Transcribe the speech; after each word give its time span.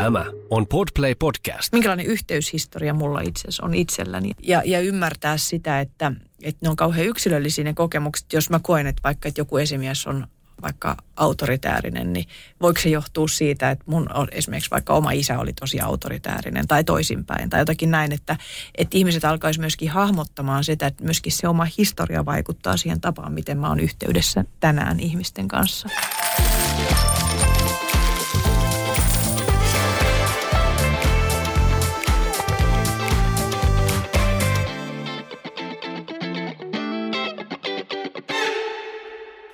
Tämä 0.00 0.24
on 0.50 0.66
Podplay 0.66 1.14
Podcast. 1.14 1.72
minkälainen 1.72 2.06
yhteyshistoria 2.06 2.94
mulla 2.94 3.20
itse 3.20 3.40
asiassa 3.40 3.64
on 3.64 3.74
itselläni. 3.74 4.30
Ja, 4.42 4.62
ja 4.64 4.80
ymmärtää 4.80 5.36
sitä, 5.36 5.80
että, 5.80 6.12
että 6.42 6.58
ne 6.62 6.68
on 6.68 6.76
kauhean 6.76 7.06
yksilöllisiä 7.06 7.64
ne 7.64 7.74
kokemukset. 7.74 8.32
Jos 8.32 8.50
mä 8.50 8.60
koen, 8.62 8.86
että 8.86 9.02
vaikka 9.04 9.28
että 9.28 9.40
joku 9.40 9.56
esimies 9.56 10.06
on 10.06 10.26
vaikka 10.62 10.96
autoritäärinen, 11.16 12.12
niin 12.12 12.24
voiko 12.60 12.80
se 12.80 12.88
johtua 12.88 13.28
siitä, 13.28 13.70
että 13.70 13.84
mun 13.86 14.08
esimerkiksi 14.32 14.70
vaikka 14.70 14.94
oma 14.94 15.10
isä 15.10 15.38
oli 15.38 15.52
tosi 15.52 15.80
autoritäärinen 15.80 16.68
tai 16.68 16.84
toisinpäin 16.84 17.50
tai 17.50 17.60
jotakin 17.60 17.90
näin, 17.90 18.12
että, 18.12 18.36
että 18.74 18.98
ihmiset 18.98 19.24
alkaisi 19.24 19.60
myöskin 19.60 19.90
hahmottamaan 19.90 20.64
sitä, 20.64 20.86
että 20.86 21.04
myöskin 21.04 21.32
se 21.32 21.48
oma 21.48 21.66
historia 21.78 22.24
vaikuttaa 22.24 22.76
siihen 22.76 23.00
tapaan, 23.00 23.32
miten 23.32 23.58
mä 23.58 23.68
oon 23.68 23.80
yhteydessä 23.80 24.44
tänään 24.60 25.00
ihmisten 25.00 25.48
kanssa. 25.48 25.88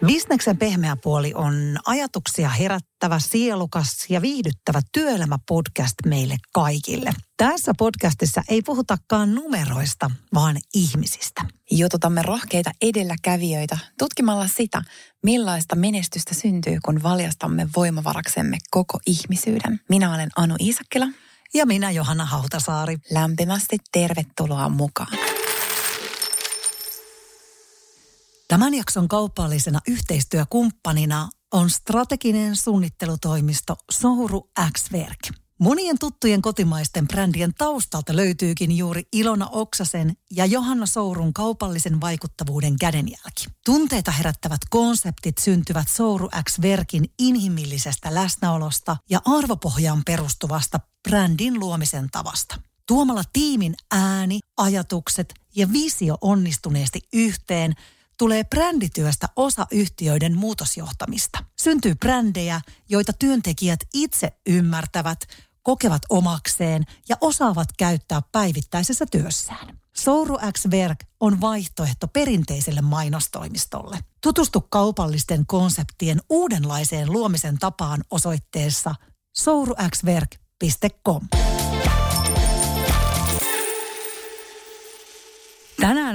Bisneksen 0.07 0.57
pehmeä 0.57 0.97
puoli 1.03 1.33
on 1.35 1.79
ajatuksia 1.87 2.49
herättävä, 2.49 3.19
sielukas 3.19 4.07
ja 4.09 4.23
viihdyttävä 4.23 4.81
työelämäpodcast 4.93 5.95
meille 6.07 6.37
kaikille. 6.53 7.13
Tässä 7.37 7.73
podcastissa 7.79 8.43
ei 8.49 8.63
puhutakaan 8.63 9.35
numeroista, 9.35 10.11
vaan 10.35 10.57
ihmisistä. 10.75 11.43
Jututamme 11.71 12.23
rohkeita 12.23 12.71
edelläkävijöitä 12.83 13.79
tutkimalla 13.99 14.47
sitä, 14.47 14.83
millaista 15.23 15.77
menestystä 15.77 16.35
syntyy, 16.35 16.79
kun 16.85 17.03
valjastamme 17.03 17.69
voimavaraksemme 17.77 18.59
koko 18.71 18.99
ihmisyyden. 19.07 19.81
Minä 19.89 20.15
olen 20.15 20.31
Anu 20.37 20.55
Iisakkila. 20.61 21.07
Ja 21.55 21.67
minä 21.67 21.91
Johanna 21.91 22.25
Hautasaari. 22.25 22.97
Lämpimästi 23.11 23.79
tervetuloa 23.93 24.69
mukaan. 24.69 25.36
Tämän 28.49 28.75
jakson 28.75 29.09
kaupallisena 29.09 29.81
yhteistyökumppanina 29.89 31.29
on 31.53 31.71
strateginen 31.71 32.57
suunnittelutoimisto 32.57 33.77
Souru 33.91 34.51
X-Werk. 34.73 35.19
Monien 35.61 35.99
tuttujen 35.99 36.43
kotimaisten 36.43 37.09
brändien 37.09 37.55
taustalta 37.55 38.17
löytyykin 38.17 38.77
juuri 38.77 39.03
Ilona 39.13 39.49
Oksasen 39.49 40.17
ja 40.31 40.47
Johanna 40.47 40.87
Sourun 40.87 41.33
kaupallisen 41.33 42.01
vaikuttavuuden 42.01 42.77
kädenjälki. 42.79 43.47
Tunteita 43.65 44.11
herättävät 44.11 44.61
konseptit 44.71 45.39
syntyvät 45.39 45.89
Souru 45.89 46.29
X-Werkin 46.45 47.05
inhimillisestä 47.19 48.15
läsnäolosta 48.15 48.97
ja 49.11 49.21
arvopohjaan 49.25 50.03
perustuvasta 50.07 50.81
brändin 51.09 51.61
luomisen 51.61 52.09
tavasta. 52.13 52.61
Tuomalla 52.89 53.23
tiimin 53.33 53.75
ääni, 53.91 54.41
ajatukset 54.57 55.35
ja 55.57 55.73
visio 55.73 56.19
onnistuneesti 56.21 57.01
yhteen– 57.13 57.75
tulee 58.19 58.45
brändityöstä 58.45 59.29
osa 59.37 59.67
yhtiöiden 59.73 60.39
muutosjohtamista. 60.39 61.45
Syntyy 61.59 61.95
brändejä, 61.95 62.61
joita 62.89 63.13
työntekijät 63.13 63.81
itse 63.95 64.33
ymmärtävät, 64.47 65.19
kokevat 65.63 66.03
omakseen 66.09 66.85
ja 67.09 67.17
osaavat 67.21 67.69
käyttää 67.79 68.23
päivittäisessä 68.33 69.07
työssään. 69.11 69.79
Souru 69.97 70.39
X 70.53 70.67
Werk 70.67 70.99
on 71.21 71.41
vaihtoehto 71.41 72.09
perinteiselle 72.09 72.81
mainostoimistolle. 72.81 73.99
Tutustu 74.23 74.61
kaupallisten 74.61 75.47
konseptien 75.47 76.21
uudenlaiseen 76.31 77.13
luomisen 77.13 77.59
tapaan 77.59 78.05
osoitteessa 78.11 78.95
souruxwerk.com. 79.37 81.29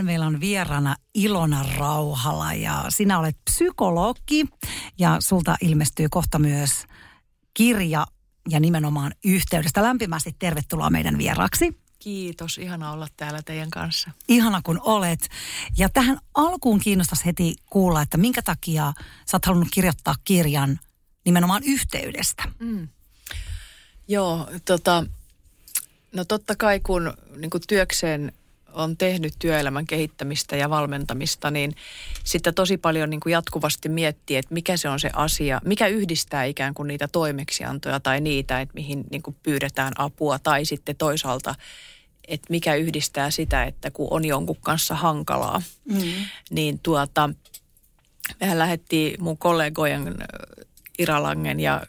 Tänään 0.02 0.14
meillä 0.14 0.26
on 0.26 0.40
vierana 0.40 0.96
Ilona 1.14 1.66
Rauhala 1.78 2.54
ja 2.54 2.86
sinä 2.90 3.20
olet 3.20 3.38
psykologi 3.46 4.46
ja 4.98 5.18
sulta 5.20 5.56
ilmestyy 5.62 6.10
kohta 6.10 6.40
myös 6.40 6.86
kirja 7.54 8.08
ja 8.50 8.60
nimenomaan 8.60 9.14
yhteydestä. 9.26 9.84
Lämpimästi 9.84 10.36
tervetuloa 10.40 10.90
meidän 10.90 11.18
vieraksi. 11.18 11.78
Kiitos, 12.00 12.58
ihana 12.58 12.92
olla 12.92 13.08
täällä 13.18 13.42
teidän 13.46 13.70
kanssa. 13.70 14.12
Ihana 14.28 14.62
kun 14.64 14.80
olet. 14.84 15.30
Ja 15.78 15.90
tähän 15.90 16.20
alkuun 16.34 16.80
kiinnostaisi 16.80 17.26
heti 17.26 17.56
kuulla, 17.70 18.02
että 18.02 18.18
minkä 18.18 18.42
takia 18.42 18.94
sä 19.26 19.38
oot 19.38 19.46
halunnut 19.46 19.70
kirjoittaa 19.74 20.16
kirjan 20.24 20.80
nimenomaan 21.26 21.64
yhteydestä. 21.66 22.44
Mm. 22.60 22.88
Joo, 24.08 24.50
tota, 24.66 25.06
no 26.14 26.26
totta 26.26 26.56
kai 26.56 26.80
kun 26.80 27.14
niin 27.38 27.52
työkseen 27.68 28.32
on 28.74 28.98
tehnyt 28.98 29.34
työelämän 29.40 29.88
kehittämistä 29.88 30.56
ja 30.56 30.70
valmentamista, 30.70 31.52
niin 31.52 31.76
sitten 32.24 32.54
tosi 32.54 32.78
paljon 32.78 33.10
niin 33.10 33.20
kuin 33.20 33.34
jatkuvasti 33.34 33.90
miettii, 33.90 34.38
että 34.38 34.54
mikä 34.54 34.78
se 34.78 34.90
on 34.90 35.00
se 35.00 35.10
asia, 35.14 35.62
mikä 35.66 35.88
yhdistää 35.88 36.44
ikään 36.44 36.74
kuin 36.74 36.88
niitä 36.88 37.08
toimeksiantoja 37.08 38.00
tai 38.00 38.22
niitä, 38.22 38.62
että 38.62 38.74
mihin 38.74 39.04
niin 39.12 39.22
kuin 39.22 39.36
pyydetään 39.44 39.94
apua 39.98 40.40
tai 40.40 40.66
sitten 40.66 40.96
toisaalta, 40.96 41.56
että 42.28 42.48
mikä 42.50 42.76
yhdistää 42.76 43.32
sitä, 43.32 43.64
että 43.64 43.92
kun 43.92 44.08
on 44.12 44.26
jonkun 44.26 44.58
kanssa 44.62 44.96
hankalaa, 44.96 45.62
mm. 45.86 46.02
niin 46.50 46.80
tuota, 46.84 47.30
mehän 48.40 48.60
lähdettiin 48.60 49.24
mun 49.24 49.38
kollegojen 49.38 50.16
Iralangen 51.00 51.60
ja 51.60 51.82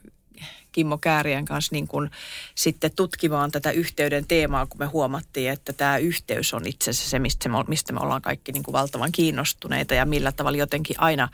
Kimmo 0.72 0.99
Käärien 0.99 1.44
kanssa 1.44 1.75
niin 1.75 1.88
kuin 1.88 2.10
sitten 2.55 2.91
tutkimaan 2.97 3.50
tätä 3.50 3.71
yhteyden 3.71 4.27
teemaa, 4.27 4.66
kun 4.66 4.78
me 4.78 4.87
huomattiin, 4.87 5.50
että 5.50 5.72
tämä 5.72 5.99
yhteys 5.99 6.55
on 6.55 6.66
itse 6.66 6.91
asiassa 6.91 7.10
se, 7.10 7.19
mistä 7.19 7.49
me, 7.49 7.56
mistä 7.69 7.93
me 7.93 8.00
ollaan 8.00 8.22
kaikki 8.22 8.53
niin 8.53 8.62
kuin 8.62 8.72
valtavan 8.72 9.12
kiinnostuneita 9.12 9.94
ja 9.94 10.05
millä 10.05 10.32
tavalla 10.32 10.59
jotenkin 10.59 11.00
aina, 11.00 11.28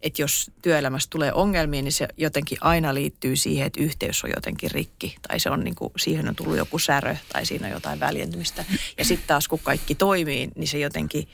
että 0.00 0.22
jos 0.22 0.50
työelämässä 0.62 1.10
tulee 1.10 1.32
ongelmia, 1.32 1.82
niin 1.82 1.92
se 1.92 2.08
jotenkin 2.16 2.58
aina 2.60 2.94
liittyy 2.94 3.36
siihen, 3.36 3.66
että 3.66 3.82
yhteys 3.82 4.24
on 4.24 4.30
jotenkin 4.30 4.70
rikki 4.70 5.16
tai 5.28 5.40
se 5.40 5.50
on 5.50 5.64
niin 5.64 5.74
kuin, 5.74 5.92
siihen 5.96 6.28
on 6.28 6.36
tullut 6.36 6.56
joku 6.56 6.78
särö 6.78 7.16
tai 7.32 7.46
siinä 7.46 7.66
on 7.66 7.72
jotain 7.72 8.00
väljentymistä. 8.00 8.64
Ja 8.98 9.04
sitten 9.04 9.26
taas 9.26 9.48
kun 9.48 9.60
kaikki 9.62 9.94
toimii, 9.94 10.48
niin 10.56 10.68
se 10.68 10.78
jotenkin, 10.78 11.28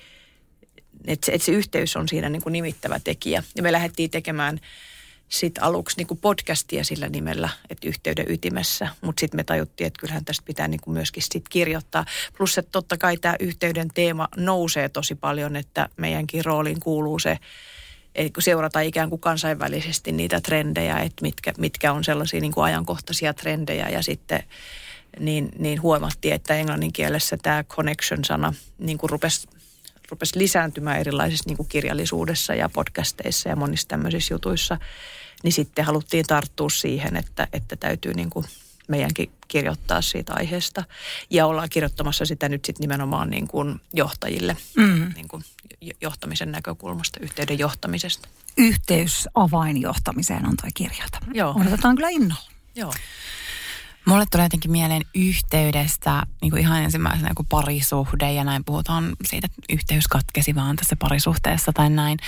että 1.06 1.26
se, 1.26 1.32
että 1.32 1.44
se 1.44 1.52
yhteys 1.52 1.96
on 1.96 2.08
siinä 2.08 2.28
niin 2.28 2.42
kuin 2.42 2.52
nimittävä 2.52 3.00
tekijä. 3.00 3.42
Ja 3.56 3.62
me 3.62 3.72
lähdettiin 3.72 4.10
tekemään 4.10 4.60
sitten 5.28 5.64
aluksi 5.64 5.96
niin 5.96 6.06
kuin 6.06 6.18
podcastia 6.18 6.84
sillä 6.84 7.08
nimellä, 7.08 7.48
että 7.70 7.88
yhteyden 7.88 8.24
ytimessä, 8.28 8.88
mutta 9.00 9.20
sitten 9.20 9.38
me 9.38 9.44
tajuttiin, 9.44 9.86
että 9.86 10.00
kyllähän 10.00 10.24
tästä 10.24 10.42
pitää 10.46 10.68
niin 10.68 10.80
kuin 10.80 10.94
myöskin 10.94 11.22
sit 11.22 11.48
kirjoittaa. 11.48 12.04
Plus, 12.38 12.58
että 12.58 12.72
totta 12.72 12.96
kai 12.96 13.16
tämä 13.16 13.36
yhteyden 13.40 13.88
teema 13.94 14.28
nousee 14.36 14.88
tosi 14.88 15.14
paljon, 15.14 15.56
että 15.56 15.88
meidänkin 15.96 16.44
rooliin 16.44 16.80
kuuluu 16.80 17.18
se, 17.18 17.38
että 18.14 18.40
seurata 18.40 18.80
ikään 18.80 19.10
kuin 19.10 19.20
kansainvälisesti 19.20 20.12
niitä 20.12 20.40
trendejä, 20.40 20.98
että 20.98 21.22
mitkä, 21.22 21.52
mitkä 21.58 21.92
on 21.92 22.04
sellaisia 22.04 22.40
niin 22.40 22.52
kuin 22.52 22.64
ajankohtaisia 22.64 23.34
trendejä 23.34 23.88
ja 23.88 24.02
sitten 24.02 24.42
niin, 25.18 25.48
niin 25.58 25.82
huomattiin, 25.82 26.34
että 26.34 26.54
englannin 26.54 26.92
kielessä 26.92 27.36
tämä 27.42 27.64
connection-sana 27.64 28.54
niin 28.78 28.98
kuin 28.98 29.10
rupesi 29.10 29.48
rupesi 30.10 30.38
lisääntymään 30.38 31.00
erilaisissa 31.00 31.44
niin 31.46 31.56
kuin 31.56 31.68
kirjallisuudessa 31.68 32.54
ja 32.54 32.68
podcasteissa 32.68 33.48
ja 33.48 33.56
monissa 33.56 33.88
tämmöisissä 33.88 34.34
jutuissa, 34.34 34.78
niin 35.42 35.52
sitten 35.52 35.84
haluttiin 35.84 36.26
tarttua 36.26 36.70
siihen, 36.70 37.16
että, 37.16 37.48
että 37.52 37.76
täytyy 37.76 38.14
niin 38.14 38.30
kuin 38.30 38.46
meidänkin 38.88 39.30
kirjoittaa 39.48 40.02
siitä 40.02 40.34
aiheesta. 40.34 40.84
Ja 41.30 41.46
ollaan 41.46 41.68
kirjoittamassa 41.68 42.26
sitä 42.26 42.48
nyt 42.48 42.64
sitten 42.64 42.84
nimenomaan 42.84 43.30
niin 43.30 43.48
kuin 43.48 43.80
johtajille 43.92 44.56
mm. 44.76 45.12
niin 45.14 45.28
kuin 45.28 45.44
johtamisen 46.00 46.52
näkökulmasta, 46.52 47.20
yhteyden 47.22 47.58
johtamisesta. 47.58 48.28
Yhteys 48.56 49.28
avainjohtamiseen 49.34 50.46
on 50.46 50.56
tuo 50.60 50.70
kirjata. 50.74 51.18
Joo. 51.34 51.54
Odotetaan 51.60 51.96
kyllä 51.96 52.08
innolla. 52.08 52.50
Joo. 52.74 52.92
Mulle 54.04 54.24
tulee 54.30 54.44
jotenkin 54.44 54.70
mieleen 54.70 55.02
yhteydestä 55.14 56.22
niin 56.42 56.50
kuin 56.50 56.60
ihan 56.60 56.82
ensimmäisenä 56.82 57.30
kuin 57.36 57.46
parisuhde 57.48 58.32
ja 58.32 58.44
näin 58.44 58.64
puhutaan 58.64 59.16
siitä, 59.24 59.46
että 59.46 59.74
yhteys 59.74 60.08
katkesi 60.08 60.54
vaan 60.54 60.76
tässä 60.76 60.96
parisuhteessa 60.96 61.72
tai 61.72 61.90
näin. 61.90 62.18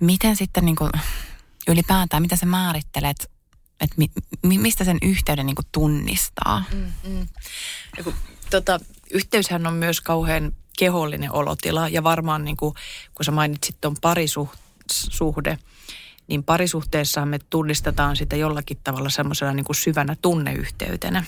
Miten 0.00 0.36
sitten 0.36 0.64
niin 0.64 0.76
kuin, 0.76 0.90
ylipäätään, 1.70 2.22
mitä 2.22 2.36
sä 2.36 2.46
määrittelet, 2.46 3.30
että 3.80 3.94
mi, 3.96 4.10
mi, 4.42 4.58
mistä 4.58 4.84
sen 4.84 4.98
yhteyden 5.02 5.46
niin 5.46 5.56
tunnistaa? 5.72 6.64
Mm, 6.72 6.92
mm. 7.04 7.26
Tota, 8.50 8.80
yhteyshän 9.10 9.66
on 9.66 9.74
myös 9.74 10.00
kauhean 10.00 10.52
kehollinen 10.78 11.32
olotila 11.32 11.88
ja 11.88 12.02
varmaan 12.02 12.44
niin 12.44 12.56
kuin, 12.56 12.74
kun 13.14 13.24
sä 13.24 13.30
mainitsit 13.32 13.76
tuon 13.80 13.96
parisuhde, 14.00 15.58
niin 16.26 16.44
parisuhteessa 16.44 17.26
me 17.26 17.38
tunnistetaan 17.50 18.16
sitä 18.16 18.36
jollakin 18.36 18.78
tavalla 18.84 19.10
semmoisena 19.10 19.52
niin 19.52 19.74
syvänä 19.74 20.16
tunneyhteytenä. 20.22 21.24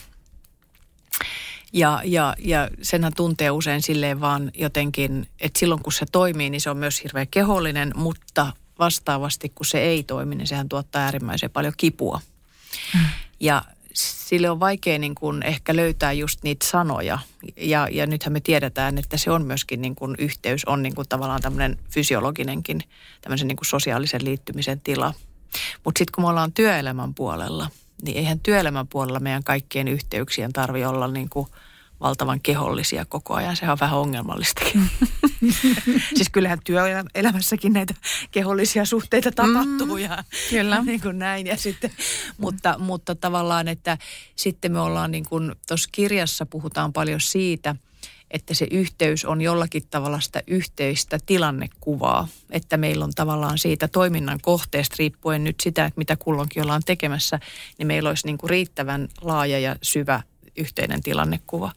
Ja, 1.72 2.00
ja, 2.04 2.34
ja 2.38 2.68
senhän 2.82 3.12
tuntee 3.16 3.50
usein 3.50 3.82
silleen 3.82 4.20
vaan 4.20 4.50
jotenkin, 4.54 5.28
että 5.40 5.58
silloin 5.58 5.82
kun 5.82 5.92
se 5.92 6.06
toimii, 6.12 6.50
niin 6.50 6.60
se 6.60 6.70
on 6.70 6.76
myös 6.76 7.04
hirveän 7.04 7.28
kehollinen, 7.28 7.92
mutta 7.96 8.52
vastaavasti 8.84 9.48
kun 9.48 9.66
se 9.66 9.78
ei 9.78 10.02
toimi, 10.02 10.34
niin 10.34 10.46
sehän 10.46 10.68
tuottaa 10.68 11.02
äärimmäisen 11.02 11.50
paljon 11.50 11.72
kipua. 11.76 12.20
Hmm. 12.92 13.06
Ja 13.40 13.64
sille 13.94 14.50
on 14.50 14.60
vaikea 14.60 14.98
niin 14.98 15.14
kuin 15.14 15.42
ehkä 15.42 15.76
löytää 15.76 16.12
just 16.12 16.42
niitä 16.42 16.66
sanoja. 16.66 17.18
Ja, 17.56 17.88
ja 17.90 18.06
nythän 18.06 18.32
me 18.32 18.40
tiedetään, 18.40 18.98
että 18.98 19.16
se 19.16 19.30
on 19.30 19.46
myöskin 19.46 19.82
niin 19.82 19.94
kuin 19.94 20.14
yhteys, 20.18 20.64
on 20.64 20.82
niin 20.82 20.94
kuin 20.94 21.08
tavallaan 21.08 21.42
tämmöinen 21.42 21.78
fysiologinenkin, 21.90 22.80
tämmöisen 23.20 23.48
niin 23.48 23.56
kuin 23.56 23.66
sosiaalisen 23.66 24.24
liittymisen 24.24 24.80
tila. 24.80 25.14
Mutta 25.84 25.98
sitten 25.98 26.12
kun 26.14 26.24
me 26.24 26.28
ollaan 26.28 26.52
työelämän 26.52 27.14
puolella, 27.14 27.70
niin 28.02 28.16
eihän 28.16 28.40
työelämän 28.40 28.88
puolella 28.88 29.20
meidän 29.20 29.44
kaikkien 29.44 29.88
yhteyksien 29.88 30.52
tarvi 30.52 30.84
olla 30.84 31.08
niin 31.08 31.28
kuin– 31.28 31.46
valtavan 32.02 32.40
kehollisia 32.40 33.04
koko 33.04 33.34
ajan. 33.34 33.56
Se 33.56 33.70
on 33.70 33.78
vähän 33.80 33.98
ongelmallistakin. 33.98 34.90
siis 36.16 36.30
kyllähän 36.32 36.58
työelämässäkin 36.64 37.72
näitä 37.72 37.94
kehollisia 38.30 38.84
suhteita 38.84 39.32
tapahtuu 39.32 39.96
mm, 39.96 39.98
ja 39.98 40.24
kyllä. 40.50 40.82
niin 40.86 41.00
kuin 41.00 41.18
näin. 41.18 41.46
Ja 41.46 41.56
sitten, 41.56 41.90
mutta, 42.38 42.78
mutta 42.78 43.14
tavallaan, 43.14 43.68
että 43.68 43.98
sitten 44.36 44.72
me 44.72 44.80
ollaan 44.80 45.10
niin 45.10 45.24
kuin 45.28 45.52
tuossa 45.68 45.88
kirjassa 45.92 46.46
puhutaan 46.46 46.92
paljon 46.92 47.20
siitä, 47.20 47.76
että 48.30 48.54
se 48.54 48.66
yhteys 48.70 49.24
on 49.24 49.40
jollakin 49.40 49.82
tavalla 49.90 50.20
sitä 50.20 50.42
yhteistä 50.46 51.18
tilannekuvaa. 51.26 52.28
Että 52.50 52.76
meillä 52.76 53.04
on 53.04 53.12
tavallaan 53.14 53.58
siitä 53.58 53.88
toiminnan 53.88 54.38
kohteesta 54.42 54.96
riippuen 54.98 55.44
nyt 55.44 55.60
sitä, 55.60 55.84
että 55.84 55.98
mitä 55.98 56.16
kulloinkin 56.16 56.62
ollaan 56.62 56.82
tekemässä, 56.86 57.40
niin 57.78 57.86
meillä 57.86 58.08
olisi 58.08 58.26
niin 58.26 58.38
kuin 58.38 58.50
riittävän 58.50 59.08
laaja 59.20 59.58
ja 59.58 59.76
syvä 59.82 60.22
yhteinen 60.56 61.02
tilannekuva. 61.02 61.72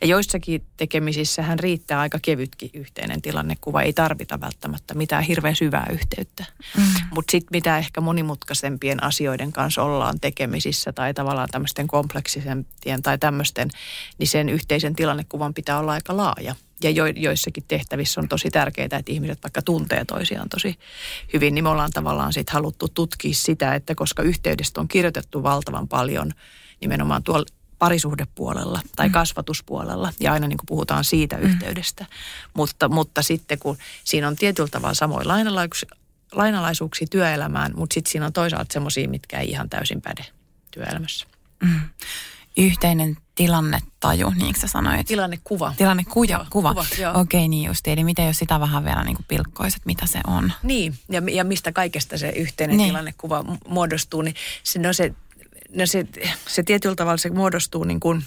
Ja 0.00 0.06
joissakin 0.06 0.64
tekemisissä 0.76 1.42
hän 1.42 1.58
riittää 1.58 2.00
aika 2.00 2.18
kevytkin 2.22 2.70
yhteinen 2.74 3.22
tilannekuva. 3.22 3.82
Ei 3.82 3.92
tarvita 3.92 4.40
välttämättä 4.40 4.94
mitään 4.94 5.22
hirveän 5.22 5.56
syvää 5.56 5.86
yhteyttä. 5.92 6.44
Mm. 6.76 6.82
Mutta 7.14 7.30
sitten 7.30 7.48
mitä 7.52 7.78
ehkä 7.78 8.00
monimutkaisempien 8.00 9.02
asioiden 9.02 9.52
kanssa 9.52 9.82
ollaan 9.82 10.20
tekemisissä 10.20 10.92
tai 10.92 11.14
tavallaan 11.14 11.48
tämmöisten 11.50 11.86
kompleksisempien 11.86 13.02
tai 13.02 13.18
tämmöisten, 13.18 13.70
niin 14.18 14.28
sen 14.28 14.48
yhteisen 14.48 14.96
tilannekuvan 14.96 15.54
pitää 15.54 15.78
olla 15.78 15.92
aika 15.92 16.16
laaja. 16.16 16.54
Ja 16.82 16.90
jo, 16.90 17.06
joissakin 17.06 17.64
tehtävissä 17.68 18.20
on 18.20 18.28
tosi 18.28 18.50
tärkeää, 18.50 18.84
että 18.84 19.12
ihmiset 19.12 19.42
vaikka 19.42 19.62
tuntee 19.62 20.04
toisiaan 20.04 20.48
tosi 20.48 20.78
hyvin, 21.32 21.54
niin 21.54 21.64
me 21.64 21.70
ollaan 21.70 21.90
tavallaan 21.90 22.32
sitten 22.32 22.52
haluttu 22.52 22.88
tutkia 22.88 23.34
sitä, 23.34 23.74
että 23.74 23.94
koska 23.94 24.22
yhteydestä 24.22 24.80
on 24.80 24.88
kirjoitettu 24.88 25.42
valtavan 25.42 25.88
paljon 25.88 26.32
nimenomaan 26.80 27.22
tuolla 27.22 27.46
parisuhdepuolella 27.80 28.80
tai 28.96 29.08
mm. 29.08 29.12
kasvatuspuolella 29.12 30.12
ja 30.20 30.32
aina 30.32 30.46
niin 30.46 30.58
kuin 30.58 30.66
puhutaan 30.66 31.04
siitä 31.04 31.36
mm. 31.36 31.42
yhteydestä. 31.42 32.06
Mutta, 32.54 32.88
mutta 32.88 33.22
sitten 33.22 33.58
kun 33.58 33.76
siinä 34.04 34.28
on 34.28 34.36
tietyllä 34.36 34.68
tavalla 34.68 34.94
samoin 34.94 35.28
lainalaisuuksia, 35.28 35.90
lainalaisuuksia 36.32 37.06
työelämään, 37.10 37.72
mutta 37.76 37.94
sitten 37.94 38.12
siinä 38.12 38.26
on 38.26 38.32
toisaalta 38.32 38.72
semmoisia, 38.72 39.08
mitkä 39.08 39.38
ei 39.38 39.50
ihan 39.50 39.70
täysin 39.70 40.02
päde 40.02 40.24
työelämässä. 40.70 41.26
Mm. 41.62 41.80
Yhteinen 42.56 43.16
tilannetaju, 43.34 44.30
niin 44.30 44.52
kuin 44.52 44.60
sä 44.60 44.66
sanoit? 44.66 45.06
Tilannekuva. 45.06 45.74
Tilannekuva, 45.76 46.26
joo, 46.32 46.46
kuva. 46.50 46.74
kuva 46.74 47.20
Okei, 47.20 47.48
niin 47.48 47.68
just. 47.68 47.88
Eli 47.88 48.04
miten 48.04 48.26
jos 48.26 48.36
sitä 48.36 48.60
vähän 48.60 48.84
vielä 48.84 49.04
niin 49.04 49.16
pilkkoiset, 49.28 49.86
mitä 49.86 50.06
se 50.06 50.20
on? 50.26 50.52
Niin, 50.62 50.94
ja, 51.08 51.22
ja 51.32 51.44
mistä 51.44 51.72
kaikesta 51.72 52.18
se 52.18 52.28
yhteinen 52.28 52.76
niin. 52.76 52.88
tilannekuva 52.88 53.44
muodostuu, 53.68 54.22
niin 54.22 54.34
se, 54.62 54.78
no 54.78 54.92
se 54.92 55.14
no 55.74 55.86
se, 55.86 56.06
se 56.48 56.62
tietyllä 56.62 56.94
tavalla 56.94 57.16
se 57.16 57.30
muodostuu 57.30 57.84
niin 57.84 58.00
kuin 58.00 58.24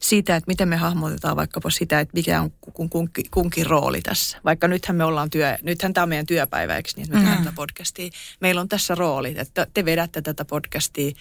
siitä, 0.00 0.36
että 0.36 0.48
miten 0.48 0.68
me 0.68 0.76
hahmotetaan 0.76 1.36
vaikkapa 1.36 1.70
sitä, 1.70 2.00
että 2.00 2.14
mikä 2.14 2.40
on 2.40 2.52
kunkin, 2.90 3.24
kunkin 3.30 3.66
rooli 3.66 4.00
tässä. 4.00 4.38
Vaikka 4.44 4.68
nythän 4.68 4.96
me 4.96 5.04
ollaan 5.04 5.30
työ, 5.30 5.58
nythän 5.62 5.94
tämä 5.94 6.02
on 6.02 6.08
meidän 6.08 6.26
työpäivä, 6.26 6.76
eikö 6.76 6.90
niin, 6.96 7.04
että 7.04 7.16
me 7.16 7.20
tehdään 7.20 7.40
mm. 7.40 7.44
tätä 7.44 7.56
podcastia. 7.56 8.10
Meillä 8.40 8.60
on 8.60 8.68
tässä 8.68 8.94
rooli, 8.94 9.34
että 9.38 9.66
te 9.74 9.84
vedätte 9.84 10.22
tätä 10.22 10.44
podcastia 10.44 11.12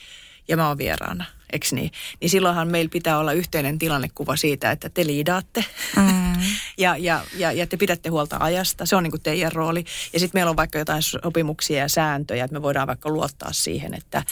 ja 0.47 0.57
mä 0.57 0.67
oon 0.67 0.77
vieraana, 0.77 1.25
eikö 1.53 1.67
niin? 1.71 1.91
Niin 2.21 2.29
silloinhan 2.29 2.67
meillä 2.67 2.89
pitää 2.89 3.17
olla 3.17 3.33
yhteinen 3.33 3.79
tilannekuva 3.79 4.35
siitä, 4.35 4.71
että 4.71 4.89
te 4.89 5.05
liidaatte 5.05 5.65
mm. 5.95 6.33
ja, 6.77 6.97
ja, 6.97 7.21
ja, 7.37 7.51
ja 7.51 7.67
te 7.67 7.77
pidätte 7.77 8.09
huolta 8.09 8.37
ajasta. 8.39 8.85
Se 8.85 8.95
on 8.95 9.03
niin 9.03 9.11
kuin 9.11 9.23
teidän 9.23 9.51
rooli. 9.51 9.85
Ja 10.13 10.19
sitten 10.19 10.39
meillä 10.39 10.49
on 10.49 10.55
vaikka 10.55 10.79
jotain 10.79 11.01
sopimuksia 11.01 11.79
ja 11.79 11.89
sääntöjä, 11.89 12.45
että 12.45 12.53
me 12.53 12.61
voidaan 12.61 12.87
vaikka 12.87 13.09
luottaa 13.09 13.53
siihen, 13.53 13.93
että 13.93 14.23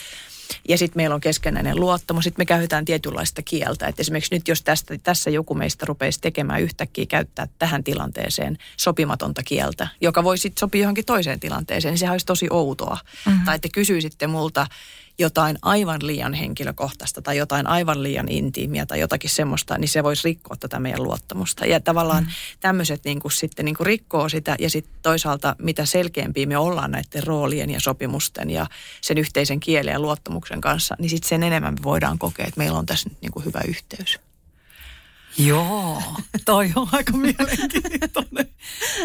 ja 0.68 0.78
sitten 0.78 1.00
meillä 1.00 1.14
on 1.14 1.20
keskenäinen 1.20 1.80
luottamus. 1.80 2.24
Sitten 2.24 2.40
me 2.40 2.46
käytetään 2.46 2.84
tietynlaista 2.84 3.42
kieltä. 3.42 3.86
Et 3.86 4.00
esimerkiksi 4.00 4.34
nyt 4.34 4.48
jos 4.48 4.62
tästä, 4.62 4.98
tässä 5.02 5.30
joku 5.30 5.54
meistä 5.54 5.86
rupeisi 5.86 6.20
tekemään 6.20 6.62
yhtäkkiä 6.62 7.06
käyttää 7.06 7.48
tähän 7.58 7.84
tilanteeseen 7.84 8.58
sopimatonta 8.76 9.42
kieltä, 9.42 9.88
joka 10.00 10.24
voi 10.24 10.38
sitten 10.38 10.60
sopia 10.60 10.80
johonkin 10.80 11.04
toiseen 11.04 11.40
tilanteeseen, 11.40 11.92
niin 11.92 11.98
sehän 11.98 12.14
olisi 12.14 12.26
tosi 12.26 12.46
outoa. 12.50 12.98
Mm-hmm. 13.26 13.44
Tai 13.44 13.58
te 13.58 13.68
kysyisitte 13.68 14.26
multa 14.26 14.66
jotain 15.18 15.58
aivan 15.62 16.06
liian 16.06 16.34
henkilökohtaista 16.34 17.22
tai 17.22 17.36
jotain 17.36 17.66
aivan 17.66 18.02
liian 18.02 18.28
intiimiä 18.28 18.86
tai 18.86 19.00
jotakin 19.00 19.30
semmoista, 19.30 19.78
niin 19.78 19.88
se 19.88 20.02
voisi 20.02 20.24
rikkoa 20.24 20.56
tätä 20.56 20.80
meidän 20.80 21.02
luottamusta. 21.02 21.66
Ja 21.66 21.80
tavallaan 21.80 22.24
mm. 22.24 22.30
tämmöiset 22.60 23.04
niin 23.04 23.20
kuin 23.20 23.32
sitten 23.32 23.64
niin 23.64 23.76
kuin 23.76 23.86
rikkoo 23.86 24.28
sitä 24.28 24.56
ja 24.58 24.70
sitten 24.70 24.94
toisaalta 25.02 25.56
mitä 25.58 25.84
selkeämpiä 25.84 26.46
me 26.46 26.58
ollaan 26.58 26.90
näiden 26.90 27.22
roolien 27.22 27.70
ja 27.70 27.80
sopimusten 27.80 28.50
ja 28.50 28.66
sen 29.00 29.18
yhteisen 29.18 29.60
kielen 29.60 29.92
ja 29.92 30.00
luottamuksen 30.00 30.60
kanssa, 30.60 30.96
niin 30.98 31.10
sitten 31.10 31.28
sen 31.28 31.42
enemmän 31.42 31.74
me 31.74 31.82
voidaan 31.82 32.18
kokea, 32.18 32.46
että 32.46 32.58
meillä 32.58 32.78
on 32.78 32.86
tässä 32.86 33.10
niin 33.20 33.32
kuin 33.32 33.44
hyvä 33.44 33.60
yhteys. 33.68 34.18
Joo, 35.38 36.02
toi 36.44 36.72
on 36.76 36.88
aika 36.92 37.12
mielenkiintoinen. 37.12 38.48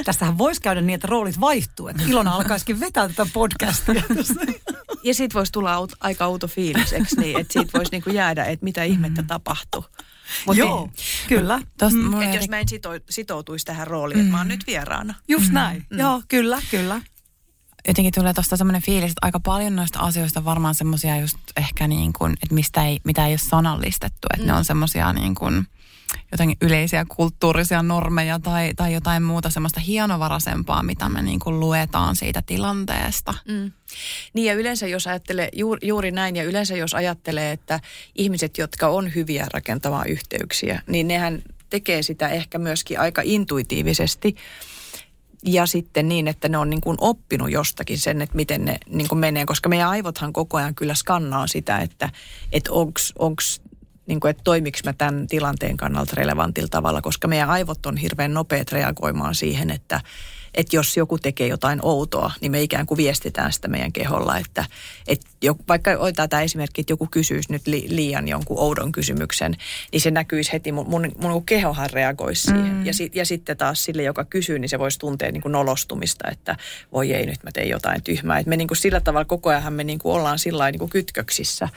Tässähän 0.05 0.37
voisi 0.37 0.61
käydä 0.61 0.81
niin, 0.81 0.95
että 0.95 1.07
roolit 1.07 1.39
vaihtuu, 1.39 1.87
että 1.87 2.03
Ilona 2.07 2.35
alkaisikin 2.35 2.79
vetää 2.79 3.07
tätä 3.07 3.27
podcastia. 3.33 4.03
Ja 5.03 5.13
siitä 5.13 5.33
voisi 5.33 5.51
tulla 5.51 5.73
aut, 5.73 5.93
aika 5.99 6.25
outo 6.25 6.47
fiilis, 6.47 6.93
eikö 6.93 7.07
niin? 7.17 7.39
Että 7.39 7.53
siitä 7.53 7.71
voisi 7.73 7.91
niinku 7.91 8.09
jäädä, 8.09 8.45
että 8.45 8.63
mitä 8.63 8.83
ihmettä 8.83 9.21
mm. 9.21 9.27
tapahtuu. 9.27 9.85
Mut 10.45 10.57
Joo, 10.57 10.85
niin, 10.85 10.93
kyllä. 11.27 11.61
Tos, 11.77 11.93
mm. 11.93 12.21
Että 12.21 12.35
jos 12.35 12.49
mä 12.49 12.59
en 12.59 12.69
sito, 12.69 12.89
sitoutuisi 13.09 13.65
tähän 13.65 13.87
rooliin, 13.87 14.17
mm. 14.17 14.21
että 14.21 14.31
mä 14.31 14.37
oon 14.37 14.47
mm. 14.47 14.51
nyt 14.51 14.67
vieraana. 14.67 15.15
Just 15.27 15.47
mm. 15.47 15.53
näin. 15.53 15.85
Mm. 15.89 15.99
Joo, 15.99 16.21
kyllä, 16.27 16.61
kyllä. 16.71 17.01
Jotenkin 17.87 18.13
tulee 18.13 18.33
tuosta 18.33 18.57
semmoinen 18.57 18.81
fiilis, 18.81 19.11
että 19.11 19.25
aika 19.25 19.39
paljon 19.39 19.75
noista 19.75 19.99
asioista 19.99 20.45
varmaan 20.45 20.75
semmoisia 20.75 21.17
just 21.17 21.37
ehkä 21.57 21.87
niin 21.87 22.13
kuin, 22.13 22.33
että 22.33 22.55
mistä 22.55 22.85
ei, 22.85 22.99
mitä 23.03 23.25
ei 23.25 23.31
ole 23.31 23.37
sanallistettu. 23.37 24.27
Että 24.33 24.43
mm. 24.43 24.47
ne 24.47 24.53
on 24.53 24.65
semmoisia 24.65 25.13
niin 25.13 25.35
kuin– 25.35 25.65
jotenkin 26.31 26.57
yleisiä 26.61 27.05
kulttuurisia 27.15 27.83
normeja 27.83 28.39
tai, 28.39 28.73
tai 28.75 28.93
jotain 28.93 29.23
muuta 29.23 29.49
semmoista 29.49 29.79
hienovaraisempaa, 29.79 30.83
mitä 30.83 31.09
me 31.09 31.21
niin 31.21 31.39
kuin 31.39 31.59
luetaan 31.59 32.15
siitä 32.15 32.43
tilanteesta. 32.45 33.33
Mm. 33.47 33.71
Niin 34.33 34.47
ja 34.47 34.53
yleensä 34.53 34.87
jos 34.87 35.07
ajattelee 35.07 35.49
juuri, 35.53 35.87
juuri 35.87 36.11
näin 36.11 36.35
ja 36.35 36.43
yleensä 36.43 36.77
jos 36.77 36.93
ajattelee, 36.93 37.51
että 37.51 37.79
ihmiset, 38.15 38.57
jotka 38.57 38.87
on 38.87 39.15
hyviä 39.15 39.45
rakentamaan 39.53 40.07
yhteyksiä, 40.07 40.81
niin 40.87 41.07
nehän 41.07 41.41
tekee 41.69 42.03
sitä 42.03 42.29
ehkä 42.29 42.57
myöskin 42.57 42.99
aika 42.99 43.21
intuitiivisesti 43.25 44.35
ja 45.45 45.65
sitten 45.65 46.09
niin, 46.09 46.27
että 46.27 46.49
ne 46.49 46.57
on 46.57 46.69
niin 46.69 46.81
kuin 46.81 46.97
oppinut 47.01 47.51
jostakin 47.51 47.97
sen, 47.97 48.21
että 48.21 48.35
miten 48.35 48.65
ne 48.65 48.77
niin 48.89 49.07
kuin 49.07 49.19
menee, 49.19 49.45
koska 49.45 49.69
meidän 49.69 49.89
aivothan 49.89 50.33
koko 50.33 50.57
ajan 50.57 50.75
kyllä 50.75 50.93
skannaa 50.93 51.47
sitä, 51.47 51.77
että, 51.77 52.09
että 52.51 52.71
onko 53.19 53.41
niin 54.09 54.19
kuin, 54.19 54.29
että 54.29 54.43
toimiks 54.43 54.83
mä 54.83 54.93
tämän 54.93 55.27
tilanteen 55.27 55.77
kannalta 55.77 56.13
relevantilla 56.15 56.67
tavalla, 56.71 57.01
koska 57.01 57.27
meidän 57.27 57.49
aivot 57.49 57.85
on 57.85 57.97
hirveän 57.97 58.33
nopeat 58.33 58.71
reagoimaan 58.71 59.35
siihen, 59.35 59.69
että, 59.69 60.01
että 60.55 60.75
jos 60.75 60.97
joku 60.97 61.17
tekee 61.17 61.47
jotain 61.47 61.79
outoa, 61.81 62.31
niin 62.41 62.51
me 62.51 62.61
ikään 62.61 62.85
kuin 62.85 62.97
viestitään 62.97 63.53
sitä 63.53 63.67
meidän 63.67 63.91
keholla, 63.91 64.37
että, 64.37 64.65
että 65.07 65.27
jo, 65.41 65.55
vaikka 65.67 65.91
otetaan 65.91 66.29
tämä 66.29 66.41
esimerkki, 66.41 66.81
että 66.81 66.93
joku 66.93 67.07
kysyisi 67.11 67.51
nyt 67.51 67.67
li, 67.67 67.85
liian 67.89 68.27
jonkun 68.27 68.59
oudon 68.59 68.91
kysymyksen, 68.91 69.55
niin 69.91 70.01
se 70.01 70.11
näkyisi 70.11 70.53
heti, 70.53 70.71
mun, 70.71 70.89
mun, 70.89 71.11
mun 71.21 71.45
kehohan 71.45 71.89
reagoisi 71.89 72.41
siihen. 72.41 72.75
Mm. 72.75 72.85
Ja, 72.85 72.93
si, 72.93 73.11
ja 73.15 73.25
sitten 73.25 73.57
taas 73.57 73.83
sille, 73.83 74.03
joka 74.03 74.25
kysyy, 74.25 74.59
niin 74.59 74.69
se 74.69 74.79
voisi 74.79 74.99
tuntea 74.99 75.31
niin 75.31 75.41
kuin 75.41 75.51
nolostumista, 75.51 76.31
että 76.31 76.57
voi 76.93 77.13
ei, 77.13 77.25
nyt 77.25 77.43
mä 77.43 77.51
teen 77.51 77.69
jotain 77.69 78.03
tyhmää. 78.03 78.39
Että 78.39 78.49
me 78.49 78.57
niin 78.57 78.67
kuin 78.67 78.77
sillä 78.77 79.01
tavalla 79.01 79.25
koko 79.25 79.49
ajan 79.49 79.73
me 79.73 79.83
niin 79.83 79.99
kuin 79.99 80.15
ollaan 80.15 80.39
sillä 80.39 80.71
niin 80.71 80.79
kuin 80.79 80.89
kytköksissä. 80.89 81.69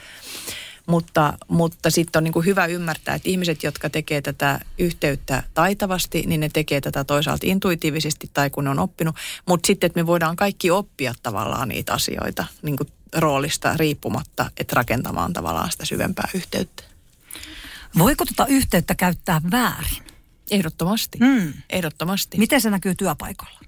Mutta, 0.85 1.37
mutta 1.47 1.89
sitten 1.89 2.19
on 2.19 2.23
niin 2.23 2.33
kuin 2.33 2.45
hyvä 2.45 2.65
ymmärtää, 2.65 3.15
että 3.15 3.29
ihmiset, 3.29 3.63
jotka 3.63 3.89
tekee 3.89 4.21
tätä 4.21 4.59
yhteyttä 4.79 5.43
taitavasti, 5.53 6.23
niin 6.27 6.39
ne 6.39 6.49
tekee 6.53 6.81
tätä 6.81 7.03
toisaalta 7.03 7.47
intuitiivisesti 7.47 8.29
tai 8.33 8.49
kun 8.49 8.63
ne 8.63 8.69
on 8.69 8.79
oppinut. 8.79 9.15
Mutta 9.47 9.67
sitten, 9.67 9.87
että 9.87 9.99
me 9.99 10.07
voidaan 10.07 10.35
kaikki 10.35 10.71
oppia 10.71 11.13
tavallaan 11.23 11.69
niitä 11.69 11.93
asioita 11.93 12.45
niin 12.61 12.77
kuin 12.77 12.89
roolista 13.13 13.77
riippumatta, 13.77 14.51
että 14.57 14.75
rakentamaan 14.75 15.33
tavallaan 15.33 15.71
sitä 15.71 15.85
syvempää 15.85 16.29
yhteyttä. 16.33 16.83
Voiko 17.97 18.25
tuota 18.25 18.51
yhteyttä 18.51 18.95
käyttää 18.95 19.41
väärin? 19.51 20.03
Ehdottomasti. 20.51 21.17
Hmm. 21.17 21.53
Ehdottomasti. 21.69 22.37
Miten 22.37 22.61
se 22.61 22.69
näkyy 22.69 22.95
työpaikalla? 22.95 23.59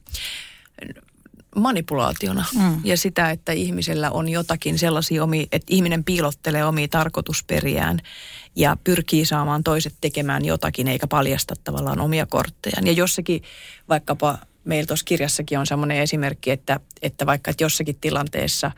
Manipulaationa 1.55 2.45
mm. 2.59 2.81
ja 2.83 2.97
sitä, 2.97 3.31
että 3.31 3.51
ihmisellä 3.51 4.11
on 4.11 4.29
jotakin 4.29 4.79
sellaisia 4.79 5.23
omi, 5.23 5.47
että 5.51 5.67
ihminen 5.69 6.03
piilottelee 6.03 6.65
omia 6.65 6.87
tarkoitusperiään 6.87 7.99
ja 8.55 8.77
pyrkii 8.83 9.25
saamaan 9.25 9.63
toiset 9.63 9.93
tekemään 10.01 10.45
jotakin 10.45 10.87
eikä 10.87 11.07
paljasta 11.07 11.53
tavallaan 11.63 11.99
omia 11.99 12.25
korttejaan. 12.25 12.87
Ja 12.87 12.93
jossakin 12.93 13.43
vaikkapa 13.89 14.37
meillä 14.63 14.87
tuossa 14.87 15.05
kirjassakin 15.05 15.59
on 15.59 15.67
sellainen 15.67 15.97
esimerkki, 15.97 16.51
että, 16.51 16.79
että 17.01 17.25
vaikka 17.25 17.51
että 17.51 17.63
jossakin 17.63 17.97
tilanteessa 18.01 18.71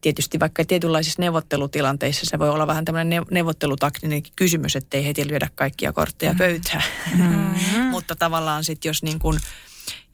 tietysti 0.00 0.40
vaikka 0.40 0.64
tietynlaisissa 0.64 1.22
neuvottelutilanteissa 1.22 2.26
se 2.26 2.38
voi 2.38 2.50
olla 2.50 2.66
vähän 2.66 2.84
tämmöinen 2.84 3.22
neuvottelutaktinen 3.30 4.22
kysymys, 4.36 4.76
ettei 4.76 5.06
heti 5.06 5.28
lyödä 5.28 5.48
kaikkia 5.54 5.92
kortteja 5.92 6.32
mm. 6.32 6.38
pöytään. 6.38 6.82
Mm-hmm. 7.18 7.82
Mutta 7.94 8.16
tavallaan 8.16 8.64
sitten 8.64 8.88
jos 8.88 9.02
niin 9.02 9.18
kuin, 9.18 9.38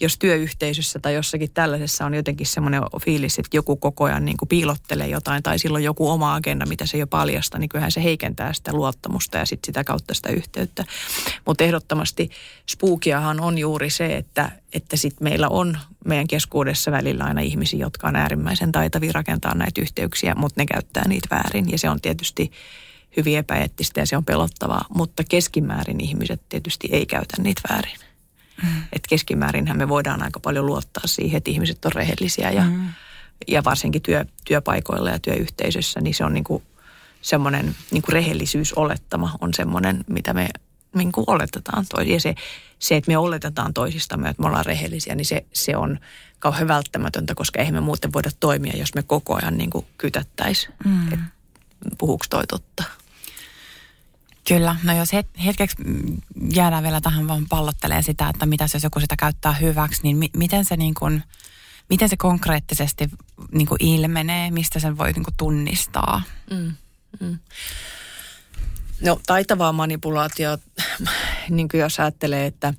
jos 0.00 0.18
työyhteisössä 0.18 0.98
tai 0.98 1.14
jossakin 1.14 1.50
tällaisessa 1.54 2.06
on 2.06 2.14
jotenkin 2.14 2.46
semmoinen 2.46 2.82
fiilis, 3.04 3.38
että 3.38 3.56
joku 3.56 3.76
koko 3.76 4.04
ajan 4.04 4.24
niin 4.24 4.36
kuin 4.36 4.48
piilottelee 4.48 5.08
jotain 5.08 5.42
tai 5.42 5.58
silloin 5.58 5.84
joku 5.84 6.10
oma 6.10 6.34
agenda, 6.34 6.66
mitä 6.66 6.86
se 6.86 6.98
jo 6.98 7.06
paljasta, 7.06 7.58
niin 7.58 7.68
kyllähän 7.68 7.92
se 7.92 8.02
heikentää 8.02 8.52
sitä 8.52 8.72
luottamusta 8.72 9.38
ja 9.38 9.46
sitten 9.46 9.66
sitä 9.66 9.84
kautta 9.84 10.14
sitä 10.14 10.28
yhteyttä. 10.28 10.84
Mutta 11.46 11.64
ehdottomasti 11.64 12.30
spookiahan 12.66 13.40
on 13.40 13.58
juuri 13.58 13.90
se, 13.90 14.16
että, 14.16 14.52
että 14.72 14.96
sit 14.96 15.20
meillä 15.20 15.48
on 15.48 15.78
meidän 16.04 16.26
keskuudessa 16.26 16.92
välillä 16.92 17.24
aina 17.24 17.40
ihmisiä, 17.40 17.80
jotka 17.80 18.08
on 18.08 18.16
äärimmäisen 18.16 18.72
taitavia 18.72 19.12
rakentaa 19.14 19.54
näitä 19.54 19.80
yhteyksiä, 19.80 20.34
mutta 20.34 20.60
ne 20.60 20.66
käyttää 20.66 21.08
niitä 21.08 21.28
väärin 21.30 21.70
ja 21.70 21.78
se 21.78 21.90
on 21.90 22.00
tietysti 22.00 22.52
hyvin 23.16 23.38
epäeettistä 23.38 24.00
ja 24.00 24.06
se 24.06 24.16
on 24.16 24.24
pelottavaa, 24.24 24.84
mutta 24.94 25.22
keskimäärin 25.28 26.00
ihmiset 26.00 26.40
tietysti 26.48 26.88
ei 26.92 27.06
käytä 27.06 27.42
niitä 27.42 27.60
väärin. 27.70 28.11
Että 28.92 29.08
keskimäärinhän 29.08 29.78
me 29.78 29.88
voidaan 29.88 30.22
aika 30.22 30.40
paljon 30.40 30.66
luottaa 30.66 31.06
siihen, 31.06 31.38
että 31.38 31.50
ihmiset 31.50 31.84
on 31.84 31.92
rehellisiä 31.92 32.50
ja, 32.50 32.64
mm. 32.64 32.88
ja 33.48 33.64
varsinkin 33.64 34.02
työ, 34.02 34.24
työpaikoilla 34.44 35.10
ja 35.10 35.18
työyhteisössä, 35.18 36.00
niin 36.00 36.14
se 36.14 36.24
on 36.24 36.34
niin 36.34 36.44
kuin 36.44 36.62
semmoinen 37.22 37.76
niin 37.90 38.02
kuin 38.02 38.12
rehellisyysolettama 38.12 39.36
on 39.40 39.54
semmoinen, 39.54 40.04
mitä 40.08 40.34
me 40.34 40.48
niin 40.94 41.12
kuin 41.12 41.24
oletetaan 41.26 41.86
toisiin. 41.88 42.14
Ja 42.14 42.20
se, 42.20 42.34
se, 42.78 42.96
että 42.96 43.10
me 43.10 43.18
oletetaan 43.18 43.74
toisistamme, 43.74 44.28
että 44.28 44.42
me 44.42 44.48
ollaan 44.48 44.66
rehellisiä, 44.66 45.14
niin 45.14 45.26
se, 45.26 45.44
se 45.52 45.76
on 45.76 45.98
kauhean 46.38 46.68
välttämätöntä, 46.68 47.34
koska 47.34 47.58
eihän 47.58 47.74
me 47.74 47.80
muuten 47.80 48.12
voida 48.12 48.30
toimia, 48.40 48.76
jos 48.76 48.94
me 48.94 49.02
koko 49.02 49.38
ajan 49.42 49.58
niin 49.58 49.70
kuin 49.70 49.86
kytättäisiin, 49.98 50.74
mm. 50.84 51.12
että 51.12 51.26
puhuuko 51.98 52.24
toi 52.30 52.46
totta. 52.46 52.84
Kyllä, 54.48 54.76
no 54.82 54.96
jos 54.96 55.08
hetkeksi 55.44 55.76
jäädään 56.54 56.82
vielä 56.82 57.00
tähän 57.00 57.28
vaan 57.28 57.46
pallottelee 57.48 58.02
sitä, 58.02 58.28
että 58.28 58.46
mitä 58.46 58.66
jos 58.74 58.82
joku 58.82 59.00
sitä 59.00 59.16
käyttää 59.16 59.52
hyväksi, 59.52 60.00
niin 60.02 60.16
mi- 60.16 60.30
miten 60.36 60.64
se 60.64 60.76
niin 60.76 60.94
kuin, 60.94 61.22
miten 61.88 62.08
se 62.08 62.16
konkreettisesti 62.16 63.10
niin 63.52 63.66
kuin 63.66 63.84
ilmenee, 63.84 64.50
mistä 64.50 64.78
sen 64.78 64.98
voi 64.98 65.12
niin 65.12 65.24
kuin 65.24 65.34
tunnistaa? 65.36 66.22
Mm, 66.50 66.72
mm. 67.20 67.38
No 69.00 69.20
taitavaa 69.26 69.72
manipulaatio, 69.72 70.58
niin 71.50 71.68
kuin 71.68 71.80
jos 71.80 72.00
ajattelee, 72.00 72.46
että 72.46 72.74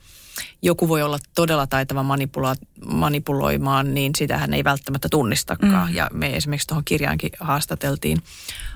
joku 0.62 0.88
voi 0.88 1.01
olla 1.01 1.20
todella 1.36 1.67
taitava 1.67 2.03
manipula- 2.03 2.86
manipuloimaan, 2.86 3.93
niin 3.93 4.12
sitähän 4.17 4.53
ei 4.53 4.63
välttämättä 4.63 5.10
tunnistakaan. 5.10 5.89
Mm. 5.89 5.96
Ja 5.96 6.10
me 6.13 6.36
esimerkiksi 6.36 6.67
tuohon 6.67 6.86
kirjaankin 6.86 7.32
haastateltiin, 7.39 8.24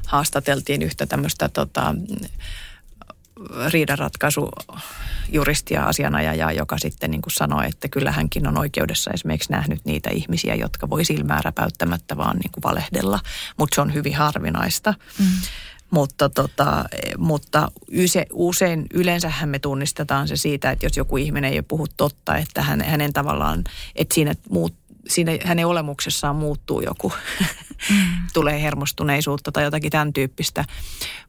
haastateltiin 0.06 0.82
yhtä 0.82 1.06
tämmöistä 1.06 1.50
tota, 1.50 1.96
riidanratkaisu 3.72 4.50
juristi 5.32 5.74
ja 5.74 5.84
asianajajaa, 5.84 6.52
joka 6.52 6.78
sitten 6.78 7.12
niin 7.12 7.22
kuin 7.22 7.34
sanoi, 7.34 7.66
että 7.68 7.88
kyllä 7.88 8.12
hänkin 8.12 8.48
on 8.48 8.58
oikeudessa 8.58 9.12
esimerkiksi 9.12 9.52
nähnyt 9.52 9.86
niitä 9.86 10.10
ihmisiä, 10.10 10.56
jotka 10.56 10.90
voi 10.90 11.06
silmää 11.06 11.42
räpäyttämättä 11.44 12.18
vaan 12.18 12.38
niin 12.38 12.52
kuin 12.52 12.64
valehdella, 12.64 13.20
mutta 13.58 13.76
se 13.76 13.82
on 13.82 13.94
hyvin 13.94 14.16
harvinaista. 14.16 14.94
Mm. 15.20 15.26
Mutta, 15.92 16.30
tota, 16.30 16.86
mutta 17.18 17.72
use, 18.04 18.26
usein, 18.34 18.86
yleensähän 18.94 19.50
me 19.50 19.60
tunnistetaan 19.60 20.28
se 20.28 20.36
siitä, 20.36 20.72
että 20.72 20.86
jos 20.86 20.98
joku 20.98 21.18
ihminen 21.18 21.54
ei 21.54 21.62
puhu 21.62 21.88
totta, 21.98 22.38
että 22.38 22.62
hän, 22.62 22.82
hänen 22.82 23.14
tavallaan, 23.14 23.64
että 23.96 24.16
siinä, 24.16 24.34
muut, 24.50 24.76
siinä 25.08 25.32
hänen 25.46 25.68
olemuksessaan 25.68 26.36
muuttuu 26.36 26.82
joku, 26.82 27.14
mm. 27.90 28.06
tulee 28.34 28.62
hermostuneisuutta 28.62 29.52
tai 29.52 29.64
jotakin 29.64 29.92
tämän 29.92 30.14
tyyppistä. 30.14 30.66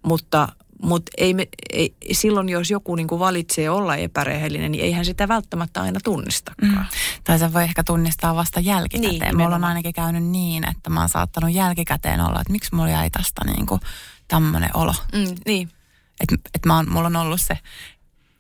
Mutta 0.02 0.48
mutta 0.82 1.12
ei 1.16 1.35
me, 1.35 1.49
ei, 1.73 1.94
silloin, 2.12 2.49
jos 2.49 2.70
joku 2.70 2.94
niinku 2.94 3.18
valitsee 3.18 3.70
olla 3.70 3.97
epärehellinen, 3.97 4.73
niin 4.73 4.85
eihän 4.85 5.04
sitä 5.04 5.28
välttämättä 5.28 5.82
aina 5.82 6.00
tunnistakaan. 6.04 6.73
Mm. 6.73 6.85
Tai 7.25 7.38
se 7.38 7.52
voi 7.52 7.62
ehkä 7.62 7.85
tunnistaa 7.85 8.37
vasta 8.37 8.61
jälkikäteen. 8.61 9.18
Niin, 9.20 9.37
Mulla 9.37 9.56
on 9.56 9.64
ainakin 9.64 9.92
käynyt 9.92 10.25
niin, 10.25 10.68
että 10.68 10.90
mä 10.90 11.00
oon 11.00 11.08
saattanut 11.08 11.52
jälkikäteen 11.52 12.20
olla, 12.20 12.40
että 12.40 12.52
miksi 12.52 12.75
mulla 12.75 12.90
jäi 12.90 13.11
tästä 13.11 13.44
niinku 13.44 13.80
tämmöinen 14.28 14.70
olo. 14.75 14.94
Mm, 15.12 15.35
niin. 15.47 15.68
Että 16.20 16.37
et 16.54 16.66
mä 16.66 16.76
oon, 16.76 16.90
mulla 16.90 17.06
on 17.06 17.16
ollut 17.16 17.40
se 17.40 17.58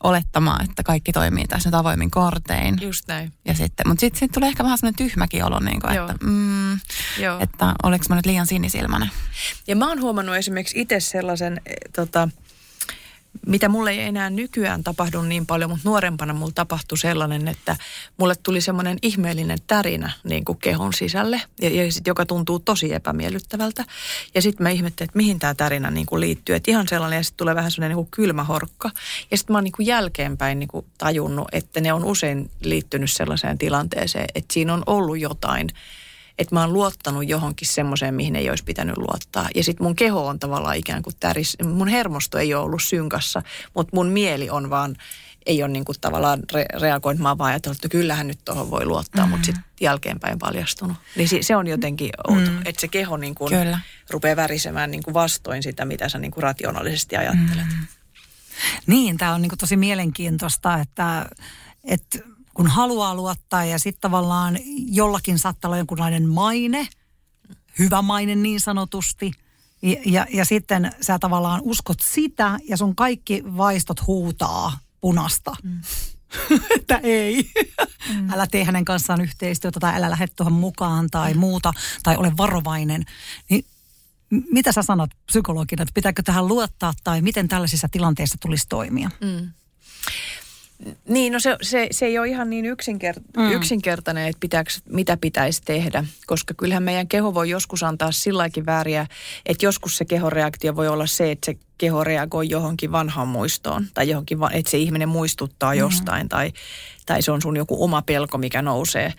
olettamaan, 0.02 0.64
että 0.64 0.82
kaikki 0.82 1.12
toimii 1.12 1.46
tässä 1.46 1.68
nyt 1.68 1.74
avoimin 1.74 2.10
kortein. 2.10 2.78
Just 2.80 3.08
näin. 3.08 3.32
Ja 3.44 3.54
sitten, 3.54 3.88
mutta 3.88 4.00
sitten 4.00 4.18
sit 4.18 4.32
tulee 4.32 4.48
ehkä 4.48 4.64
vähän 4.64 4.78
semmoinen 4.78 4.96
tyhmäkin 4.96 5.44
olo, 5.44 5.58
niin 5.58 5.80
kuin, 5.80 5.92
että, 5.92 6.14
mm, 6.20 6.72
Joo. 7.18 7.40
että 7.40 7.74
oliko 7.82 8.04
mä 8.08 8.16
nyt 8.16 8.26
liian 8.26 8.46
sinisilmäinen. 8.46 9.10
Ja 9.66 9.76
mä 9.76 9.88
oon 9.88 10.00
huomannut 10.00 10.36
esimerkiksi 10.36 10.80
itse 10.80 11.00
sellaisen, 11.00 11.60
e, 11.66 11.74
tota, 11.96 12.28
mitä 13.48 13.68
mulle 13.68 13.90
ei 13.90 14.00
enää 14.00 14.30
nykyään 14.30 14.84
tapahdu 14.84 15.22
niin 15.22 15.46
paljon, 15.46 15.70
mutta 15.70 15.88
nuorempana 15.88 16.34
mulla 16.34 16.52
tapahtui 16.54 16.98
sellainen, 16.98 17.48
että 17.48 17.76
mulle 18.16 18.34
tuli 18.42 18.60
semmoinen 18.60 18.98
ihmeellinen 19.02 19.58
tärinä 19.66 20.12
niin 20.24 20.44
kuin 20.44 20.58
kehon 20.58 20.92
sisälle, 20.92 21.42
ja, 21.62 21.70
ja 21.70 21.92
sit, 21.92 22.06
joka 22.06 22.26
tuntuu 22.26 22.58
tosi 22.58 22.94
epämiellyttävältä. 22.94 23.84
Ja 24.34 24.42
sitten 24.42 24.64
mä 24.64 24.70
ihmettelin, 24.70 25.08
että 25.08 25.16
mihin 25.16 25.38
tämä 25.38 25.54
tärinä 25.54 25.90
niin 25.90 26.06
kuin 26.06 26.20
liittyy. 26.20 26.54
Että 26.54 26.70
ihan 26.70 26.88
sellainen, 26.88 27.16
ja 27.16 27.22
sitten 27.22 27.36
tulee 27.36 27.54
vähän 27.54 27.70
sellainen 27.70 27.96
niin 27.96 28.04
kuin 28.04 28.10
kylmä 28.10 28.44
horkka. 28.44 28.90
Ja 29.30 29.36
sitten 29.36 29.54
mä 29.54 29.56
oon 29.56 29.64
niin 29.64 29.72
kuin 29.72 29.86
jälkeenpäin 29.86 30.58
niin 30.58 30.68
kuin 30.68 30.86
tajunnut, 30.98 31.48
että 31.52 31.80
ne 31.80 31.92
on 31.92 32.04
usein 32.04 32.50
liittynyt 32.60 33.12
sellaiseen 33.12 33.58
tilanteeseen, 33.58 34.26
että 34.34 34.54
siinä 34.54 34.74
on 34.74 34.82
ollut 34.86 35.18
jotain– 35.18 35.68
että 36.38 36.54
mä 36.54 36.60
oon 36.60 36.72
luottanut 36.72 37.28
johonkin 37.28 37.68
semmoiseen, 37.68 38.14
mihin 38.14 38.36
ei 38.36 38.50
olisi 38.50 38.64
pitänyt 38.64 38.96
luottaa. 38.96 39.48
Ja 39.54 39.64
sitten 39.64 39.86
mun 39.86 39.96
keho 39.96 40.26
on 40.26 40.38
tavallaan 40.38 40.76
ikään 40.76 41.02
kuin 41.02 41.16
täris, 41.20 41.56
mun 41.64 41.88
hermosto 41.88 42.38
ei 42.38 42.54
ole 42.54 42.64
ollut 42.64 42.82
synkassa, 42.82 43.42
mutta 43.74 43.96
mun 43.96 44.06
mieli 44.06 44.50
on 44.50 44.70
vaan, 44.70 44.96
ei 45.46 45.62
ole 45.62 45.72
niin 45.72 45.84
kuin 45.84 46.00
tavallaan 46.00 46.38
re- 46.38 46.80
reagoinut. 46.80 47.22
Mä 47.22 47.28
oon 47.28 47.38
vaan 47.38 47.50
ajatellut, 47.50 47.76
että 47.76 47.88
kyllähän 47.88 48.26
nyt 48.26 48.38
tuohon 48.44 48.70
voi 48.70 48.86
luottaa, 48.86 49.26
mm. 49.26 49.30
mutta 49.30 49.46
sitten 49.46 49.64
jälkeenpäin 49.80 50.38
paljastunut. 50.38 50.96
Niin 51.16 51.28
se, 51.28 51.38
se 51.42 51.56
on 51.56 51.66
jotenkin 51.66 52.10
outo, 52.28 52.50
mm. 52.50 52.58
että 52.64 52.80
se 52.80 52.88
keho 52.88 53.16
niin 53.16 53.34
kuin 53.34 53.52
Kyllä. 53.52 53.80
rupeaa 54.10 54.36
värisemään 54.36 54.90
niin 54.90 55.02
kuin 55.02 55.14
vastoin 55.14 55.62
sitä, 55.62 55.84
mitä 55.84 56.08
sä 56.08 56.18
niin 56.18 56.30
kuin 56.30 56.42
rationaalisesti 56.42 57.16
ajattelet. 57.16 57.66
Mm. 57.66 57.86
Niin, 58.86 59.18
tämä 59.18 59.34
on 59.34 59.42
niin 59.42 59.50
kuin 59.50 59.58
tosi 59.58 59.76
mielenkiintoista, 59.76 60.74
että, 60.74 61.26
että 61.84 62.18
kun 62.58 62.66
haluaa 62.66 63.14
luottaa 63.14 63.64
ja 63.64 63.78
sitten 63.78 64.00
tavallaan 64.00 64.58
jollakin 64.88 65.38
saattaa 65.38 65.68
olla 65.68 65.76
jonkunlainen 65.76 66.28
maine, 66.28 66.88
hyvä 67.78 68.02
maine 68.02 68.34
niin 68.34 68.60
sanotusti. 68.60 69.32
Ja, 69.82 69.96
ja, 70.06 70.26
ja 70.30 70.44
sitten 70.44 70.92
sä 71.00 71.18
tavallaan 71.18 71.60
uskot 71.64 72.00
sitä 72.00 72.58
ja 72.68 72.76
sun 72.76 72.96
kaikki 72.96 73.42
vaistot 73.56 74.06
huutaa 74.06 74.78
punasta. 75.00 75.56
Mm. 75.62 75.80
että 76.76 77.00
ei, 77.02 77.50
mm. 78.14 78.30
älä 78.30 78.46
tee 78.46 78.64
hänen 78.64 78.84
kanssaan 78.84 79.20
yhteistyötä 79.20 79.80
tai 79.80 79.96
älä 79.96 80.10
lähde 80.10 80.26
tuohon 80.36 80.52
mukaan 80.52 81.10
tai 81.10 81.34
mm. 81.34 81.40
muuta 81.40 81.72
tai 82.02 82.16
ole 82.16 82.32
varovainen. 82.36 83.04
Niin 83.50 83.64
mitä 84.30 84.72
sä 84.72 84.82
sanot 84.82 85.10
psykologina, 85.26 85.82
että 85.82 85.94
pitääkö 85.94 86.22
tähän 86.22 86.48
luottaa 86.48 86.94
tai 87.04 87.22
miten 87.22 87.48
tällaisissa 87.48 87.88
tilanteissa 87.88 88.36
tulisi 88.40 88.66
toimia? 88.68 89.10
Mm. 89.20 89.50
Niin, 91.08 91.32
no 91.32 91.40
se, 91.40 91.56
se, 91.62 91.88
se 91.90 92.06
ei 92.06 92.18
ole 92.18 92.28
ihan 92.28 92.50
niin 92.50 92.66
yksinkert, 92.66 93.22
mm. 93.36 93.52
yksinkertainen, 93.52 94.28
että 94.28 94.40
pitääks, 94.40 94.82
mitä 94.90 95.16
pitäisi 95.16 95.62
tehdä, 95.64 96.04
koska 96.26 96.54
kyllähän 96.54 96.82
meidän 96.82 97.08
keho 97.08 97.34
voi 97.34 97.50
joskus 97.50 97.82
antaa 97.82 98.12
silläkin 98.12 98.66
vääriä, 98.66 99.06
että 99.46 99.66
joskus 99.66 99.96
se 99.96 100.04
kehoreaktio 100.04 100.76
voi 100.76 100.88
olla 100.88 101.06
se, 101.06 101.30
että 101.30 101.46
se 101.46 101.58
keho 101.78 102.04
reagoi 102.04 102.48
johonkin 102.50 102.92
vanhaan 102.92 103.28
muistoon 103.28 103.86
tai 103.94 104.08
johonkin, 104.08 104.38
että 104.52 104.70
se 104.70 104.78
ihminen 104.78 105.08
muistuttaa 105.08 105.72
mm. 105.72 105.78
jostain 105.78 106.28
tai, 106.28 106.52
tai 107.06 107.22
se 107.22 107.32
on 107.32 107.42
sun 107.42 107.56
joku 107.56 107.84
oma 107.84 108.02
pelko, 108.02 108.38
mikä 108.38 108.62
nousee. 108.62 109.12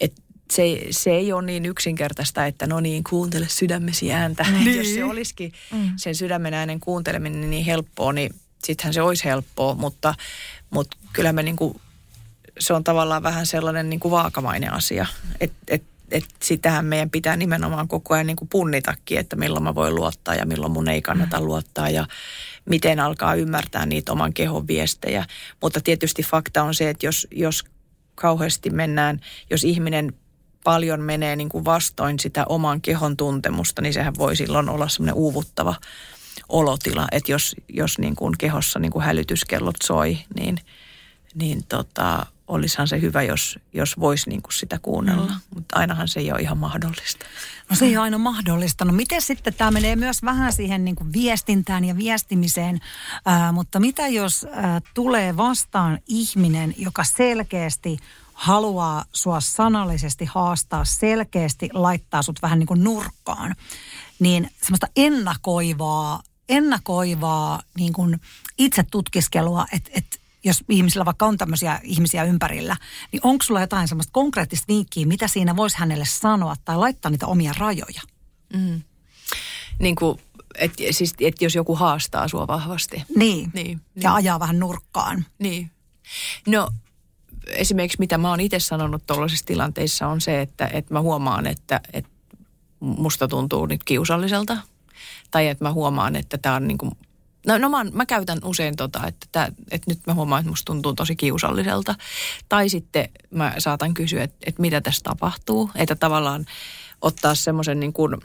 Et 0.00 0.12
se, 0.52 0.80
se 0.90 1.10
ei 1.10 1.32
ole 1.32 1.42
niin 1.42 1.66
yksinkertaista, 1.66 2.46
että 2.46 2.66
no 2.66 2.80
niin, 2.80 3.04
kuuntele 3.04 3.46
sydämesi 3.48 4.12
ääntä. 4.12 4.46
Niin. 4.50 4.76
Jos 4.78 4.94
se 4.94 5.04
olisikin 5.04 5.52
mm. 5.72 5.92
sen 5.96 6.14
sydämen 6.14 6.54
äänen 6.54 6.80
kuunteleminen 6.80 7.50
niin 7.50 7.64
helppoa, 7.64 8.12
niin 8.12 8.34
sittenhän 8.64 8.94
se 8.94 9.02
olisi 9.02 9.24
helppoa, 9.24 9.74
mutta, 9.74 10.14
mutta 10.70 10.96
kyllä 11.12 11.32
me 11.32 11.42
niin 11.42 11.56
kuin, 11.56 11.80
se 12.58 12.72
on 12.74 12.84
tavallaan 12.84 13.22
vähän 13.22 13.46
sellainen 13.46 13.90
niin 13.90 14.00
kuin 14.00 14.12
vaakamainen 14.12 14.72
asia, 14.72 15.06
että 15.40 15.56
et, 15.68 15.82
et 16.10 16.24
sitähän 16.42 16.84
meidän 16.84 17.10
pitää 17.10 17.36
nimenomaan 17.36 17.88
koko 17.88 18.14
ajan 18.14 18.26
niin 18.26 18.36
kuin 18.36 18.48
punnitakin, 18.48 19.18
että 19.18 19.36
milloin 19.36 19.64
mä 19.64 19.74
voin 19.74 19.94
luottaa 19.94 20.34
ja 20.34 20.46
milloin 20.46 20.72
mun 20.72 20.88
ei 20.88 21.02
kannata 21.02 21.40
mm. 21.40 21.46
luottaa 21.46 21.90
ja 21.90 22.06
miten 22.64 23.00
alkaa 23.00 23.34
ymmärtää 23.34 23.86
niitä 23.86 24.12
oman 24.12 24.34
kehon 24.34 24.66
viestejä. 24.66 25.26
Mutta 25.62 25.80
tietysti 25.80 26.22
fakta 26.22 26.62
on 26.62 26.74
se, 26.74 26.90
että 26.90 27.06
jos, 27.06 27.26
jos 27.30 27.64
kauheasti 28.14 28.70
mennään, 28.70 29.20
jos 29.50 29.64
ihminen 29.64 30.12
paljon 30.64 31.00
menee 31.00 31.36
niin 31.36 31.48
kuin 31.48 31.64
vastoin 31.64 32.18
sitä 32.18 32.44
oman 32.48 32.80
kehon 32.80 33.16
tuntemusta, 33.16 33.82
niin 33.82 33.94
sehän 33.94 34.14
voi 34.18 34.36
silloin 34.36 34.68
olla 34.68 34.88
semmoinen 34.88 35.14
uuvuttava 35.14 35.74
olotila, 36.48 37.06
että 37.12 37.32
jos, 37.32 37.56
jos 37.68 37.98
niin 37.98 38.16
kuin 38.16 38.34
kehossa 38.38 38.78
niin 38.78 38.92
kuin 38.92 39.04
hälytyskellot 39.04 39.76
soi, 39.82 40.18
niin, 40.34 40.58
niin 41.34 41.64
tota, 41.68 42.26
olisihan 42.48 42.88
se 42.88 43.00
hyvä, 43.00 43.22
jos, 43.22 43.58
jos 43.72 44.00
voisi 44.00 44.30
niin 44.30 44.42
kuin 44.42 44.52
sitä 44.52 44.78
kuunnella. 44.82 45.26
Mm. 45.26 45.40
Mutta 45.54 45.78
ainahan 45.78 46.08
se 46.08 46.20
ei 46.20 46.32
ole 46.32 46.40
ihan 46.40 46.58
mahdollista. 46.58 47.26
No 47.70 47.76
se 47.76 47.84
ei 47.84 47.96
ole 47.96 48.04
aina 48.04 48.18
mahdollista. 48.18 48.84
No 48.84 48.92
miten 48.92 49.22
sitten 49.22 49.54
tämä 49.54 49.70
menee 49.70 49.96
myös 49.96 50.22
vähän 50.22 50.52
siihen 50.52 50.84
niin 50.84 50.96
kuin 50.96 51.12
viestintään 51.12 51.84
ja 51.84 51.96
viestimiseen, 51.96 52.80
ää, 53.24 53.52
mutta 53.52 53.80
mitä 53.80 54.08
jos 54.08 54.46
ää, 54.52 54.80
tulee 54.94 55.36
vastaan 55.36 55.98
ihminen, 56.08 56.74
joka 56.76 57.04
selkeästi 57.04 57.96
haluaa 58.34 59.04
sua 59.12 59.40
sanallisesti 59.40 60.24
haastaa, 60.24 60.84
selkeästi 60.84 61.68
laittaa 61.72 62.22
sut 62.22 62.42
vähän 62.42 62.58
niin 62.58 62.66
kuin 62.66 62.84
nurkkaan, 62.84 63.54
niin 64.18 64.50
semmoista 64.62 64.86
ennakoivaa, 64.96 66.22
ennakoivaa 66.48 67.62
niin 67.78 67.92
kuin 67.92 68.20
itse 68.58 68.84
tutkiskelua, 68.90 69.66
että 69.72 69.90
et, 69.94 70.20
jos 70.44 70.64
ihmisillä 70.68 71.04
vaikka 71.04 71.26
on 71.26 71.38
tämmöisiä 71.38 71.80
ihmisiä 71.82 72.24
ympärillä, 72.24 72.76
niin 73.12 73.20
onko 73.24 73.42
sulla 73.42 73.60
jotain 73.60 73.88
semmoista 73.88 74.12
konkreettista 74.12 74.68
vinkkiä, 74.68 75.06
mitä 75.06 75.28
siinä 75.28 75.56
voisi 75.56 75.78
hänelle 75.78 76.04
sanoa 76.08 76.56
tai 76.64 76.76
laittaa 76.76 77.10
niitä 77.10 77.26
omia 77.26 77.52
rajoja? 77.58 78.02
Mm. 78.54 78.82
Niin 79.78 79.96
kuin, 79.96 80.18
et, 80.54 80.72
siis, 80.90 81.14
et 81.20 81.42
jos 81.42 81.54
joku 81.54 81.74
haastaa 81.74 82.28
sua 82.28 82.46
vahvasti. 82.46 83.02
Niin. 83.16 83.50
niin 83.54 83.80
ja 83.94 84.10
niin. 84.10 84.16
ajaa 84.16 84.40
vähän 84.40 84.58
nurkkaan. 84.58 85.26
Niin. 85.38 85.70
No 86.46 86.68
esimerkiksi 87.46 87.98
mitä 87.98 88.18
mä 88.18 88.30
oon 88.30 88.40
itse 88.40 88.60
sanonut 88.60 89.06
tuollaisissa 89.06 89.46
tilanteissa 89.46 90.06
on 90.06 90.20
se, 90.20 90.40
että, 90.40 90.66
että 90.66 90.94
mä 90.94 91.00
huomaan, 91.00 91.46
että, 91.46 91.80
että 91.92 92.10
musta 92.80 93.28
tuntuu 93.28 93.66
nyt 93.66 93.84
kiusalliselta. 93.84 94.58
Tai 95.34 95.48
että 95.48 95.64
mä 95.64 95.72
huomaan, 95.72 96.16
että 96.16 96.38
tämä 96.38 96.54
on 96.54 96.68
niin 96.68 96.78
kuin 96.78 96.92
No, 97.46 97.58
no 97.58 97.68
mä, 97.68 97.84
mä 97.84 98.06
käytän 98.06 98.38
usein 98.44 98.76
tota, 98.76 99.06
että, 99.06 99.26
tää, 99.32 99.52
että 99.70 99.90
nyt 99.90 99.98
mä 100.06 100.14
huomaan, 100.14 100.40
että 100.40 100.50
musta 100.50 100.64
tuntuu 100.64 100.94
tosi 100.94 101.16
kiusalliselta. 101.16 101.94
Tai 102.48 102.68
sitten 102.68 103.08
mä 103.30 103.54
saatan 103.58 103.94
kysyä, 103.94 104.22
että, 104.22 104.36
että 104.46 104.60
mitä 104.60 104.80
tässä 104.80 105.02
tapahtuu. 105.02 105.70
Että 105.74 105.94
tavallaan 105.94 106.46
ottaa 107.02 107.34
semmoisen 107.34 107.80
niin 107.80 107.92
kuin, 107.92 108.16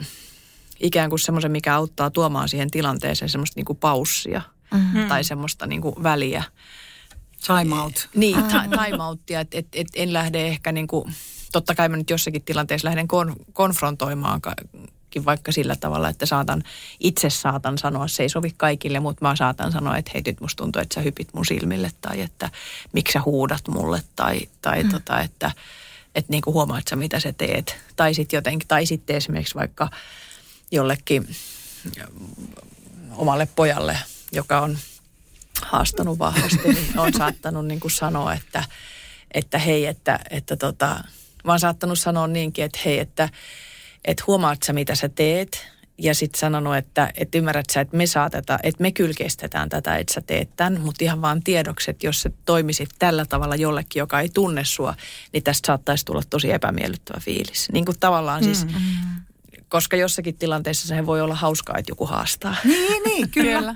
ikään 0.80 1.10
kuin 1.10 1.20
semmoisen, 1.20 1.52
mikä 1.52 1.76
auttaa 1.76 2.10
tuomaan 2.10 2.50
siihen 2.50 2.72
tilanteeseen 2.72 3.30
semmoista 3.30 3.60
niin 3.60 3.66
kuin 3.66 3.78
paussia. 3.78 4.42
Mm-hmm. 4.74 5.08
Tai 5.08 5.24
semmoista 5.24 5.68
niin 5.68 5.82
kuin 5.82 5.96
väliä. 6.04 6.44
Time 7.48 7.82
out. 7.82 8.10
Niin, 8.16 8.44
time 8.44 9.04
outtia. 9.04 9.40
Että 9.40 9.58
et, 9.58 9.68
et 9.74 9.88
en 9.96 10.14
lähde 10.14 10.48
ehkä 10.48 10.72
niin 10.72 10.88
kuin, 10.88 11.14
totta 11.52 11.76
kai 11.76 11.90
mä 11.90 11.98
nyt 11.98 12.10
jossakin 12.10 12.42
tilanteessa 12.42 12.88
lähden 12.88 13.08
kon, 13.08 13.36
konfrontoimaan 13.54 14.42
vaikka 15.26 15.52
sillä 15.52 15.76
tavalla, 15.76 16.10
että 16.10 16.26
saatan, 16.26 16.64
itse 17.00 17.30
saatan 17.30 17.78
sanoa, 17.78 18.08
se 18.08 18.24
ei 18.24 18.30
sovi 18.30 18.54
kaikille, 18.58 19.00
mutta 19.00 19.26
mä 19.26 19.36
saatan 19.36 19.72
sanoa, 19.72 19.98
että 19.98 20.12
hei 20.14 20.24
nyt 20.26 20.42
musta 20.42 20.64
tuntuu, 20.64 20.82
että 20.82 20.96
sä 20.96 21.02
hypit 21.02 21.34
mun 21.34 21.46
silmille 21.46 21.92
tai 22.02 22.22
että 22.22 22.50
miksi 22.94 23.14
sä 23.14 23.22
huudat 23.26 23.68
mulle 23.68 24.04
tai, 24.16 24.42
tai 24.62 24.84
mm. 24.84 24.90
tota, 24.90 25.22
että, 25.22 25.52
että 26.16 26.32
niin 26.32 26.42
kuin 26.42 26.54
huomaat 26.54 26.88
sä 26.90 26.96
mitä 26.96 27.20
sä 27.20 27.34
teet. 27.34 27.78
Tai 27.96 28.14
sitten 28.14 28.38
jotenkin, 28.38 28.68
tai 28.68 28.86
sitten 28.86 29.16
esimerkiksi 29.16 29.56
vaikka 29.56 29.90
jollekin 30.72 31.36
omalle 33.16 33.48
pojalle, 33.56 33.98
joka 34.32 34.62
on 34.62 34.78
haastanut 35.62 36.20
vahvasti, 36.20 36.68
niin 36.74 37.00
on 37.00 37.14
saattanut 37.14 37.66
niin 37.66 37.80
kuin 37.80 37.92
sanoa, 37.92 38.34
että, 38.34 38.64
että 39.32 39.58
hei, 39.58 39.86
että, 39.86 40.20
että 40.30 40.56
tota, 40.56 41.04
mä 41.44 41.52
oon 41.52 41.60
saattanut 41.60 42.00
sanoa 42.00 42.28
niinkin, 42.28 42.66
että 42.66 42.80
hei, 42.86 43.00
että 43.00 43.30
että 44.06 44.24
huomaat 44.28 44.64
sä 44.64 44.74
mitä 44.74 44.96
sä 44.96 45.10
teet 45.10 45.68
ja 45.98 46.16
sitten 46.16 46.40
sanonut, 46.40 46.76
että, 46.76 47.12
että 47.16 47.38
ymmärrät 47.38 47.70
sä, 47.74 47.82
että 47.82 47.98
me 47.98 48.06
saateta, 48.06 48.60
että 48.64 48.82
me 48.82 48.92
kylkestetään 48.92 49.70
tätä, 49.70 49.98
että 49.98 50.14
sä 50.14 50.22
teet 50.22 50.50
tämän, 50.56 50.82
mutta 50.82 51.04
ihan 51.04 51.22
vaan 51.22 51.44
tiedoksi, 51.44 51.92
että 51.92 52.08
jos 52.08 52.22
sä 52.22 52.30
toimisit 52.46 52.90
tällä 53.00 53.26
tavalla 53.26 53.56
jollekin, 53.56 54.00
joka 54.00 54.20
ei 54.20 54.30
tunne 54.30 54.66
sua, 54.66 54.96
niin 55.34 55.44
tästä 55.44 55.68
saattaisi 55.68 56.06
tulla 56.06 56.22
tosi 56.30 56.52
epämiellyttävä 56.52 57.20
fiilis. 57.20 57.70
Niin 57.72 57.86
kuin 57.86 58.00
tavallaan 58.00 58.44
siis, 58.44 58.66
mm. 58.66 58.74
Koska 59.70 59.98
jossakin 59.98 60.38
tilanteessa 60.38 60.88
se 60.88 61.06
voi 61.06 61.22
olla 61.22 61.36
hauskaa, 61.36 61.78
että 61.78 61.92
joku 61.92 62.06
haastaa. 62.06 62.56
Niin, 62.64 63.04
niin, 63.04 63.32
kyllä. 63.38 63.76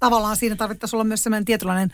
Tavallaan 0.00 0.36
siinä 0.36 0.56
tarvittaisi 0.56 0.96
olla 0.96 1.04
myös 1.04 1.22
sellainen 1.22 1.44
tietynlainen 1.44 1.90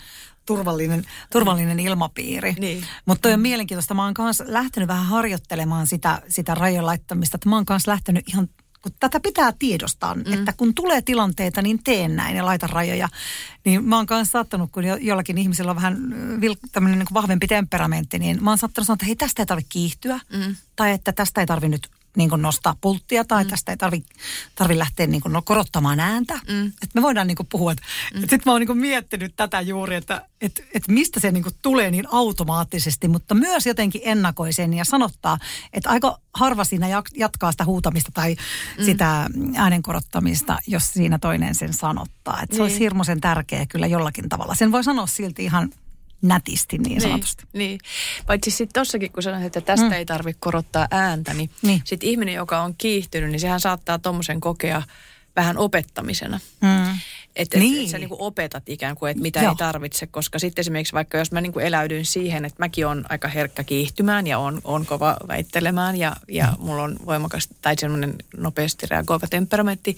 turvallinen, 0.47 1.05
turvallinen 1.33 1.81
ilmapiiri. 1.81 2.55
Niin. 2.59 2.87
Mutta 3.07 3.29
on 3.29 3.41
mielenkiintoista. 3.41 3.95
Mä 3.95 4.05
oon 4.05 4.15
kanssa 4.15 4.45
lähtenyt 4.47 4.89
vähän 4.89 5.07
harjoittelemaan 5.07 5.87
sitä, 5.87 6.23
sitä 6.29 6.55
rajojen 6.55 6.87
laittamista. 6.87 7.37
Että 7.37 7.49
mä 7.49 7.57
oon 7.57 7.67
kanssa 7.67 7.91
lähtenyt 7.91 8.29
ihan 8.29 8.49
kun 8.83 8.93
tätä 9.01 9.21
pitää 9.21 9.53
tiedostaa, 9.59 10.15
mm. 10.15 10.33
että 10.33 10.53
kun 10.57 10.75
tulee 10.75 11.03
tilanteita, 11.03 11.63
niin 11.63 11.83
teen 11.83 12.17
näin 12.17 12.37
ja 12.37 12.45
laita 12.45 12.67
rajoja. 12.67 13.09
Niin 13.65 13.85
mä 13.85 13.97
oon 13.97 14.07
kanssa 14.07 14.33
saattanut, 14.33 14.71
kun 14.73 14.85
jollakin 15.01 15.39
ihmisellä 15.39 15.71
on 15.71 15.77
vähän 15.77 15.99
tämmöinen 16.73 16.99
niin 16.99 17.09
vahvempi 17.15 17.47
temperamentti, 17.47 18.19
niin 18.19 18.45
mä 18.45 18.51
oon 18.51 18.59
saattanut 18.59 18.87
sanoa, 18.87 18.95
että 18.95 19.07
hei 19.07 19.17
tästä 19.17 19.43
ei 19.43 19.47
tarvitse 19.47 19.69
kiihtyä. 19.69 20.21
Mm. 20.33 20.57
Tai 20.77 20.93
että 20.93 21.13
tästä 21.13 21.41
ei 21.41 21.47
tarvitse 21.47 21.69
nyt 21.69 22.00
niin 22.17 22.31
kuin 22.31 22.43
nostaa 22.43 22.77
pulttia 22.81 23.25
tai 23.25 23.45
mm. 23.45 23.51
tästä 23.51 23.73
ei 23.73 23.77
tarvi, 23.77 24.05
tarvi 24.55 24.79
lähteä 24.79 25.07
niin 25.07 25.21
kuin 25.21 25.33
no, 25.33 25.43
korottamaan 25.43 26.01
ääntä. 26.01 26.35
Mm. 26.49 26.67
Että 26.67 26.91
me 26.95 27.03
voidaan 27.03 27.27
niin 27.27 27.37
kuin 27.37 27.47
puhua. 27.47 27.73
Mm. 27.73 28.21
Sitten 28.21 28.41
mä 28.47 28.53
oon 28.53 28.61
niin 28.61 28.67
kuin 28.67 28.79
miettinyt 28.79 29.33
tätä 29.37 29.61
juuri, 29.61 29.97
että, 29.97 30.27
että, 30.41 30.63
että 30.75 30.93
mistä 30.93 31.21
se 31.21 31.33
niin 31.33 31.43
kuin 31.43 31.55
tulee 31.63 31.91
niin 31.91 32.07
automaattisesti, 32.11 33.09
mutta 33.09 33.35
myös 33.35 33.67
jotenkin 33.67 34.01
ennakoisen 34.05 34.75
ja 34.75 34.85
sanottaa, 34.85 35.39
että 35.73 35.91
aika 35.91 36.19
harva 36.35 36.65
siinä 36.65 37.03
jatkaa 37.17 37.53
sitä 37.53 37.65
huutamista 37.65 38.11
tai 38.15 38.37
mm. 38.79 38.85
sitä 38.85 39.27
äänen 39.57 39.83
korottamista, 39.83 40.59
jos 40.67 40.87
siinä 40.87 41.19
toinen 41.19 41.55
sen 41.55 41.75
sanottaa. 41.75 42.43
Että 42.43 42.57
se 42.57 42.63
niin. 42.63 42.63
olisi 42.63 42.79
hirmuisen 42.79 43.21
tärkeä 43.21 43.67
kyllä 43.67 43.87
jollakin 43.87 44.29
tavalla. 44.29 44.55
Sen 44.55 44.73
voi 44.73 44.85
sanoa 44.85 45.07
silti 45.07 45.45
ihan 45.45 45.71
nätisti 46.23 46.79
niin, 46.79 46.89
niin 46.89 47.01
sanotusti. 47.01 47.45
Niin, 47.53 47.69
niin. 47.69 47.81
paitsi 48.27 48.51
sitten 48.51 48.81
tossakin, 48.81 49.13
kun 49.13 49.23
sanoit, 49.23 49.45
että 49.45 49.61
tästä 49.61 49.87
mm. 49.87 49.93
ei 49.93 50.07
tarvitse 50.07 50.39
korottaa 50.41 50.89
ääntä, 50.91 51.35
niin, 51.35 51.51
niin. 51.63 51.83
sitten 51.85 52.09
ihminen, 52.09 52.35
joka 52.35 52.63
on 52.63 52.75
kiihtynyt, 52.79 53.31
niin 53.31 53.41
sehän 53.41 53.61
saattaa 53.61 53.99
tuommoisen 53.99 54.41
kokea 54.41 54.83
vähän 55.37 55.59
opettamisena. 55.59 56.41
Mm. 56.61 56.99
Että 57.37 57.59
niin. 57.59 57.79
et, 57.79 57.85
et 57.85 57.91
sä 57.91 57.99
niinku 57.99 58.17
opetat 58.19 58.69
ikään 58.69 58.97
kuin, 58.97 59.11
että 59.11 59.23
mitä 59.23 59.41
Joo. 59.41 59.51
ei 59.51 59.57
tarvitse, 59.57 60.07
koska 60.07 60.39
sitten 60.39 60.63
esimerkiksi 60.63 60.93
vaikka 60.93 61.19
jos 61.19 61.33
mä 61.33 61.41
niinku 61.41 61.59
eläydyn 61.59 62.05
siihen, 62.05 62.45
että 62.45 62.57
mäkin 62.59 62.87
on 62.87 63.05
aika 63.09 63.29
herkkä 63.29 63.65
kiihtymään 63.65 64.27
ja 64.27 64.39
on, 64.39 64.61
on 64.65 64.87
kova 64.87 65.17
väittelemään 65.29 65.97
ja, 65.97 66.17
ja 66.29 66.47
mm. 66.47 66.67
mulla 66.67 66.83
on 66.83 66.97
voimakas 67.07 67.49
tai 67.63 67.75
semmoinen 67.79 68.15
nopeasti 68.37 68.87
reagoiva 68.91 69.27
temperamentti, 69.27 69.97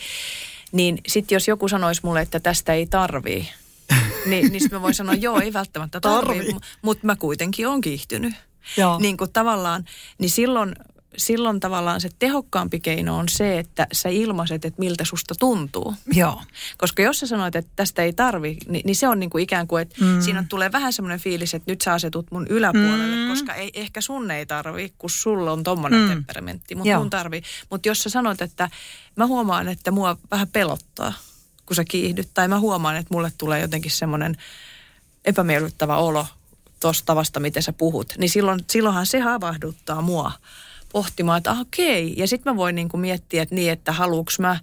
niin 0.73 0.99
sitten 1.07 1.37
jos 1.37 1.49
joku 1.49 1.69
sanoisi 1.69 2.01
mulle, 2.05 2.21
että 2.21 2.41
tästä 2.41 2.73
ei 2.73 2.87
tarvii, 2.87 3.49
niin, 4.27 4.53
niin 4.53 4.61
sitten 4.61 4.79
mä 4.79 4.83
voin 4.83 4.95
sanoa, 4.95 5.15
joo, 5.15 5.41
ei 5.41 5.53
välttämättä 5.53 6.01
tarvii, 6.01 6.39
Tarvi. 6.39 6.61
mutta 6.83 7.07
mä 7.07 7.17
kuitenkin 7.17 7.69
on 7.69 7.81
kiihtynyt. 7.81 8.35
Joo. 8.77 8.99
Niin 8.99 9.17
kuin 9.17 9.33
tavallaan, 9.33 9.85
niin 10.19 10.31
silloin, 10.31 10.75
silloin 11.17 11.61
tavallaan 11.61 12.01
se 12.01 12.09
tehokkaampi 12.19 12.81
keino 12.81 13.19
on 13.19 13.29
se, 13.29 13.59
että 13.59 13.87
sä 13.93 14.09
ilmaiset, 14.09 14.65
että 14.65 14.81
miltä 14.81 15.05
susta 15.05 15.35
tuntuu. 15.39 15.95
Joo. 16.13 16.43
Koska 16.79 17.03
jos 17.03 17.21
sä 17.21 17.27
sanoit, 17.27 17.57
että 17.57 17.73
tästä 17.77 18.03
ei 18.03 18.13
tarvi, 18.13 18.57
niin, 18.69 18.83
niin 18.87 18.97
se 18.97 19.09
on 19.09 19.21
niin 19.21 19.31
kuin 19.31 19.43
ikään 19.43 19.67
kuin, 19.67 19.83
että 19.83 20.05
mm. 20.05 20.21
siinä 20.21 20.45
tulee 20.49 20.73
vähän 20.73 20.93
semmoinen 20.93 21.21
fiilis, 21.21 21.55
että 21.55 21.71
nyt 21.71 21.81
sä 21.81 21.93
asetut 21.93 22.27
mun 22.31 22.47
yläpuolelle, 22.47 23.17
mm. 23.17 23.29
koska 23.29 23.55
ei, 23.55 23.71
ehkä 23.75 24.01
sun 24.01 24.31
ei 24.31 24.47
tarvi, 24.47 24.93
kun 24.99 25.11
sulla 25.11 25.53
on 25.53 25.63
tommonen 25.63 26.01
mm. 26.01 26.09
temperamentti, 26.09 26.75
mutta 26.75 26.99
mun 26.99 27.11
tarvi. 27.11 27.43
Mutta 27.71 27.89
jos 27.89 27.99
sä 27.99 28.11
sanot, 28.11 28.43
että 28.43 28.71
mä 29.17 29.27
huomaan, 29.27 29.69
että 29.69 29.91
mua 29.91 30.17
vähän 30.31 30.49
pelottaa, 30.49 31.13
kun 31.67 31.77
sä 31.77 31.85
kiihdyt. 31.85 32.29
Tai 32.35 32.49
mä 32.49 32.61
huomaan, 32.61 32.97
että 32.97 33.15
mulle 33.15 33.33
tulee 33.39 33.61
jotenkin 33.61 33.91
semmoinen 33.91 34.37
epämiellyttävä 35.25 35.97
olo 35.97 36.27
tuosta 36.81 37.07
tavasta, 37.07 37.41
miten 37.41 37.63
sä 37.63 37.73
puhut. 37.73 38.15
Niin 38.19 38.31
silloin, 38.31 38.61
silloinhan 38.71 39.07
se 39.07 39.21
havahduttaa 39.21 40.03
mua 40.03 40.33
pohtimaan, 40.93 41.39
että 41.39 41.51
ah, 41.51 41.61
okei. 41.61 42.15
Ja 42.17 42.29
sitten 42.29 42.53
mä 42.53 42.57
voin 42.57 42.75
niinku 42.75 42.97
miettiä, 42.97 43.43
että 43.43 43.55
niin, 43.55 43.73
että 43.73 43.93
haluuks 43.93 44.39
mä, 44.39 44.61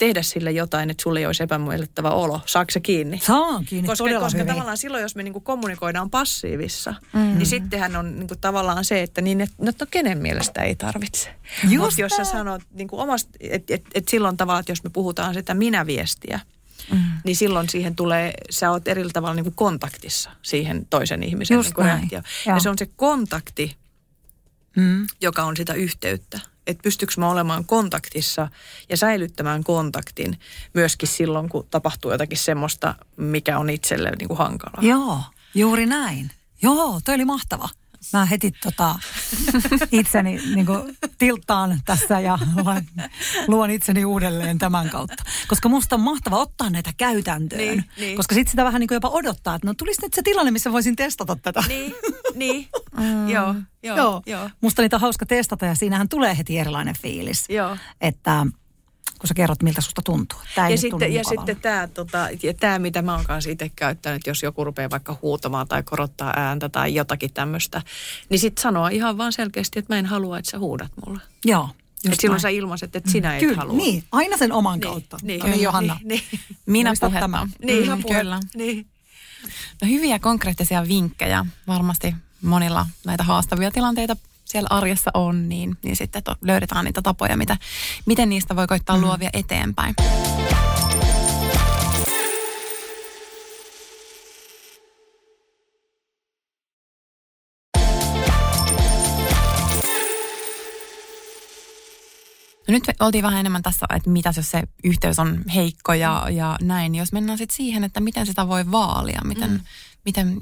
tehdä 0.00 0.22
sille 0.22 0.50
jotain, 0.50 0.90
että 0.90 1.02
sulle 1.02 1.20
ei 1.20 1.26
olisi 1.26 1.42
epämiellyttävä 1.42 2.10
olo. 2.10 2.40
Saako 2.46 2.70
se 2.70 2.80
kiinni? 2.80 3.18
Saan 3.18 3.64
kiinni, 3.64 3.88
koska, 3.88 4.04
todella 4.04 4.24
koska 4.24 4.38
hyvin. 4.38 4.52
tavallaan 4.52 4.76
silloin, 4.76 5.02
jos 5.02 5.16
me 5.16 5.22
niinku 5.22 5.40
kommunikoidaan 5.40 6.10
passiivissa, 6.10 6.94
mm. 7.12 7.20
niin 7.20 7.46
sittenhän 7.46 7.96
on 7.96 8.18
niinku 8.18 8.34
tavallaan 8.40 8.84
se, 8.84 9.02
että 9.02 9.20
niin, 9.20 9.40
et, 9.40 9.50
no, 9.58 9.72
kenen 9.90 10.18
mielestä 10.18 10.62
ei 10.62 10.74
tarvitse. 10.74 11.28
Mutta 11.78 12.00
jos 12.00 12.12
sä 12.12 12.24
sanot 12.24 12.62
niinku 12.70 13.00
omasta, 13.00 13.30
että 13.40 13.74
et, 13.74 13.84
et 13.94 14.08
silloin 14.08 14.36
tavallaan, 14.36 14.60
että 14.60 14.72
jos 14.72 14.84
me 14.84 14.90
puhutaan 14.90 15.34
sitä 15.34 15.54
minä-viestiä, 15.54 16.40
Mm. 16.92 16.98
niin 17.24 17.36
silloin 17.36 17.68
siihen 17.68 17.96
tulee, 17.96 18.34
sä 18.50 18.70
oot 18.70 18.88
eri 18.88 19.08
tavalla 19.12 19.34
niin 19.34 19.44
kuin 19.44 19.54
kontaktissa 19.54 20.30
siihen 20.42 20.86
toisen 20.90 21.22
ihmisen 21.22 21.54
Just 21.54 21.76
niin 21.76 21.86
reaktio. 21.86 22.22
Ja 22.46 22.60
se 22.60 22.70
on 22.70 22.78
se 22.78 22.88
kontakti, 22.96 23.76
mm. 24.76 25.06
joka 25.20 25.42
on 25.44 25.56
sitä 25.56 25.74
yhteyttä 25.74 26.40
että 26.70 26.82
pystyykö 26.82 27.14
mä 27.16 27.30
olemaan 27.30 27.64
kontaktissa 27.64 28.48
ja 28.88 28.96
säilyttämään 28.96 29.64
kontaktin 29.64 30.40
myöskin 30.74 31.08
silloin, 31.08 31.48
kun 31.48 31.66
tapahtuu 31.70 32.10
jotakin 32.10 32.38
semmoista, 32.38 32.94
mikä 33.16 33.58
on 33.58 33.70
itselle 33.70 34.10
niin 34.18 34.28
kuin 34.28 34.38
hankalaa. 34.38 34.82
Joo, 34.82 35.20
juuri 35.54 35.86
näin. 35.86 36.30
Joo, 36.62 37.00
toi 37.04 37.14
oli 37.14 37.24
mahtava. 37.24 37.68
Mä 38.12 38.24
heti 38.24 38.50
tota, 38.50 38.98
itseni 39.92 40.40
niin 40.54 40.66
kuin, 40.66 40.96
tilttaan 41.18 41.80
tässä 41.84 42.20
ja 42.20 42.38
luon 43.48 43.70
itseni 43.70 44.04
uudelleen 44.04 44.58
tämän 44.58 44.90
kautta. 44.90 45.24
Koska 45.48 45.68
musta 45.68 45.96
on 45.96 46.00
mahtava 46.00 46.38
ottaa 46.38 46.70
näitä 46.70 46.90
käytäntöön. 46.96 47.60
Niin, 47.60 47.84
niin. 47.98 48.16
Koska 48.16 48.34
sitten 48.34 48.50
sitä 48.50 48.64
vähän 48.64 48.80
niin 48.80 48.88
kuin 48.88 48.96
jopa 48.96 49.08
odottaa, 49.08 49.54
että 49.54 49.66
no 49.66 49.74
tulisi 49.74 50.02
nyt 50.02 50.14
se 50.14 50.22
tilanne, 50.22 50.50
missä 50.50 50.72
voisin 50.72 50.96
testata 50.96 51.36
tätä. 51.36 51.64
Niin, 51.68 51.94
niin. 52.34 52.68
Mm. 52.96 53.28
joo, 53.28 53.54
joo, 53.82 53.96
joo. 53.96 54.22
joo. 54.26 54.50
Musta 54.60 54.82
niitä 54.82 54.96
on 54.96 55.00
hauska 55.00 55.26
testata 55.26 55.66
ja 55.66 55.74
siinähän 55.74 56.08
tulee 56.08 56.38
heti 56.38 56.58
erilainen 56.58 56.94
fiilis. 57.02 57.44
Joo. 57.48 57.76
Että 58.00 58.46
kun 59.20 59.28
sä 59.28 59.34
kerrot, 59.34 59.62
miltä 59.62 59.80
susta 59.80 60.02
tuntuu. 60.04 60.38
Tää 60.54 60.68
ja 60.68 60.78
sitten, 60.78 61.14
ja 61.14 61.24
sitten 61.24 61.56
tämä, 61.56 61.88
tota, 61.94 62.28
tämä, 62.60 62.78
mitä 62.78 63.02
mä 63.02 63.14
oon 63.14 63.24
kanssa 63.24 63.50
itse 63.50 63.68
käyttänyt, 63.76 64.26
jos 64.26 64.42
joku 64.42 64.64
rupeaa 64.64 64.90
vaikka 64.90 65.18
huutamaan 65.22 65.68
tai 65.68 65.82
korottaa 65.82 66.32
ääntä 66.36 66.68
tai 66.68 66.94
jotakin 66.94 67.32
tämmöistä, 67.32 67.82
niin 68.28 68.38
sitten 68.38 68.62
sanoa 68.62 68.88
ihan 68.88 69.18
vaan 69.18 69.32
selkeästi, 69.32 69.78
että 69.78 69.94
mä 69.94 69.98
en 69.98 70.06
halua, 70.06 70.38
että 70.38 70.50
sä 70.50 70.58
huudat 70.58 70.92
mulle. 71.06 71.20
Joo. 71.44 71.68
Että 72.04 72.20
silloin 72.20 72.40
sä 72.40 72.48
ilmaiset, 72.48 72.96
että 72.96 73.10
sinä 73.10 73.34
et 73.34 73.40
Kyllä, 73.40 73.56
halua. 73.56 73.76
niin. 73.76 74.04
Aina 74.12 74.36
sen 74.36 74.52
oman 74.52 74.78
niin, 74.78 74.90
kautta. 74.90 75.16
Niin, 75.22 75.42
niin, 75.44 75.62
Johanna. 75.62 75.96
Niin, 76.04 76.22
niin. 76.32 76.40
Minä 76.66 76.92
puhetta. 77.00 77.48
Niin, 77.62 77.90
mm, 77.90 78.02
kyllä. 78.02 78.40
Niin. 78.54 78.86
No, 79.82 79.88
hyviä 79.88 80.18
konkreettisia 80.18 80.88
vinkkejä. 80.88 81.46
Varmasti 81.66 82.14
monilla 82.42 82.86
näitä 83.06 83.22
haastavia 83.22 83.70
tilanteita 83.70 84.16
siellä 84.50 84.66
arjessa 84.70 85.10
on, 85.14 85.48
niin, 85.48 85.76
niin 85.82 85.96
sitten 85.96 86.22
to, 86.22 86.36
löydetään 86.40 86.84
niitä 86.84 87.02
tapoja, 87.02 87.36
mitä, 87.36 87.56
miten 88.06 88.28
niistä 88.28 88.56
voi 88.56 88.66
koittaa 88.66 88.96
mm. 88.96 89.02
luovia 89.02 89.30
eteenpäin. 89.32 89.94
No 102.68 102.72
nyt 102.72 102.84
oltiin 103.00 103.24
vähän 103.24 103.40
enemmän 103.40 103.62
tässä, 103.62 103.86
että 103.96 104.10
mitä 104.10 104.32
jos 104.36 104.50
se 104.50 104.62
yhteys 104.84 105.18
on 105.18 105.44
heikko 105.54 105.94
ja, 105.94 106.26
ja 106.30 106.56
näin. 106.62 106.92
Niin 106.92 106.98
jos 106.98 107.12
mennään 107.12 107.38
sitten 107.38 107.56
siihen, 107.56 107.84
että 107.84 108.00
miten 108.00 108.26
sitä 108.26 108.48
voi 108.48 108.70
vaalia, 108.70 109.20
miten, 109.24 109.50
mm. 109.50 109.60
miten, 110.04 110.40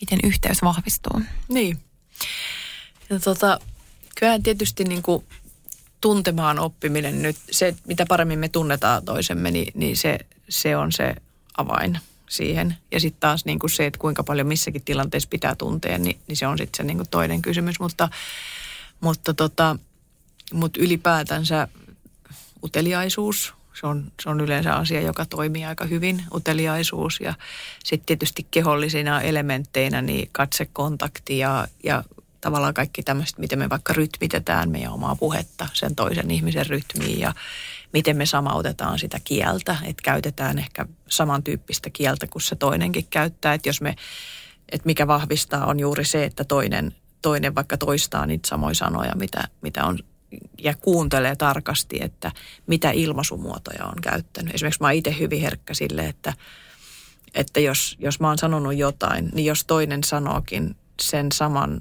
miten 0.00 0.18
yhteys 0.24 0.62
vahvistuu. 0.62 1.22
Niin. 1.48 1.78
Ja 3.10 3.20
tota, 3.20 3.58
kyllähän 4.18 4.42
tietysti 4.42 4.84
niin 4.84 5.02
kuin 5.02 5.24
tuntemaan 6.00 6.58
oppiminen 6.58 7.22
nyt, 7.22 7.36
se 7.50 7.74
mitä 7.86 8.06
paremmin 8.08 8.38
me 8.38 8.48
tunnetaan 8.48 9.04
toisemme, 9.04 9.50
niin, 9.50 9.72
niin 9.74 9.96
se, 9.96 10.18
se 10.48 10.76
on 10.76 10.92
se 10.92 11.14
avain 11.56 11.98
siihen. 12.28 12.76
Ja 12.92 13.00
sitten 13.00 13.20
taas 13.20 13.44
niin 13.44 13.58
kuin 13.58 13.70
se, 13.70 13.86
että 13.86 13.98
kuinka 13.98 14.22
paljon 14.24 14.46
missäkin 14.46 14.84
tilanteessa 14.84 15.28
pitää 15.28 15.54
tuntea, 15.54 15.98
niin, 15.98 16.18
niin 16.26 16.36
se 16.36 16.46
on 16.46 16.58
sitten 16.58 16.76
se 16.76 16.82
niin 16.82 16.96
kuin 16.96 17.08
toinen 17.10 17.42
kysymys. 17.42 17.80
Mutta, 17.80 18.08
mutta, 19.00 19.34
tota, 19.34 19.76
mutta 20.52 20.80
ylipäätänsä 20.80 21.68
uteliaisuus, 22.64 23.54
se 23.80 23.86
on, 23.86 24.12
se 24.22 24.28
on 24.28 24.40
yleensä 24.40 24.74
asia, 24.74 25.00
joka 25.00 25.24
toimii 25.26 25.64
aika 25.64 25.84
hyvin, 25.84 26.24
uteliaisuus. 26.34 27.20
Ja 27.20 27.34
sitten 27.84 28.06
tietysti 28.06 28.46
kehollisina 28.50 29.22
elementteinä 29.22 30.02
niin 30.02 30.28
katsekontakti 30.32 31.38
ja, 31.38 31.68
ja 31.84 32.04
tavallaan 32.40 32.74
kaikki 32.74 33.02
tämmöistä, 33.02 33.40
miten 33.40 33.58
me 33.58 33.68
vaikka 33.68 33.92
rytmitetään 33.92 34.70
meidän 34.70 34.92
omaa 34.92 35.16
puhetta 35.16 35.68
sen 35.72 35.94
toisen 35.94 36.30
ihmisen 36.30 36.66
rytmiin 36.66 37.20
ja 37.20 37.34
miten 37.92 38.16
me 38.16 38.26
samautetaan 38.26 38.98
sitä 38.98 39.20
kieltä, 39.24 39.76
että 39.84 40.02
käytetään 40.02 40.58
ehkä 40.58 40.86
samantyyppistä 41.08 41.90
kieltä 41.90 42.26
kuin 42.26 42.42
se 42.42 42.56
toinenkin 42.56 43.06
käyttää, 43.10 43.54
että 43.54 43.68
jos 43.68 43.80
me, 43.80 43.96
että 44.68 44.86
mikä 44.86 45.06
vahvistaa 45.06 45.66
on 45.66 45.80
juuri 45.80 46.04
se, 46.04 46.24
että 46.24 46.44
toinen, 46.44 46.94
toinen 47.22 47.54
vaikka 47.54 47.76
toistaa 47.76 48.26
niitä 48.26 48.48
samoja 48.48 48.74
sanoja, 48.74 49.12
mitä, 49.14 49.48
mitä 49.62 49.84
on 49.84 49.98
ja 50.58 50.74
kuuntelee 50.74 51.36
tarkasti, 51.36 51.98
että 52.00 52.32
mitä 52.66 52.90
ilmaisumuotoja 52.90 53.84
on 53.84 54.02
käyttänyt. 54.02 54.54
Esimerkiksi 54.54 54.80
mä 54.80 54.86
oon 54.86 54.94
itse 54.94 55.16
hyvin 55.18 55.40
herkkä 55.40 55.74
sille, 55.74 56.06
että, 56.06 56.32
että 57.34 57.60
jos, 57.60 57.96
jos 58.00 58.20
mä 58.20 58.28
oon 58.28 58.38
sanonut 58.38 58.76
jotain, 58.76 59.30
niin 59.34 59.44
jos 59.44 59.64
toinen 59.64 60.04
sanookin 60.04 60.76
sen 61.02 61.32
saman 61.32 61.80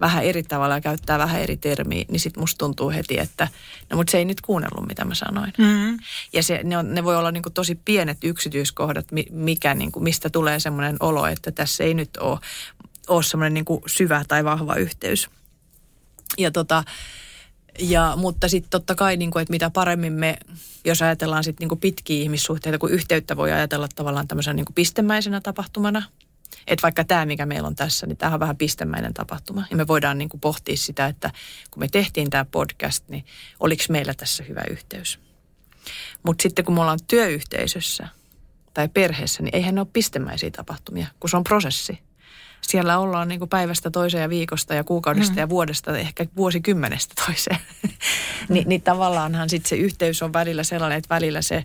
vähän 0.00 0.24
eri 0.24 0.42
tavalla 0.42 0.74
ja 0.74 0.80
käyttää 0.80 1.18
vähän 1.18 1.42
eri 1.42 1.56
termiä, 1.56 2.04
niin 2.08 2.20
sitten 2.20 2.42
musta 2.42 2.58
tuntuu 2.58 2.90
heti, 2.90 3.18
että 3.18 3.48
no 3.90 3.96
mutta 3.96 4.10
se 4.10 4.18
ei 4.18 4.24
nyt 4.24 4.40
kuunnellut, 4.40 4.88
mitä 4.88 5.04
mä 5.04 5.14
sanoin. 5.14 5.52
Mm-hmm. 5.58 5.98
Ja 6.32 6.42
se, 6.42 6.60
ne, 6.64 6.78
on, 6.78 6.94
ne 6.94 7.04
voi 7.04 7.16
olla 7.16 7.30
niinku 7.30 7.50
tosi 7.50 7.80
pienet 7.84 8.18
yksityiskohdat, 8.24 9.06
mikä, 9.30 9.74
niinku, 9.74 10.00
mistä 10.00 10.30
tulee 10.30 10.60
semmoinen 10.60 10.96
olo, 11.00 11.26
että 11.26 11.52
tässä 11.52 11.84
ei 11.84 11.94
nyt 11.94 12.16
ole, 12.16 12.38
ole 13.08 13.22
semmoinen 13.22 13.54
niinku 13.54 13.82
syvä 13.86 14.24
tai 14.28 14.44
vahva 14.44 14.74
yhteys. 14.74 15.28
Ja 16.38 16.50
tota, 16.50 16.84
ja, 17.78 18.12
mutta 18.16 18.48
sitten 18.48 18.70
totta 18.70 18.94
kai, 18.94 19.16
niin 19.16 19.30
kuin, 19.30 19.42
että 19.42 19.52
mitä 19.52 19.70
paremmin 19.70 20.12
me, 20.12 20.36
jos 20.84 21.02
ajatellaan 21.02 21.44
sitten 21.44 21.68
niin 21.68 21.80
pitkiä 21.80 22.22
ihmissuhteita, 22.22 22.78
kun 22.78 22.90
yhteyttä 22.90 23.36
voi 23.36 23.52
ajatella 23.52 23.88
tavallaan 23.94 24.28
tämmöisenä 24.28 24.54
niin 24.54 24.74
pistemäisenä 24.74 25.40
tapahtumana– 25.40 26.02
että 26.66 26.82
vaikka 26.82 27.04
tämä, 27.04 27.26
mikä 27.26 27.46
meillä 27.46 27.66
on 27.66 27.74
tässä, 27.74 28.06
niin 28.06 28.16
tämä 28.16 28.34
on 28.34 28.40
vähän 28.40 28.56
pistemäinen 28.56 29.14
tapahtuma. 29.14 29.64
Ja 29.70 29.76
me 29.76 29.86
voidaan 29.86 30.18
niin 30.18 30.28
kuin 30.28 30.40
pohtia 30.40 30.76
sitä, 30.76 31.06
että 31.06 31.30
kun 31.70 31.82
me 31.82 31.88
tehtiin 31.88 32.30
tämä 32.30 32.44
podcast, 32.44 33.08
niin 33.08 33.24
oliko 33.60 33.84
meillä 33.88 34.14
tässä 34.14 34.44
hyvä 34.44 34.62
yhteys. 34.70 35.20
Mutta 36.22 36.42
sitten 36.42 36.64
kun 36.64 36.74
me 36.74 36.80
ollaan 36.80 36.98
työyhteisössä 37.06 38.08
tai 38.74 38.88
perheessä, 38.88 39.42
niin 39.42 39.56
eihän 39.56 39.74
ne 39.74 39.80
ole 39.80 39.88
pistemäisiä 39.92 40.50
tapahtumia, 40.50 41.06
kun 41.20 41.30
se 41.30 41.36
on 41.36 41.44
prosessi. 41.44 41.98
Siellä 42.60 42.98
ollaan 42.98 43.28
niin 43.28 43.38
kuin 43.38 43.48
päivästä 43.48 43.90
toiseen 43.90 44.22
ja 44.22 44.28
viikosta 44.28 44.74
ja 44.74 44.84
kuukaudesta 44.84 45.32
mm. 45.32 45.38
ja 45.38 45.48
vuodesta, 45.48 45.98
ehkä 45.98 46.26
vuosikymmenestä 46.36 47.14
toiseen. 47.26 47.58
Ni, 48.48 48.64
niin 48.66 48.82
tavallaanhan 48.82 49.50
sitten 49.50 49.68
se 49.68 49.76
yhteys 49.76 50.22
on 50.22 50.32
välillä 50.32 50.62
sellainen, 50.62 50.98
että 50.98 51.14
välillä 51.14 51.42
se 51.42 51.64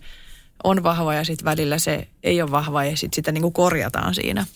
on 0.63 0.83
vahva 0.83 1.13
ja 1.13 1.23
sitten 1.23 1.45
välillä 1.45 1.77
se 1.77 2.07
ei 2.23 2.41
ole 2.41 2.51
vahva 2.51 2.83
ja 2.83 2.97
sitten 2.97 3.15
sitä 3.15 3.31
niin 3.31 3.41
kuin 3.41 3.53
korjataan 3.53 4.15
siinä– 4.15 4.45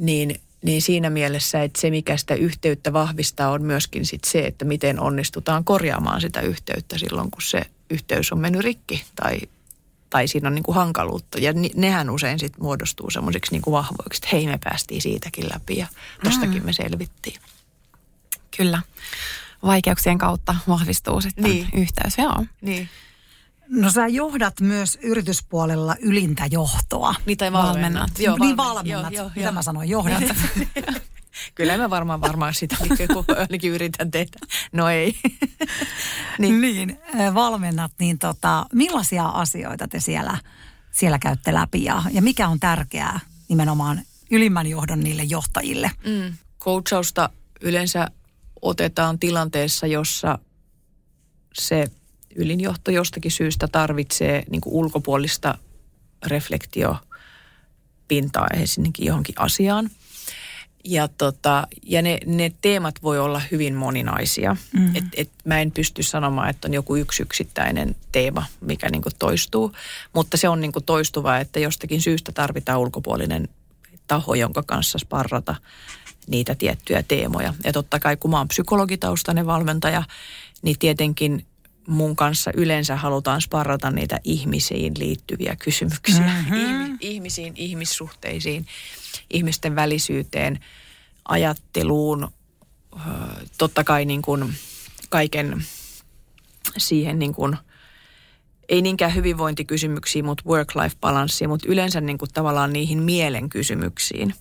niin, 0.00 0.40
niin 0.64 0.82
siinä 0.82 1.10
mielessä, 1.10 1.62
että 1.62 1.80
se 1.80 1.90
mikä 1.90 2.16
sitä 2.16 2.34
yhteyttä 2.34 2.92
vahvistaa 2.92 3.50
on 3.50 3.62
myöskin 3.62 4.06
sit 4.06 4.24
se, 4.24 4.46
että 4.46 4.64
miten 4.64 5.00
onnistutaan 5.00 5.64
korjaamaan 5.64 6.20
sitä 6.20 6.40
yhteyttä 6.40 6.98
silloin, 6.98 7.30
kun 7.30 7.42
se 7.42 7.62
yhteys 7.90 8.32
on 8.32 8.38
mennyt 8.38 8.62
rikki 8.62 9.04
tai, 9.16 9.40
tai 10.10 10.28
siinä 10.28 10.48
on 10.48 10.54
niin 10.54 10.62
kuin 10.62 10.74
hankaluutta. 10.74 11.38
Ja 11.38 11.52
nehän 11.76 12.10
usein 12.10 12.38
sitten 12.38 12.62
muodostuu 12.62 13.10
semmoisiksi 13.10 13.52
niin 13.52 13.62
vahvoiksi, 13.70 14.18
että 14.18 14.28
hei 14.36 14.46
me 14.46 14.58
päästiin 14.64 15.02
siitäkin 15.02 15.44
läpi 15.54 15.76
ja 15.76 15.86
tostakin 16.24 16.62
mm. 16.62 16.66
me 16.66 16.72
selvittiin. 16.72 17.40
Kyllä. 18.56 18.82
Vaikeuksien 19.62 20.18
kautta 20.18 20.54
vahvistuu 20.68 21.20
sitten 21.20 21.44
niin. 21.44 21.68
yhteys, 21.74 22.18
joo. 22.18 22.44
Niin. 22.60 22.88
No 23.70 23.90
sä 23.90 24.06
johdat 24.06 24.60
myös 24.60 24.98
yrityspuolella 25.02 25.96
ylintä 26.00 26.46
johtoa. 26.50 27.14
Niin 27.26 27.38
tai 27.38 27.52
valmennat. 27.52 28.10
Joo, 28.18 28.36
niin 28.38 28.56
valmennat. 28.56 29.12
Joo, 29.12 29.22
joo, 29.22 29.30
Mitä 29.36 29.40
joo. 29.48 29.52
mä 29.52 29.62
sanoin, 29.62 29.88
johdat. 29.88 30.22
Kyllä 31.54 31.78
mä 31.78 31.90
varmaan 31.90 32.20
varmaan 32.20 32.54
sitä 32.54 32.76
ainakin 33.38 33.72
yritän 33.72 34.10
tehdä. 34.10 34.38
No 34.72 34.88
ei. 34.88 35.16
niin. 36.38 36.60
niin, 36.60 36.98
valmennat, 37.34 37.92
niin 37.98 38.18
tota, 38.18 38.66
millaisia 38.72 39.26
asioita 39.26 39.88
te 39.88 40.00
siellä, 40.00 40.38
siellä 40.90 41.18
käytte 41.18 41.54
läpi 41.54 41.84
ja, 41.84 42.02
ja 42.10 42.22
mikä 42.22 42.48
on 42.48 42.60
tärkeää 42.60 43.20
nimenomaan 43.48 44.00
ylimmän 44.30 44.66
johdon 44.66 45.00
niille 45.00 45.22
johtajille? 45.22 45.90
Mm. 46.06 46.34
Coachausta 46.60 47.30
yleensä 47.60 48.10
otetaan 48.62 49.18
tilanteessa, 49.18 49.86
jossa 49.86 50.38
se 51.52 51.90
ylinjohto 52.36 52.90
jostakin 52.90 53.30
syystä 53.30 53.68
tarvitsee 53.68 54.44
niin 54.50 54.60
kuin 54.60 54.74
ulkopuolista 54.74 55.58
reflektiopintaa 56.26 58.46
ensinnäkin 58.54 59.06
johonkin 59.06 59.34
asiaan. 59.38 59.90
Ja, 60.84 61.08
tota, 61.08 61.66
ja 61.82 62.02
ne, 62.02 62.18
ne 62.26 62.52
teemat 62.60 62.94
voi 63.02 63.18
olla 63.18 63.42
hyvin 63.50 63.74
moninaisia. 63.74 64.56
Mm-hmm. 64.72 64.96
Et, 64.96 65.04
et 65.16 65.30
mä 65.44 65.60
en 65.60 65.70
pysty 65.70 66.02
sanomaan, 66.02 66.50
että 66.50 66.68
on 66.68 66.74
joku 66.74 66.96
yksi 66.96 67.22
yksittäinen 67.22 67.96
teema, 68.12 68.46
mikä 68.60 68.90
niin 68.90 69.02
kuin 69.02 69.12
toistuu. 69.18 69.72
Mutta 70.12 70.36
se 70.36 70.48
on 70.48 70.60
niin 70.60 70.72
kuin 70.72 70.84
toistuva, 70.84 71.38
että 71.38 71.60
jostakin 71.60 72.02
syystä 72.02 72.32
tarvitaan 72.32 72.80
ulkopuolinen 72.80 73.48
taho, 74.06 74.34
jonka 74.34 74.62
kanssa 74.62 74.98
sparrata 74.98 75.54
niitä 76.26 76.54
tiettyjä 76.54 77.02
teemoja. 77.02 77.54
Ja 77.64 77.72
totta 77.72 78.00
kai, 78.00 78.16
kun 78.16 78.30
mä 78.30 78.38
oon 78.38 78.48
psykologitaustainen 78.48 79.46
valmentaja, 79.46 80.02
niin 80.62 80.78
tietenkin 80.78 81.46
mun 81.86 82.16
kanssa 82.16 82.50
yleensä 82.54 82.96
halutaan 82.96 83.40
sparrata 83.40 83.90
niitä 83.90 84.20
ihmisiin 84.24 84.92
liittyviä 84.98 85.56
kysymyksiä. 85.56 86.20
Mm-hmm. 86.20 86.98
Ihmisiin, 87.00 87.52
ihmissuhteisiin, 87.56 88.66
ihmisten 89.30 89.76
välisyyteen, 89.76 90.60
ajatteluun, 91.28 92.30
totta 93.58 93.84
kai 93.84 94.04
niin 94.04 94.22
kuin 94.22 94.54
kaiken 95.08 95.64
siihen 96.78 97.18
niin 97.18 97.34
kuin, 97.34 97.56
ei 98.68 98.82
niinkään 98.82 99.14
hyvinvointikysymyksiin, 99.14 100.24
mutta 100.24 100.44
work-life 100.46 100.96
balanssiin, 101.00 101.50
mutta 101.50 101.68
yleensä 101.68 102.00
niin 102.00 102.18
kuin 102.18 102.30
tavallaan 102.34 102.72
niihin 102.72 103.02
mielen 103.02 103.48
kysymyksiin. 103.48 104.34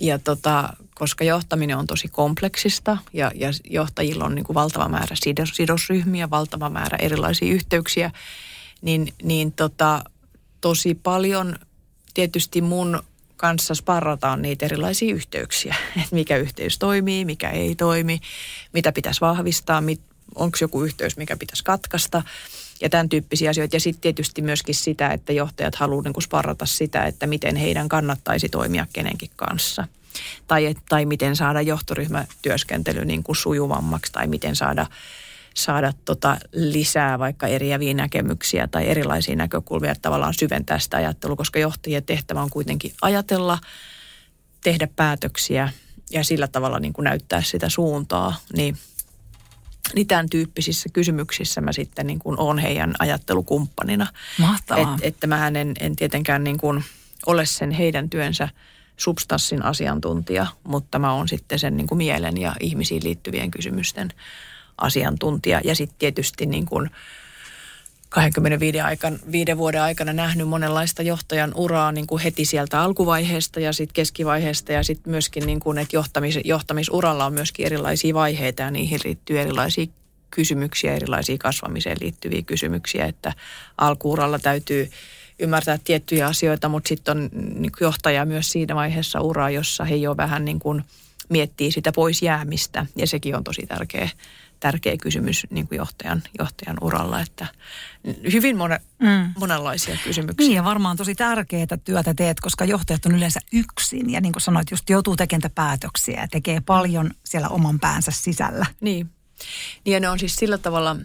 Ja 0.00 0.18
tota, 0.18 0.72
koska 0.94 1.24
johtaminen 1.24 1.76
on 1.76 1.86
tosi 1.86 2.08
kompleksista 2.08 2.98
ja, 3.12 3.30
ja 3.34 3.48
johtajilla 3.70 4.24
on 4.24 4.34
niin 4.34 4.44
kuin 4.44 4.54
valtava 4.54 4.88
määrä 4.88 5.16
sidos, 5.22 5.48
sidosryhmiä, 5.48 6.30
valtava 6.30 6.70
määrä 6.70 6.98
erilaisia 7.00 7.54
yhteyksiä, 7.54 8.10
niin, 8.82 9.14
niin 9.22 9.52
tota, 9.52 10.04
tosi 10.60 10.94
paljon 10.94 11.56
tietysti 12.14 12.60
mun 12.60 13.02
kanssa 13.36 13.74
sparrataan 13.74 14.42
niitä 14.42 14.66
erilaisia 14.66 15.14
yhteyksiä, 15.14 15.74
että 16.02 16.14
mikä 16.14 16.36
yhteys 16.36 16.78
toimii, 16.78 17.24
mikä 17.24 17.50
ei 17.50 17.74
toimi, 17.74 18.20
mitä 18.72 18.92
pitäisi 18.92 19.20
vahvistaa, 19.20 19.80
mit, 19.80 20.00
onko 20.34 20.58
joku 20.60 20.84
yhteys, 20.84 21.16
mikä 21.16 21.36
pitäisi 21.36 21.64
katkaista 21.64 22.22
ja 22.80 22.88
tämän 22.88 23.08
tyyppisiä 23.08 23.50
asioita. 23.50 23.76
Ja 23.76 23.80
sitten 23.80 24.00
tietysti 24.00 24.42
myöskin 24.42 24.74
sitä, 24.74 25.08
että 25.08 25.32
johtajat 25.32 25.74
haluavat 25.74 26.04
niin 26.04 26.22
sparrata 26.22 26.66
sitä, 26.66 27.04
että 27.04 27.26
miten 27.26 27.56
heidän 27.56 27.88
kannattaisi 27.88 28.48
toimia 28.48 28.86
kenenkin 28.92 29.30
kanssa. 29.36 29.88
Tai, 30.46 30.74
tai 30.88 31.04
miten 31.04 31.36
saada 31.36 31.60
johtoryhmätyöskentely 31.60 33.04
niin 33.04 33.22
kuin 33.22 33.36
sujuvammaksi 33.36 34.12
tai 34.12 34.26
miten 34.26 34.56
saada, 34.56 34.86
saada 35.54 35.92
tota 36.04 36.36
lisää 36.52 37.18
vaikka 37.18 37.46
eriäviä 37.46 37.94
näkemyksiä 37.94 38.66
tai 38.66 38.88
erilaisia 38.88 39.36
näkökulmia, 39.36 39.92
että 39.92 40.02
tavallaan 40.02 40.34
syventää 40.34 40.78
sitä 40.78 40.96
ajattelua, 40.96 41.36
koska 41.36 41.58
johtajien 41.58 42.04
tehtävä 42.04 42.42
on 42.42 42.50
kuitenkin 42.50 42.92
ajatella, 43.02 43.58
tehdä 44.64 44.88
päätöksiä 44.96 45.68
ja 46.10 46.24
sillä 46.24 46.48
tavalla 46.48 46.78
niin 46.78 46.92
kuin 46.92 47.04
näyttää 47.04 47.42
sitä 47.42 47.68
suuntaa, 47.68 48.36
niin 48.56 48.78
niin 49.94 50.06
tämän 50.06 50.30
tyyppisissä 50.30 50.88
kysymyksissä 50.92 51.60
mä 51.60 51.72
sitten 51.72 52.06
niin 52.06 52.18
kuin 52.18 52.40
olen 52.40 52.58
heidän 52.58 52.94
ajattelukumppanina. 52.98 54.06
Mahtavaa. 54.38 54.94
Et, 54.94 55.04
että 55.04 55.26
mä 55.26 55.46
en, 55.46 55.74
en 55.80 55.96
tietenkään 55.96 56.44
niin 56.44 56.58
kuin 56.58 56.84
ole 57.26 57.46
sen 57.46 57.70
heidän 57.70 58.10
työnsä 58.10 58.48
substanssin 58.96 59.64
asiantuntija, 59.64 60.46
mutta 60.64 60.98
mä 60.98 61.12
oon 61.12 61.28
sitten 61.28 61.58
sen 61.58 61.76
niin 61.76 61.86
kuin 61.86 61.98
mielen 61.98 62.36
ja 62.36 62.52
ihmisiin 62.60 63.04
liittyvien 63.04 63.50
kysymysten 63.50 64.12
asiantuntija. 64.78 65.60
Ja 65.64 65.74
sitten 65.74 65.98
tietysti 65.98 66.46
niin 66.46 66.66
kuin 66.66 66.90
25 68.16 68.80
aikan, 68.80 69.18
viiden 69.32 69.58
vuoden 69.58 69.82
aikana 69.82 70.12
nähnyt 70.12 70.48
monenlaista 70.48 71.02
johtajan 71.02 71.52
uraa 71.54 71.92
niin 71.92 72.06
kuin 72.06 72.22
heti 72.22 72.44
sieltä 72.44 72.80
alkuvaiheesta 72.80 73.60
ja 73.60 73.72
sitten 73.72 73.94
keskivaiheesta 73.94 74.72
ja 74.72 74.82
sitten 74.82 75.10
myöskin, 75.10 75.46
niin 75.46 75.60
kuin, 75.60 75.78
että 75.78 75.96
johtamis, 75.96 76.38
johtamisuralla 76.44 77.26
on 77.26 77.32
myöskin 77.32 77.66
erilaisia 77.66 78.14
vaiheita 78.14 78.62
ja 78.62 78.70
niihin 78.70 79.00
liittyy 79.04 79.40
erilaisia 79.40 79.86
kysymyksiä, 80.30 80.94
erilaisia 80.94 81.36
kasvamiseen 81.38 81.96
liittyviä 82.00 82.42
kysymyksiä, 82.42 83.06
että 83.06 83.32
alkuuralla 83.78 84.38
täytyy 84.38 84.90
ymmärtää 85.38 85.78
tiettyjä 85.84 86.26
asioita, 86.26 86.68
mutta 86.68 86.88
sitten 86.88 87.16
on 87.16 87.30
niin 87.32 87.72
johtaja 87.80 88.24
myös 88.24 88.48
siinä 88.48 88.74
vaiheessa 88.74 89.20
uraa, 89.20 89.50
jossa 89.50 89.84
he 89.84 89.94
jo 89.94 90.16
vähän 90.16 90.44
niin 90.44 90.58
kuin 90.58 90.82
miettii 91.28 91.72
sitä 91.72 91.92
pois 91.92 92.22
jäämistä 92.22 92.86
ja 92.96 93.06
sekin 93.06 93.36
on 93.36 93.44
tosi 93.44 93.66
tärkeä 93.66 94.10
tärkeä 94.60 94.96
kysymys 94.96 95.46
niin 95.50 95.68
kuin 95.68 95.76
johtajan, 95.76 96.22
johtajan 96.38 96.76
uralla, 96.80 97.20
että 97.20 97.46
hyvin 98.32 98.56
mone, 98.56 98.80
mm. 98.98 99.32
monenlaisia 99.38 99.96
kysymyksiä. 100.04 100.48
Niin 100.48 100.56
ja 100.56 100.64
varmaan 100.64 100.96
tosi 100.96 101.14
tärkeää 101.14 101.66
työtä 101.84 102.14
teet, 102.14 102.40
koska 102.40 102.64
johtajat 102.64 103.06
on 103.06 103.14
yleensä 103.14 103.40
yksin 103.52 104.10
ja 104.10 104.20
niin 104.20 104.32
kuin 104.32 104.42
sanoit, 104.42 104.70
just 104.70 104.90
joutuu 104.90 105.16
tekemään 105.16 105.50
päätöksiä 105.54 106.20
ja 106.20 106.28
tekee 106.28 106.60
paljon 106.60 107.10
siellä 107.24 107.48
oman 107.48 107.80
päänsä 107.80 108.10
sisällä. 108.10 108.66
Niin. 108.80 109.10
Niin 109.84 109.92
ja 109.92 110.00
ne 110.00 110.08
on 110.08 110.18
siis 110.18 110.36
sillä 110.36 110.58
tavalla 110.58 110.96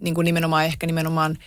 niin 0.00 0.14
kuin 0.14 0.24
nimenomaan 0.24 0.64
ehkä 0.64 0.86
nimenomaan 0.86 1.38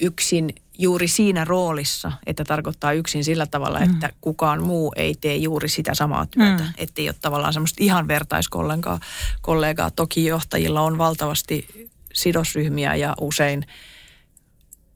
yksin 0.00 0.54
juuri 0.78 1.08
siinä 1.08 1.44
roolissa, 1.44 2.12
että 2.26 2.44
tarkoittaa 2.44 2.92
yksin 2.92 3.24
sillä 3.24 3.46
tavalla, 3.46 3.80
mm. 3.80 3.84
että 3.84 4.10
kukaan 4.20 4.62
muu 4.62 4.92
ei 4.96 5.14
tee 5.20 5.36
juuri 5.36 5.68
sitä 5.68 5.94
samaa 5.94 6.26
työtä. 6.26 6.62
Mm. 6.62 6.72
Että 6.76 7.02
ei 7.02 7.08
ole 7.08 7.16
tavallaan 7.20 7.52
semmoista 7.52 7.84
ihan 7.84 8.08
vertaiskollegaa. 8.08 9.00
Kollegaa. 9.42 9.90
Toki 9.90 10.24
johtajilla 10.24 10.80
on 10.80 10.98
valtavasti 10.98 11.88
sidosryhmiä 12.14 12.94
ja 12.94 13.14
usein 13.20 13.66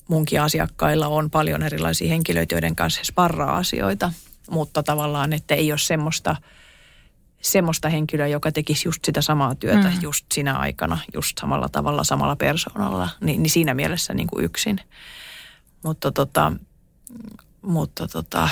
munkin 0.08 0.40
asiakkailla 0.40 1.08
on 1.08 1.30
paljon 1.30 1.62
erilaisia 1.62 2.08
henkilöitä, 2.08 2.54
joiden 2.54 2.76
kanssa 2.76 3.00
he 3.00 3.04
sparraa 3.04 3.56
asioita. 3.56 4.12
Mutta 4.50 4.82
tavallaan, 4.82 5.32
että 5.32 5.54
ei 5.54 5.72
ole 5.72 5.78
semmoista, 5.78 6.36
semmoista 7.50 7.88
henkilöä, 7.88 8.26
joka 8.26 8.52
tekisi 8.52 8.88
just 8.88 9.04
sitä 9.04 9.22
samaa 9.22 9.54
työtä 9.54 9.88
mm. 9.88 9.98
just 10.02 10.26
sinä 10.34 10.56
aikana, 10.56 10.98
just 11.14 11.38
samalla 11.38 11.68
tavalla, 11.68 12.04
samalla 12.04 12.36
persoonalla. 12.36 13.08
Ni, 13.20 13.38
niin 13.38 13.50
siinä 13.50 13.74
mielessä 13.74 14.14
niin 14.14 14.28
kuin 14.28 14.44
yksin. 14.44 14.80
Mutta, 15.82 16.12
tota, 16.12 16.52
mutta 17.62 18.08
tota, 18.08 18.48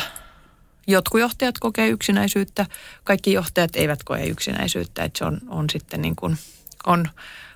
jotkut 0.87 1.21
johtajat 1.21 1.59
kokee 1.59 1.89
yksinäisyyttä, 1.89 2.67
kaikki 3.05 3.33
johtajat 3.33 3.77
eivät 3.77 4.05
koe 4.05 4.27
yksinäisyyttä, 4.27 5.05
että 5.05 5.19
se 5.19 5.25
on, 5.25 5.41
on 5.49 5.71
sitten 5.71 6.03
niin 6.03 6.17
kuin, 6.17 6.39
on, 6.87 7.09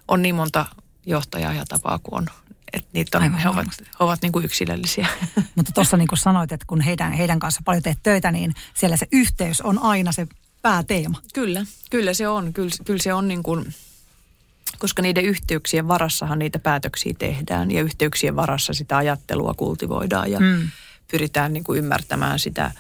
on 0.09 0.23
niin 0.23 0.35
monta 0.35 0.67
johtajaa 1.07 1.53
ja 1.53 1.65
tapaa 1.69 1.99
kuin 1.99 2.15
on. 2.15 2.27
Että 2.73 2.89
niitä 2.93 3.19
on, 3.19 3.33
he 3.33 3.49
ovat, 3.49 3.67
he 3.81 4.05
ovat 4.05 4.23
niin 4.23 4.33
kuin 4.33 4.45
yksilöllisiä. 4.45 5.07
Mutta 5.55 5.73
tuossa 5.73 5.97
niin 5.97 6.09
kuin 6.09 6.19
sanoit, 6.19 6.53
että 6.53 6.67
kun 6.67 6.81
heidän, 6.81 7.13
heidän 7.13 7.39
kanssa 7.39 7.61
paljon 7.65 7.83
teet 7.83 7.99
töitä, 8.03 8.33
niin 8.33 8.55
siellä 8.75 8.97
se 8.97 9.07
yhteys 9.13 9.61
on 9.61 9.79
aina 9.79 10.13
se 10.13 10.27
pääteema. 10.63 11.23
Kyllä, 11.35 11.67
kyllä 11.91 12.15
se 12.15 12.29
on. 12.29 12.53
Kyllä, 12.53 12.71
kyllä 12.85 13.03
se 13.03 13.15
on 13.15 13.29
niin 13.29 13.43
kuin, 13.43 13.75
koska 14.79 15.03
niiden 15.03 15.25
yhteyksien 15.25 15.89
varassahan 15.89 16.39
niitä 16.39 16.59
päätöksiä 16.59 17.15
tehdään 17.19 17.71
ja 17.71 17.83
yhteyksien 17.83 18.37
varassa 18.37 18.73
sitä 18.73 18.97
ajattelua 18.97 19.55
kultivoidaan 19.55 20.31
ja 20.31 20.41
mm. 20.41 20.69
pyritään 21.11 21.53
niin 21.53 21.65
kuin 21.65 21.79
ymmärtämään 21.79 22.39
sitä. 22.39 22.73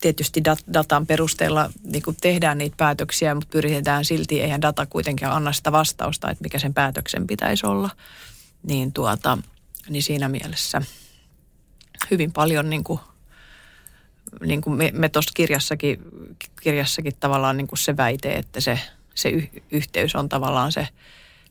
Tietysti 0.00 0.40
dat- 0.48 0.72
datan 0.72 1.06
perusteella 1.06 1.70
niin 1.84 2.02
kuin 2.02 2.16
tehdään 2.20 2.58
niitä 2.58 2.76
päätöksiä, 2.76 3.34
mutta 3.34 3.50
pyritään 3.52 4.04
silti, 4.04 4.40
eihän 4.40 4.62
data 4.62 4.86
kuitenkaan 4.86 5.36
anna 5.36 5.52
sitä 5.52 5.72
vastausta, 5.72 6.30
että 6.30 6.42
mikä 6.42 6.58
sen 6.58 6.74
päätöksen 6.74 7.26
pitäisi 7.26 7.66
olla. 7.66 7.90
Niin, 8.62 8.92
tuota, 8.92 9.38
niin 9.88 10.02
siinä 10.02 10.28
mielessä 10.28 10.82
hyvin 12.10 12.32
paljon 12.32 12.70
niin 12.70 12.84
kuin 12.84 13.00
niin 14.46 14.60
kuin 14.60 14.76
me, 14.76 14.90
me 14.94 15.08
tuossa 15.08 15.30
kirjassakin, 15.34 15.98
kirjassakin 16.62 17.12
tavallaan 17.20 17.56
niin 17.56 17.68
kuin 17.68 17.78
se 17.78 17.96
väite, 17.96 18.32
että 18.32 18.60
se– 18.60 18.80
se 19.20 19.28
y- 19.28 19.62
yhteys 19.70 20.14
on 20.14 20.28
tavallaan 20.28 20.72
se 20.72 20.88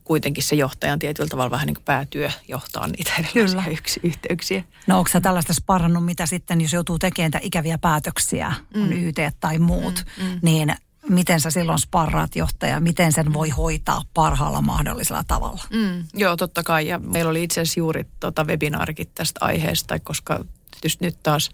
kuitenkin 0.03 0.43
se 0.43 0.55
johtajan 0.55 0.99
tietyllä 0.99 1.29
tavalla 1.29 1.51
vähän 1.51 1.67
niin 1.67 1.75
kuin 1.75 1.85
päätyö 1.85 2.29
johtaa 2.47 2.87
niitä 2.87 3.11
erilaisia 3.19 3.71
yksi 3.71 3.99
yhteyksiä. 4.03 4.63
No 4.87 4.97
onko 4.97 5.09
sä 5.09 5.21
tällaista 5.21 5.53
sparannut, 5.53 6.05
mitä 6.05 6.25
sitten, 6.25 6.61
jos 6.61 6.73
joutuu 6.73 6.99
tekemään 6.99 7.43
ikäviä 7.43 7.77
päätöksiä, 7.77 8.53
mm. 8.75 8.83
on 8.83 8.93
YT 8.93 9.17
tai 9.39 9.59
muut, 9.59 10.05
mm, 10.17 10.25
mm. 10.25 10.39
niin 10.41 10.75
miten 11.09 11.41
sä 11.41 11.51
silloin 11.51 11.79
sparraat 11.79 12.35
johtaja, 12.35 12.79
miten 12.79 13.11
sen 13.11 13.33
voi 13.33 13.49
hoitaa 13.49 14.01
parhaalla 14.13 14.61
mahdollisella 14.61 15.23
tavalla? 15.27 15.63
Mm, 15.69 16.03
joo, 16.13 16.37
totta 16.37 16.63
kai. 16.63 16.87
Ja 16.87 16.99
meillä 16.99 17.31
oli 17.31 17.43
itse 17.43 17.61
asiassa 17.61 17.79
juuri 17.79 18.05
tota 18.19 18.43
webinaarikin 18.43 19.11
tästä 19.15 19.45
aiheesta, 19.45 19.99
koska 19.99 20.45
tietysti 20.71 21.05
nyt 21.05 21.17
taas, 21.23 21.49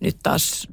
nyt 0.00 0.16
taas 0.22 0.68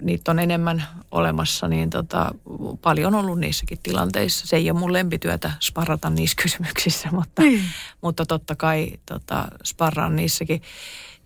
niitä 0.00 0.30
on 0.30 0.38
enemmän 0.38 0.84
olemassa, 1.10 1.68
niin 1.68 1.90
tota, 1.90 2.34
paljon 2.82 3.14
on 3.14 3.24
ollut 3.24 3.38
niissäkin 3.38 3.78
tilanteissa. 3.82 4.46
Se 4.46 4.56
ei 4.56 4.70
ole 4.70 4.78
mun 4.78 4.92
lempityötä 4.92 5.50
sparrata 5.60 6.10
niissä 6.10 6.36
kysymyksissä, 6.42 7.08
mutta, 7.18 7.42
mm. 7.42 7.58
mutta 8.00 8.26
totta 8.26 8.56
kai 8.56 8.92
tota, 9.06 9.48
sparraan 9.64 10.16
niissäkin. 10.16 10.62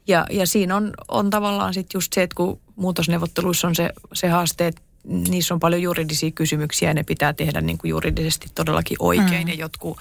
Ja, 0.06 0.26
ja 0.30 0.46
siinä 0.46 0.76
on, 0.76 0.92
on 1.08 1.30
tavallaan 1.30 1.74
sitten 1.74 1.98
just 1.98 2.12
se, 2.12 2.22
että 2.22 2.34
kun 2.34 2.60
muutosneuvotteluissa 2.76 3.68
on 3.68 3.74
se, 3.74 3.90
se 4.14 4.28
haaste, 4.28 4.66
että 4.66 4.82
niissä 5.04 5.54
on 5.54 5.60
paljon 5.60 5.82
juridisia 5.82 6.30
kysymyksiä 6.30 6.90
ja 6.90 6.94
ne 6.94 7.02
pitää 7.02 7.32
tehdä 7.32 7.60
niin 7.60 7.78
kuin 7.78 7.88
juridisesti 7.88 8.48
todellakin 8.54 8.96
oikein. 9.00 9.46
Mm. 9.46 9.48
Ja 9.48 9.54
jotkut, 9.54 9.98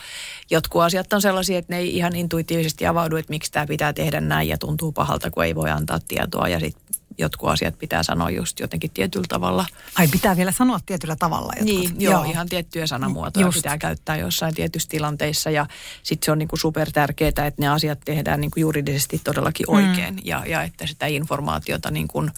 jotkut 0.52 0.82
asiat 0.82 1.14
on 1.14 1.22
sellaisia, 1.22 1.58
että 1.58 1.74
ne 1.74 1.80
ei 1.80 1.98
ihan 1.98 2.16
intuitiivisesti 2.16 2.86
avaudu, 2.86 3.16
että 3.16 3.30
miksi 3.30 3.52
tämä 3.52 3.68
pitää 3.68 3.94
tehdä 3.94 4.22
näin 4.22 4.50
ja 4.50 4.58
tuntuu 4.58 4.92
pahalta, 4.92 5.32
kun 5.32 5.46
ei 5.46 5.56
voi 5.56 5.70
antaa 5.70 6.00
tietoa. 6.08 6.48
Ja 6.48 6.60
sitten 6.60 6.83
jotkut 7.18 7.50
asiat 7.50 7.80
pitää 7.80 8.04
sanoa 8.04 8.30
just 8.30 8.60
jotenkin 8.60 8.92
tietyllä 8.92 9.26
tavalla. 9.30 9.66
Ai 9.96 10.08
pitää 10.08 10.38
vielä 10.38 10.52
sanoa 10.52 10.80
tietyllä 10.86 11.16
tavalla 11.16 11.54
jotkut. 11.60 11.66
Niin, 11.66 12.02
joo, 12.02 12.14
joo. 12.14 12.24
ihan 12.24 12.50
tiettyjä 12.50 12.88
sanamuotoja 12.88 13.46
just. 13.46 13.56
pitää 13.56 13.78
käyttää 13.78 14.18
jossain 14.18 14.56
tietyissä 14.56 14.90
tilanteissa 14.90 15.50
ja 15.50 15.66
sitten 16.04 16.26
se 16.26 16.32
on 16.32 16.40
niinku 16.40 16.58
super 16.58 16.92
tärkeää, 16.92 17.30
että 17.30 17.54
ne 17.58 17.68
asiat 17.68 18.00
tehdään 18.06 18.42
niinku 18.42 18.60
juridisesti 18.60 19.22
todellakin 19.24 19.66
mm. 19.70 19.76
oikein 19.76 20.14
mm. 20.14 20.22
ja, 20.24 20.44
ja 20.46 20.64
että 20.64 20.88
sitä 20.88 21.06
informaatiota 21.06 21.92
niin 21.92 22.08
kuin, 22.08 22.32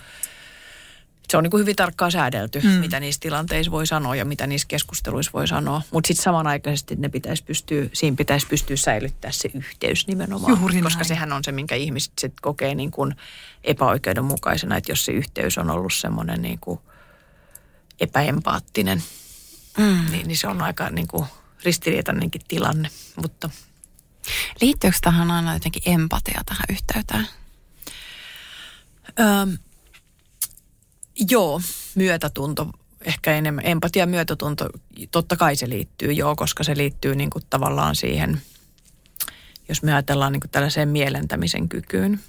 se 1.30 1.38
on 1.38 1.44
niin 1.44 1.52
kuin 1.52 1.62
hyvin 1.62 1.76
tarkkaan 1.76 2.12
säädelty, 2.12 2.62
mm. 2.64 2.70
mitä 2.70 3.00
niissä 3.00 3.22
tilanteissa 3.22 3.72
voi 3.72 3.88
sanoa 3.88 4.16
ja 4.16 4.26
mitä 4.26 4.48
niissä 4.48 4.68
keskusteluissa 4.68 5.32
voi 5.34 5.48
sanoa. 5.48 5.82
Mutta 5.92 6.08
sitten 6.08 6.24
samanaikaisesti 6.24 6.96
ne 6.96 7.10
pitäisi 7.10 7.44
pystyä, 7.44 7.86
siinä 7.94 8.16
pitäisi 8.16 8.48
pystyä 8.48 8.76
säilyttää 8.76 9.32
se 9.32 9.50
yhteys 9.54 10.08
nimenomaan. 10.08 10.60
Juuri 10.60 10.82
koska 10.82 11.00
näin. 11.00 11.08
sehän 11.08 11.34
on 11.34 11.44
se, 11.44 11.52
minkä 11.52 11.76
ihmiset 11.76 12.14
sit 12.20 12.34
kokee 12.42 12.76
niin 12.76 12.92
kuin 12.92 13.16
epäoikeudenmukaisena, 13.64 14.78
että 14.78 14.92
jos 14.92 15.06
se 15.06 15.12
yhteys 15.12 15.58
on 15.58 15.70
ollut 15.70 15.94
semmoinen 15.94 16.42
niin 16.42 16.60
kuin 16.60 16.80
epäempaattinen, 18.00 19.04
mm. 19.78 20.06
niin, 20.12 20.28
niin 20.28 20.38
se 20.38 20.48
on 20.48 20.62
aika 20.62 20.90
niin 20.90 21.08
kuin 21.08 21.26
ristiriitainenkin 21.64 22.42
tilanne. 22.48 22.90
Mutta 23.22 23.50
Liittyykö 24.62 24.98
tähän 25.02 25.32
aina 25.32 25.54
jotenkin 25.54 25.82
empatia 25.86 26.42
tähän 26.46 26.66
yhteyteen? 26.70 27.28
Öm, 29.20 29.58
Joo, 31.30 31.62
myötätunto 31.96 32.70
ehkä 33.06 33.36
enemmän. 33.36 33.66
Empatia 33.68 34.06
myötätunto, 34.06 34.70
totta 35.12 35.36
kai 35.36 35.56
se 35.56 35.70
liittyy 35.70 36.12
joo, 36.12 36.36
koska 36.36 36.64
se 36.64 36.78
liittyy 36.78 37.16
niin 37.16 37.30
kuin 37.30 37.44
tavallaan 37.50 37.96
siihen, 37.96 38.42
jos 39.70 39.84
me 39.84 39.94
ajatellaan 39.94 40.32
niin 40.32 40.42
kuin 40.42 40.52
tällaiseen 40.52 40.90
mielentämisen 40.90 41.70
kykyyn. 41.70 42.20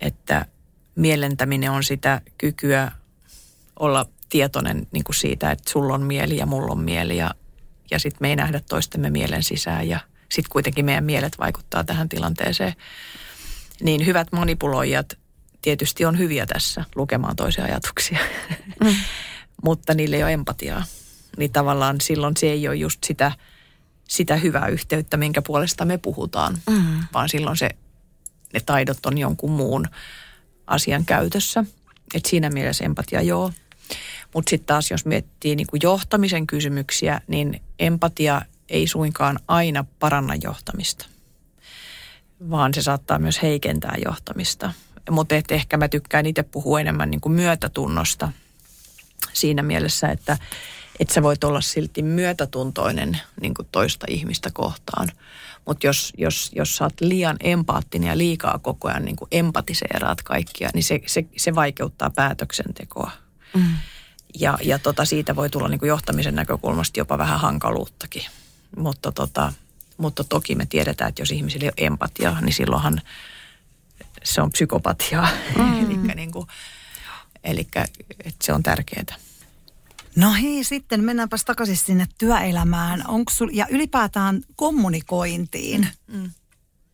Että 0.00 0.46
mielentäminen 0.94 1.70
on 1.70 1.84
sitä 1.84 2.20
kykyä 2.38 2.92
olla 3.78 4.06
tietoinen 4.28 4.86
niin 4.92 5.04
kuin 5.04 5.16
siitä, 5.16 5.50
että 5.50 5.70
sulla 5.70 5.94
on 5.94 6.02
mieli 6.02 6.36
ja 6.36 6.46
mulla 6.46 6.72
on 6.72 6.80
mieli 6.80 7.16
ja, 7.16 7.34
ja 7.90 7.98
sitten 7.98 8.18
me 8.20 8.28
ei 8.28 8.36
nähdä 8.36 8.60
toistemme 8.68 9.10
mielen 9.10 9.42
sisään 9.42 9.88
ja 9.88 10.00
sitten 10.32 10.52
kuitenkin 10.52 10.84
meidän 10.84 11.04
mielet 11.04 11.38
vaikuttaa 11.38 11.84
tähän 11.84 12.08
tilanteeseen. 12.08 12.74
Niin 13.82 14.06
hyvät 14.06 14.32
manipuloijat 14.32 15.18
tietysti 15.64 16.04
on 16.04 16.18
hyviä 16.18 16.46
tässä 16.46 16.84
lukemaan 16.94 17.36
toisia 17.36 17.64
ajatuksia, 17.64 18.18
mm. 18.84 18.94
mutta 19.64 19.94
niille 19.94 20.16
ei 20.16 20.22
ole 20.22 20.32
empatiaa. 20.32 20.84
Niin 21.36 21.52
tavallaan 21.52 22.00
silloin 22.00 22.36
se 22.36 22.46
ei 22.46 22.68
ole 22.68 22.76
just 22.76 23.04
sitä, 23.04 23.32
sitä 24.08 24.36
hyvää 24.36 24.66
yhteyttä, 24.66 25.16
minkä 25.16 25.42
puolesta 25.42 25.84
me 25.84 25.98
puhutaan, 25.98 26.58
mm. 26.70 27.02
vaan 27.12 27.28
silloin 27.28 27.56
se, 27.56 27.70
ne 28.52 28.60
taidot 28.66 29.06
on 29.06 29.18
jonkun 29.18 29.50
muun 29.50 29.86
asian 30.66 31.04
käytössä. 31.04 31.64
Et 32.14 32.24
siinä 32.24 32.50
mielessä 32.50 32.84
empatia 32.84 33.22
joo. 33.22 33.52
Mutta 34.34 34.50
sitten 34.50 34.66
taas 34.66 34.90
jos 34.90 35.06
miettii 35.06 35.56
niin 35.56 35.66
kuin 35.66 35.80
johtamisen 35.82 36.46
kysymyksiä, 36.46 37.20
niin 37.26 37.62
empatia 37.78 38.42
ei 38.68 38.86
suinkaan 38.86 39.38
aina 39.48 39.84
paranna 39.98 40.34
johtamista, 40.42 41.06
vaan 42.50 42.74
se 42.74 42.82
saattaa 42.82 43.18
myös 43.18 43.42
heikentää 43.42 43.94
johtamista. 44.04 44.72
Mutta 45.10 45.34
ehkä 45.48 45.76
mä 45.76 45.88
tykkään 45.88 46.26
itse 46.26 46.42
puhua 46.42 46.80
enemmän 46.80 47.10
niin 47.10 47.20
kuin 47.20 47.32
myötätunnosta 47.32 48.32
siinä 49.32 49.62
mielessä, 49.62 50.08
että, 50.08 50.38
että 51.00 51.14
sä 51.14 51.22
voit 51.22 51.44
olla 51.44 51.60
silti 51.60 52.02
myötätuntoinen 52.02 53.20
niin 53.40 53.54
kuin 53.54 53.68
toista 53.72 54.06
ihmistä 54.08 54.50
kohtaan. 54.52 55.08
Mutta 55.66 55.86
jos, 55.86 56.12
jos, 56.18 56.50
jos 56.56 56.76
sä 56.76 56.84
oot 56.84 57.00
liian 57.00 57.36
empaattinen 57.40 58.08
ja 58.08 58.18
liikaa 58.18 58.58
koko 58.58 58.88
ajan 58.88 59.04
niin 59.04 59.16
kuin 59.16 59.28
empatiseeraat 59.32 60.22
kaikkia, 60.22 60.70
niin 60.74 60.84
se, 60.84 61.00
se, 61.06 61.24
se 61.36 61.54
vaikeuttaa 61.54 62.10
päätöksentekoa. 62.10 63.10
Mm. 63.54 63.76
Ja, 64.40 64.58
ja 64.62 64.78
tota, 64.78 65.04
siitä 65.04 65.36
voi 65.36 65.50
tulla 65.50 65.68
niin 65.68 65.78
kuin 65.78 65.88
johtamisen 65.88 66.34
näkökulmasta 66.34 67.00
jopa 67.00 67.18
vähän 67.18 67.40
hankaluuttakin. 67.40 68.24
Mutta, 68.76 69.12
tota, 69.12 69.52
mutta 69.96 70.24
toki 70.24 70.54
me 70.54 70.66
tiedetään, 70.66 71.08
että 71.08 71.22
jos 71.22 71.30
ihmisillä 71.30 71.64
ei 71.64 71.68
ole 71.68 71.86
empatiaa, 71.86 72.40
niin 72.40 72.52
silloinhan 72.52 73.00
se 74.24 74.42
on 74.42 74.50
psykopatiaa. 74.50 75.28
Mm. 75.58 75.84
eli 75.84 76.14
niin 76.14 76.32
kuin, 76.32 76.46
elikkä, 77.44 77.84
että 78.24 78.46
se 78.46 78.52
on 78.52 78.62
tärkeää. 78.62 79.16
No 80.16 80.32
hei, 80.32 80.64
sitten 80.64 81.04
mennäänpäs 81.04 81.44
takaisin 81.44 81.76
sinne 81.76 82.06
työelämään. 82.18 83.04
Onko 83.08 83.32
sul, 83.32 83.50
ja 83.52 83.66
ylipäätään 83.70 84.42
kommunikointiin. 84.56 85.88
Mm. 86.06 86.30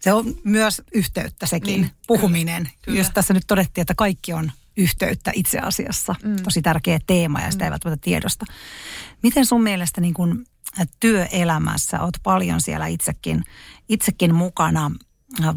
Se 0.01 0.13
on 0.13 0.35
myös 0.45 0.83
yhteyttä 0.95 1.47
sekin, 1.47 1.81
niin, 1.81 1.91
puhuminen. 2.07 2.63
Kyllä, 2.63 2.77
kyllä. 2.83 2.99
Jos 2.99 3.11
tässä 3.15 3.35
nyt 3.35 3.45
todettiin, 3.47 3.83
että 3.83 3.95
kaikki 3.95 4.33
on 4.33 4.53
yhteyttä 4.77 5.33
itse 5.35 5.59
asiassa. 5.59 6.15
Mm. 6.23 6.37
Tosi 6.37 6.63
tärkeä 6.63 6.99
teema 7.07 7.41
ja 7.41 7.51
sitä 7.51 7.65
mm. 7.65 7.67
ei 7.67 7.71
välttämättä 7.71 8.05
tiedosta. 8.05 8.47
Miten 9.23 9.47
sun 9.47 9.63
mielestä 9.63 10.01
niin 10.01 10.15
kun 10.15 10.47
työelämässä, 11.01 12.01
oot 12.01 12.15
paljon 12.23 12.61
siellä 12.61 12.87
itsekin, 12.87 13.45
itsekin 13.89 14.35
mukana 14.35 14.91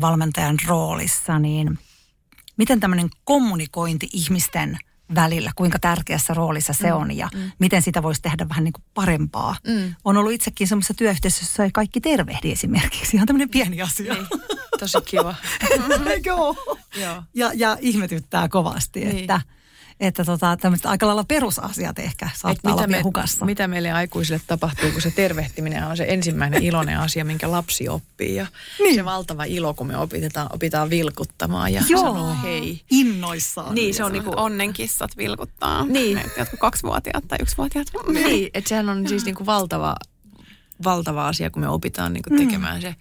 valmentajan 0.01 0.57
roolissa, 0.67 1.39
niin 1.39 1.79
miten 2.57 2.79
tämmöinen 2.79 3.09
kommunikointi 3.23 4.09
ihmisten 4.13 4.77
välillä, 5.15 5.51
kuinka 5.55 5.79
tärkeässä 5.79 6.33
roolissa 6.33 6.73
se 6.73 6.91
mm, 6.91 6.97
on 6.97 7.17
ja 7.17 7.29
mm. 7.33 7.51
miten 7.59 7.81
sitä 7.81 8.03
voisi 8.03 8.21
tehdä 8.21 8.49
vähän 8.49 8.63
niin 8.63 8.73
kuin 8.73 8.83
parempaa. 8.93 9.55
Mm. 9.67 9.95
On 10.05 10.17
ollut 10.17 10.31
itsekin 10.31 10.67
semmoisessa 10.67 10.93
työyhteisössä, 10.93 11.43
jossa 11.43 11.63
ei 11.63 11.71
kaikki 11.71 12.01
tervehdi 12.01 12.51
esimerkiksi. 12.51 13.17
Ihan 13.17 13.27
tämmöinen 13.27 13.49
pieni 13.49 13.81
asia. 13.81 14.13
Niin, 14.13 14.27
tosi 14.79 14.97
kiva. 15.05 15.35
Joo. 16.25 17.23
Ja, 17.33 17.51
ja 17.53 17.77
ihmetyttää 17.81 18.49
kovasti, 18.49 18.99
niin. 18.99 19.17
että– 19.17 19.41
että 19.99 20.25
tota, 20.25 20.57
tämmöiset 20.57 20.85
aika 20.85 21.07
lailla 21.07 21.23
perusasiat 21.23 21.99
ehkä 21.99 22.29
saattaa 22.35 22.71
Et 22.71 22.77
olla 22.77 22.87
me, 22.87 23.01
hukassa. 23.01 23.45
Mitä 23.45 23.67
meille 23.67 23.91
aikuisille 23.91 24.41
tapahtuu, 24.47 24.91
kun 24.91 25.01
se 25.01 25.11
tervehtiminen 25.11 25.83
on 25.83 25.97
se 25.97 26.05
ensimmäinen 26.07 26.63
iloinen 26.69 26.99
asia, 26.99 27.25
minkä 27.25 27.51
lapsi 27.51 27.89
oppii. 27.89 28.35
Ja 28.35 28.47
niin. 28.79 28.95
se 28.95 29.05
valtava 29.05 29.43
ilo, 29.43 29.73
kun 29.73 29.87
me 29.87 29.97
opitaan, 29.97 30.47
opitaan 30.53 30.89
vilkuttamaan 30.89 31.73
ja 31.73 31.83
Joo. 31.89 32.01
sanoo 32.01 32.35
hei. 32.43 32.81
Innoissaan. 32.89 33.75
Niin, 33.75 33.93
se 33.93 34.03
on 34.03 34.11
niin 34.11 34.23
kuin 34.23 34.39
onnenkissat 34.39 35.17
vilkuttaa. 35.17 35.85
Niin. 35.85 36.15
Ne, 36.15 36.25
jotkut 36.37 36.59
kaksivuotiaat 36.59 37.27
tai 37.27 37.37
yksivuotiaat. 37.41 37.87
Niin, 38.07 38.49
että 38.53 38.69
sehän 38.69 38.89
on 38.89 39.07
siis 39.07 39.25
niin 39.25 39.35
kuin 39.35 39.45
valtava, 39.45 39.95
valtava 40.83 41.27
asia, 41.27 41.49
kun 41.49 41.61
me 41.61 41.69
opitaan 41.69 42.13
niin 42.13 42.23
kuin 42.23 42.39
mm. 42.39 42.47
tekemään 42.47 42.75
mm. 42.75 42.81
se. 42.81 42.95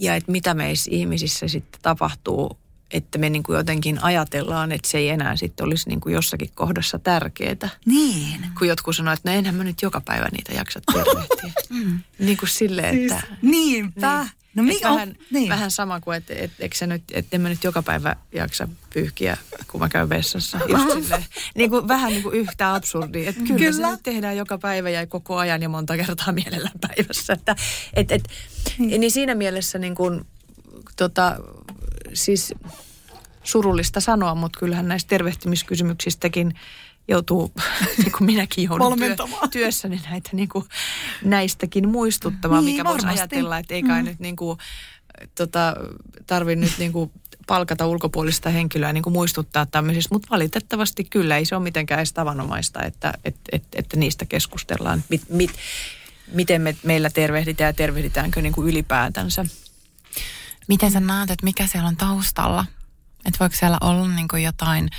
Ja 0.00 0.14
että 0.16 0.32
mitä 0.32 0.54
meissä 0.54 0.90
ihmisissä 0.94 1.48
sitten 1.48 1.80
tapahtuu 1.82 2.61
että 2.92 3.18
me 3.18 3.30
niin 3.30 3.42
kuin 3.42 3.56
jotenkin 3.56 4.02
ajatellaan, 4.02 4.72
että 4.72 4.88
se 4.88 4.98
ei 4.98 5.08
enää 5.08 5.36
sitten 5.36 5.66
olisi 5.66 5.88
niin 5.88 6.00
kuin 6.00 6.14
jossakin 6.14 6.50
kohdassa 6.54 6.98
tärkeää. 6.98 7.68
Niin. 7.86 8.46
Kun 8.58 8.68
jotkut 8.68 8.96
sanoo, 8.96 9.14
että 9.14 9.30
no 9.30 9.36
enhän 9.36 9.54
mä 9.54 9.64
nyt 9.64 9.82
joka 9.82 10.00
päivä 10.00 10.28
niitä 10.32 10.52
jaksa 10.52 10.80
tervehtiä. 10.92 11.52
mm. 11.84 12.00
Niin 12.18 12.36
kuin 12.36 12.48
silleen, 12.48 12.94
siis, 12.94 13.12
että... 13.12 13.26
Niinpä. 13.42 14.18
Niin. 14.18 14.30
No 14.54 14.62
mi- 14.62 14.80
vähän, 14.82 15.08
on, 15.08 15.14
niin. 15.30 15.48
vähän 15.48 15.70
sama 15.70 16.00
kuin, 16.00 16.16
että 16.16 16.34
et, 16.34 16.50
et, 16.58 16.72
et 16.82 16.88
nyt, 16.88 17.02
et 17.12 17.26
en 17.32 17.40
mä 17.40 17.48
nyt 17.48 17.64
joka 17.64 17.82
päivä 17.82 18.16
jaksa 18.32 18.68
pyyhkiä, 18.94 19.36
kun 19.66 19.80
mä 19.80 19.88
käyn 19.88 20.08
vessassa. 20.08 20.58
Just 20.68 20.92
silleen, 20.92 21.24
niin 21.54 21.70
kuin, 21.70 21.88
vähän 21.88 22.12
niin 22.12 22.22
kuin 22.22 22.34
yhtä 22.34 22.74
absurdi. 22.74 23.26
Että 23.26 23.42
kyllä, 23.46 23.58
kyllä. 23.58 23.96
se 23.96 24.02
tehdään 24.02 24.36
joka 24.36 24.58
päivä 24.58 24.90
ja 24.90 25.06
koko 25.06 25.36
ajan 25.36 25.62
ja 25.62 25.68
monta 25.68 25.96
kertaa 25.96 26.32
mielellään 26.32 26.78
päivässä. 26.80 27.32
Että, 27.32 27.56
et, 27.94 28.12
et, 28.12 28.28
niin. 28.78 29.00
niin 29.00 29.10
siinä 29.10 29.34
mielessä 29.34 29.78
niin 29.78 29.94
kuin, 29.94 30.26
tota, 30.96 31.36
siis 32.14 32.54
surullista 33.44 34.00
sanoa, 34.00 34.34
mutta 34.34 34.58
kyllähän 34.58 34.88
näistä 34.88 35.08
tervehtimiskysymyksistäkin 35.08 36.54
joutuu, 37.08 37.52
niin 37.98 38.12
kuin 38.12 38.26
minäkin 38.26 38.64
joudun 38.64 38.98
työ, 38.98 39.16
työssäni 39.50 40.00
näitä 40.10 40.30
niin 40.32 40.48
kuin, 40.48 40.64
näistäkin 41.24 41.88
muistuttamaan, 41.88 42.64
niin, 42.64 42.76
mikä 42.76 42.90
voisi 42.90 43.06
ajatella, 43.06 43.58
että 43.58 43.74
ei 43.74 43.82
kai 43.82 44.02
mm. 44.02 44.08
nyt 44.08 44.18
niin 44.18 44.36
kuin, 44.36 44.58
tota, 45.34 45.76
tarvi 46.26 46.56
nyt 46.56 46.72
niin 46.78 46.92
kuin, 46.92 47.10
palkata 47.46 47.86
ulkopuolista 47.86 48.50
henkilöä 48.50 48.92
niin 48.92 49.02
kuin 49.02 49.12
muistuttaa 49.12 49.66
tämmöisistä, 49.66 50.14
mutta 50.14 50.28
valitettavasti 50.30 51.04
kyllä 51.04 51.36
ei 51.36 51.44
se 51.44 51.56
ole 51.56 51.62
mitenkään 51.62 51.98
edes 51.98 52.12
tavanomaista, 52.12 52.82
että, 52.82 53.14
että, 53.24 53.40
että, 53.52 53.68
että 53.78 53.96
niistä 53.96 54.24
keskustellaan, 54.24 55.04
mit, 55.08 55.22
mit, 55.28 55.50
miten 56.32 56.62
me, 56.62 56.76
meillä 56.82 57.10
tervehditään 57.10 57.68
ja 57.68 57.72
tervehditäänkö 57.72 58.42
niin 58.42 58.52
kuin 58.52 58.68
ylipäätänsä. 58.68 59.44
Miten 60.72 60.90
sä 60.90 61.00
näet, 61.00 61.30
että 61.30 61.44
mikä 61.44 61.66
siellä 61.66 61.88
on 61.88 61.96
taustalla? 61.96 62.66
Että 63.24 63.38
voiko 63.40 63.56
siellä 63.56 63.78
olla 63.80 64.08
niin 64.08 64.28
kuin 64.28 64.42
jotain 64.42 64.90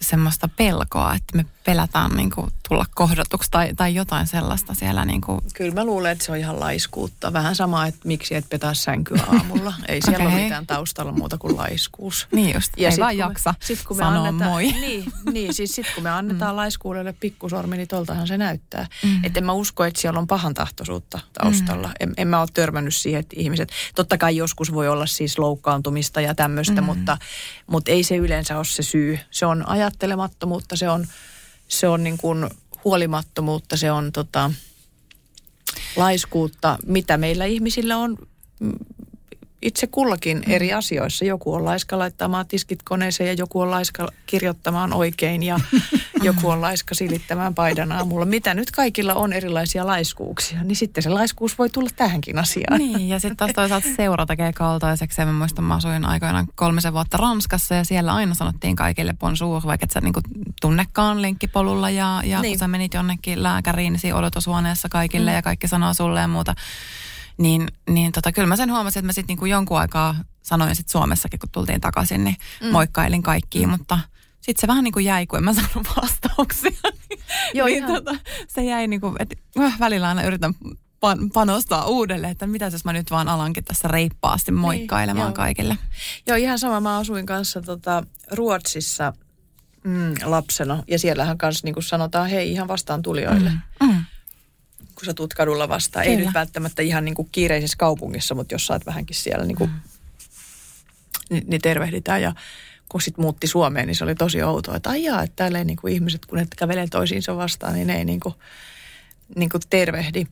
semmoista 0.00 0.48
pelkoa, 0.48 1.14
että 1.14 1.36
me 1.36 1.46
pelätään 1.66 2.10
niin 2.10 2.30
kuin 2.30 2.50
tulla 2.68 2.84
kohdatuksi 2.94 3.50
tai, 3.50 3.74
tai 3.76 3.94
jotain 3.94 4.26
sellaista 4.26 4.74
siellä. 4.74 5.04
Niin 5.04 5.20
kuin. 5.20 5.40
Kyllä 5.54 5.74
mä 5.74 5.84
luulen, 5.84 6.12
että 6.12 6.24
se 6.24 6.32
on 6.32 6.38
ihan 6.38 6.60
laiskuutta. 6.60 7.32
Vähän 7.32 7.54
sama, 7.54 7.86
että 7.86 8.00
miksi 8.04 8.34
et 8.34 8.48
petaa 8.48 8.74
sänkyä 8.74 9.20
aamulla. 9.26 9.74
Ei 9.88 10.02
siellä 10.02 10.24
okay. 10.24 10.34
ole 10.34 10.42
mitään 10.42 10.66
taustalla 10.66 11.12
muuta 11.12 11.38
kuin 11.38 11.56
laiskuus. 11.56 12.28
Niin 12.32 12.54
just, 12.54 12.72
ja 12.76 12.90
ei 12.90 12.96
vaan 12.98 13.16
jaksa 13.16 13.50
me, 13.50 13.66
sit, 13.66 13.84
kun 13.84 13.96
me 13.96 14.02
sanoa 14.02 14.28
annetaan, 14.28 14.50
moi. 14.50 14.72
Niin, 14.86 15.12
niin 15.32 15.54
siis 15.54 15.72
sitten 15.74 15.94
kun 15.94 16.02
me 16.02 16.10
annetaan 16.10 16.54
mm. 16.54 16.56
laiskuudelle 16.56 17.12
pikkusormi, 17.12 17.76
niin 17.76 17.88
toltahan 17.88 18.26
se 18.26 18.38
näyttää. 18.38 18.86
Mm. 19.02 19.24
Että 19.24 19.40
en 19.40 19.46
mä 19.46 19.52
usko, 19.52 19.84
että 19.84 20.00
siellä 20.00 20.18
on 20.18 20.26
pahan 20.26 20.54
tahtoisuutta 20.54 21.20
taustalla. 21.42 21.88
Mm. 21.88 21.94
En, 22.00 22.14
en 22.16 22.28
mä 22.28 22.40
ole 22.40 22.48
törmännyt 22.54 22.94
siihen, 22.94 23.20
että 23.20 23.36
ihmiset, 23.38 23.72
totta 23.94 24.18
kai 24.18 24.36
joskus 24.36 24.72
voi 24.72 24.88
olla 24.88 25.06
siis 25.06 25.38
loukkaantumista 25.38 26.20
ja 26.20 26.34
tämmöistä, 26.34 26.80
mm. 26.80 26.84
mutta, 26.84 27.18
mutta 27.66 27.90
ei 27.90 28.02
se 28.02 28.16
yleensä 28.16 28.56
ole 28.56 28.64
se 28.64 28.82
syy. 28.82 29.18
Se 29.30 29.46
on 29.46 29.68
ajattelemattomuutta, 29.68 30.76
se 30.76 30.88
on 30.88 31.06
se 31.68 31.88
on 31.88 32.04
niin 32.04 32.18
kuin 32.18 32.50
huolimattomuutta, 32.84 33.76
se 33.76 33.92
on 33.92 34.12
tota, 34.12 34.50
laiskuutta, 35.96 36.78
mitä 36.86 37.16
meillä 37.16 37.44
ihmisillä 37.44 37.96
on 37.96 38.18
itse 39.66 39.86
kullakin 39.86 40.42
mm. 40.46 40.52
eri 40.52 40.72
asioissa. 40.72 41.24
Joku 41.24 41.54
on 41.54 41.64
laiska 41.64 41.98
laittamaan 41.98 42.46
tiskit 42.46 42.82
koneeseen 42.82 43.28
ja 43.28 43.34
joku 43.34 43.60
on 43.60 43.70
laiska 43.70 44.08
kirjoittamaan 44.26 44.92
oikein 44.92 45.42
ja 45.42 45.60
joku 46.22 46.48
on 46.48 46.60
laiska 46.60 46.94
silittämään 46.94 47.54
paidan 47.54 47.92
aamulla. 47.92 48.26
Mitä 48.26 48.54
nyt 48.54 48.70
kaikilla 48.70 49.14
on 49.14 49.32
erilaisia 49.32 49.86
laiskuuksia, 49.86 50.64
niin 50.64 50.76
sitten 50.76 51.02
se 51.02 51.08
laiskuus 51.08 51.58
voi 51.58 51.70
tulla 51.70 51.90
tähänkin 51.96 52.38
asiaan. 52.38 52.78
Niin, 52.78 53.08
ja 53.08 53.18
sitten 53.18 53.36
taas 53.36 53.50
toisaalta 53.54 53.88
seura 53.96 54.26
tekee 54.26 54.52
kaltaiseksi. 54.52 55.24
Mä 55.24 55.32
muistan, 55.32 55.64
mä 55.64 55.74
asuin 55.74 56.04
aikoinaan 56.04 56.46
kolmisen 56.54 56.92
vuotta 56.92 57.16
Ranskassa 57.16 57.74
ja 57.74 57.84
siellä 57.84 58.14
aina 58.14 58.34
sanottiin 58.34 58.76
kaikille 58.76 59.14
bonjour, 59.20 59.62
vaikka 59.66 59.84
et 59.84 59.90
sä 59.90 60.00
niinku 60.00 60.20
tunnekaan 60.60 61.22
lenkkipolulla 61.22 61.90
ja, 61.90 62.22
ja 62.24 62.40
niin. 62.40 62.52
kun 62.52 62.58
sä 62.58 62.68
menit 62.68 62.94
jonnekin 62.94 63.42
lääkäriin, 63.42 63.92
niin 63.92 64.00
siinä 64.00 64.16
odotushuoneessa 64.16 64.88
kaikille 64.88 65.30
mm. 65.30 65.36
ja 65.36 65.42
kaikki 65.42 65.68
sanoo 65.68 65.94
sulle 65.94 66.20
ja 66.20 66.28
muuta 66.28 66.54
niin, 67.38 67.68
niin 67.90 68.12
tota, 68.12 68.32
kyllä 68.32 68.48
mä 68.48 68.56
sen 68.56 68.70
huomasin, 68.70 69.00
että 69.00 69.06
mä 69.06 69.12
sitten 69.12 69.28
niinku 69.28 69.46
jonkun 69.46 69.78
aikaa 69.78 70.16
sanoin 70.42 70.76
sitten 70.76 70.92
Suomessakin, 70.92 71.40
kun 71.40 71.48
tultiin 71.52 71.80
takaisin, 71.80 72.24
niin 72.24 72.36
mm. 72.62 72.68
moikkailin 72.68 73.22
kaikkiin, 73.22 73.68
mm. 73.68 73.70
mutta 73.70 73.98
sitten 74.40 74.60
se 74.60 74.66
vähän 74.66 74.84
niin 74.84 74.92
kuin 74.92 75.04
jäi, 75.04 75.26
kun 75.26 75.38
en 75.38 75.44
mä 75.44 75.54
saanut 75.54 75.88
vastauksia. 76.02 76.80
Joo, 77.54 77.66
niin, 77.66 77.84
ihan. 77.84 77.92
tota, 77.92 78.16
se 78.48 78.64
jäi 78.64 78.88
niin 78.88 79.00
kuin, 79.00 79.16
että 79.18 79.36
äh, 79.60 79.78
välillä 79.78 80.08
aina 80.08 80.22
yritän 80.22 80.54
pan- 81.06 81.30
panostaa 81.32 81.86
uudelleen, 81.86 82.32
että 82.32 82.46
mitä 82.46 82.64
jos 82.64 82.84
mä 82.84 82.92
nyt 82.92 83.10
vaan 83.10 83.28
alankin 83.28 83.64
tässä 83.64 83.88
reippaasti 83.88 84.52
moikkailemaan 84.52 85.28
joo. 85.28 85.34
kaikille. 85.34 85.78
Joo, 86.26 86.36
ihan 86.36 86.58
sama. 86.58 86.80
Mä 86.80 86.98
asuin 86.98 87.26
kanssa 87.26 87.62
tota, 87.62 88.02
Ruotsissa 88.32 89.12
mm, 89.84 90.14
lapsena. 90.24 90.82
Ja 90.88 90.98
siellähän 90.98 91.38
kanssa 91.38 91.66
niin 91.66 91.74
kuin 91.74 91.84
sanotaan 91.84 92.30
hei 92.30 92.52
ihan 92.52 92.68
vastaan 92.68 93.02
tulijoille. 93.02 93.50
Mm. 93.50 93.88
Mm. 93.88 94.04
Kun 94.96 95.04
sä 95.04 95.14
tuut 95.14 95.34
kadulla 95.34 95.68
vastaan. 95.68 96.04
Ei 96.04 96.10
Kyllä. 96.16 96.26
nyt 96.26 96.34
välttämättä 96.34 96.82
ihan 96.82 97.04
niin 97.04 97.14
kuin 97.14 97.28
kiireisessä 97.32 97.76
kaupungissa, 97.76 98.34
mutta 98.34 98.54
jos 98.54 98.66
sä 98.66 98.72
oot 98.72 98.86
vähänkin 98.86 99.16
siellä, 99.16 99.44
niin, 99.44 99.56
kuin, 99.56 99.70
niin, 101.30 101.44
niin 101.46 101.60
tervehditään. 101.60 102.22
Ja 102.22 102.32
kun 102.88 103.02
sit 103.02 103.18
muutti 103.18 103.46
Suomeen, 103.46 103.86
niin 103.86 103.96
se 103.96 104.04
oli 104.04 104.14
tosi 104.14 104.42
outoa, 104.42 104.76
että 104.76 104.90
aijaa, 104.90 105.22
että 105.22 105.36
täällä 105.36 105.58
ei 105.58 105.64
niin 105.64 105.76
kuin 105.76 105.92
ihmiset, 105.94 106.26
kun 106.26 106.38
ne 106.38 106.46
kävelee 106.56 106.86
toisiinsa 106.90 107.36
vastaan, 107.36 107.74
niin 107.74 107.86
ne 107.86 107.98
ei 107.98 108.04
niin 108.04 108.20
kuin, 108.20 108.34
niin 109.36 109.48
kuin 109.48 109.62
tervehdi. 109.70 110.26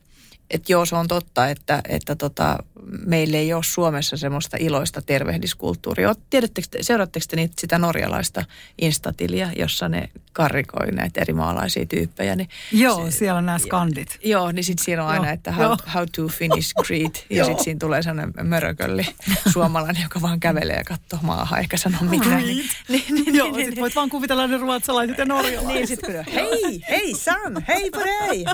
Että 0.51 0.71
joo, 0.71 0.85
se 0.85 0.95
on 0.95 1.07
totta, 1.07 1.49
että, 1.49 1.81
että 1.89 2.15
tota, 2.15 2.57
meillä 3.05 3.37
ei 3.37 3.53
ole 3.53 3.63
Suomessa 3.63 4.17
semmoista 4.17 4.57
iloista 4.59 5.01
tervehdiskulttuuria. 5.01 6.15
Tiedättekö, 6.29 6.67
te- 6.71 6.83
seuraatteko 6.83 7.25
te 7.29 7.35
niitä, 7.35 7.53
sitä 7.59 7.77
norjalaista 7.77 8.45
instatiliä, 8.81 9.51
jossa 9.57 9.89
ne 9.89 10.09
karrikoi 10.33 10.91
näitä 10.91 11.21
eri 11.21 11.33
maalaisia 11.33 11.85
tyyppejä? 11.85 12.35
Niin 12.35 12.49
Joo, 12.71 13.05
se- 13.05 13.11
siellä 13.11 13.37
on 13.37 13.45
nämä 13.45 13.57
skandit. 13.59 14.19
Joo, 14.23 14.51
niin 14.51 14.63
sitten 14.63 14.85
siinä 14.85 15.03
on 15.03 15.09
aina, 15.09 15.31
että 15.31 15.51
how, 15.51 15.63
joo. 15.63 15.77
how 15.93 16.03
to 16.15 16.27
finish 16.27 16.73
greet. 16.85 17.25
ja 17.29 17.45
sitten 17.45 17.63
siinä 17.63 17.79
tulee 17.79 18.01
sellainen 18.01 18.33
mörökölli 18.47 19.05
suomalainen, 19.53 20.03
joka 20.03 20.21
vaan 20.21 20.39
kävelee 20.39 20.75
ja 20.75 20.83
katsoo 20.83 21.19
maahan 21.21 21.59
eikä 21.59 21.77
sano 21.77 21.97
mitään. 22.01 22.43
Niin, 22.43 22.65
niin, 22.89 23.03
niin, 23.09 23.35
Joo, 23.35 23.51
niin, 23.51 23.69
sit 23.69 23.79
voit 23.79 23.95
vaan 23.95 24.09
kuvitella 24.09 24.47
ne 24.47 24.57
ruotsalaiset 24.57 25.17
ja 25.17 25.25
norjalaiset. 25.25 25.73
niin, 25.73 25.87
sitten 25.87 26.25
hei, 26.33 26.81
hei 26.89 27.13
Sam, 27.13 27.53
hei 27.67 27.91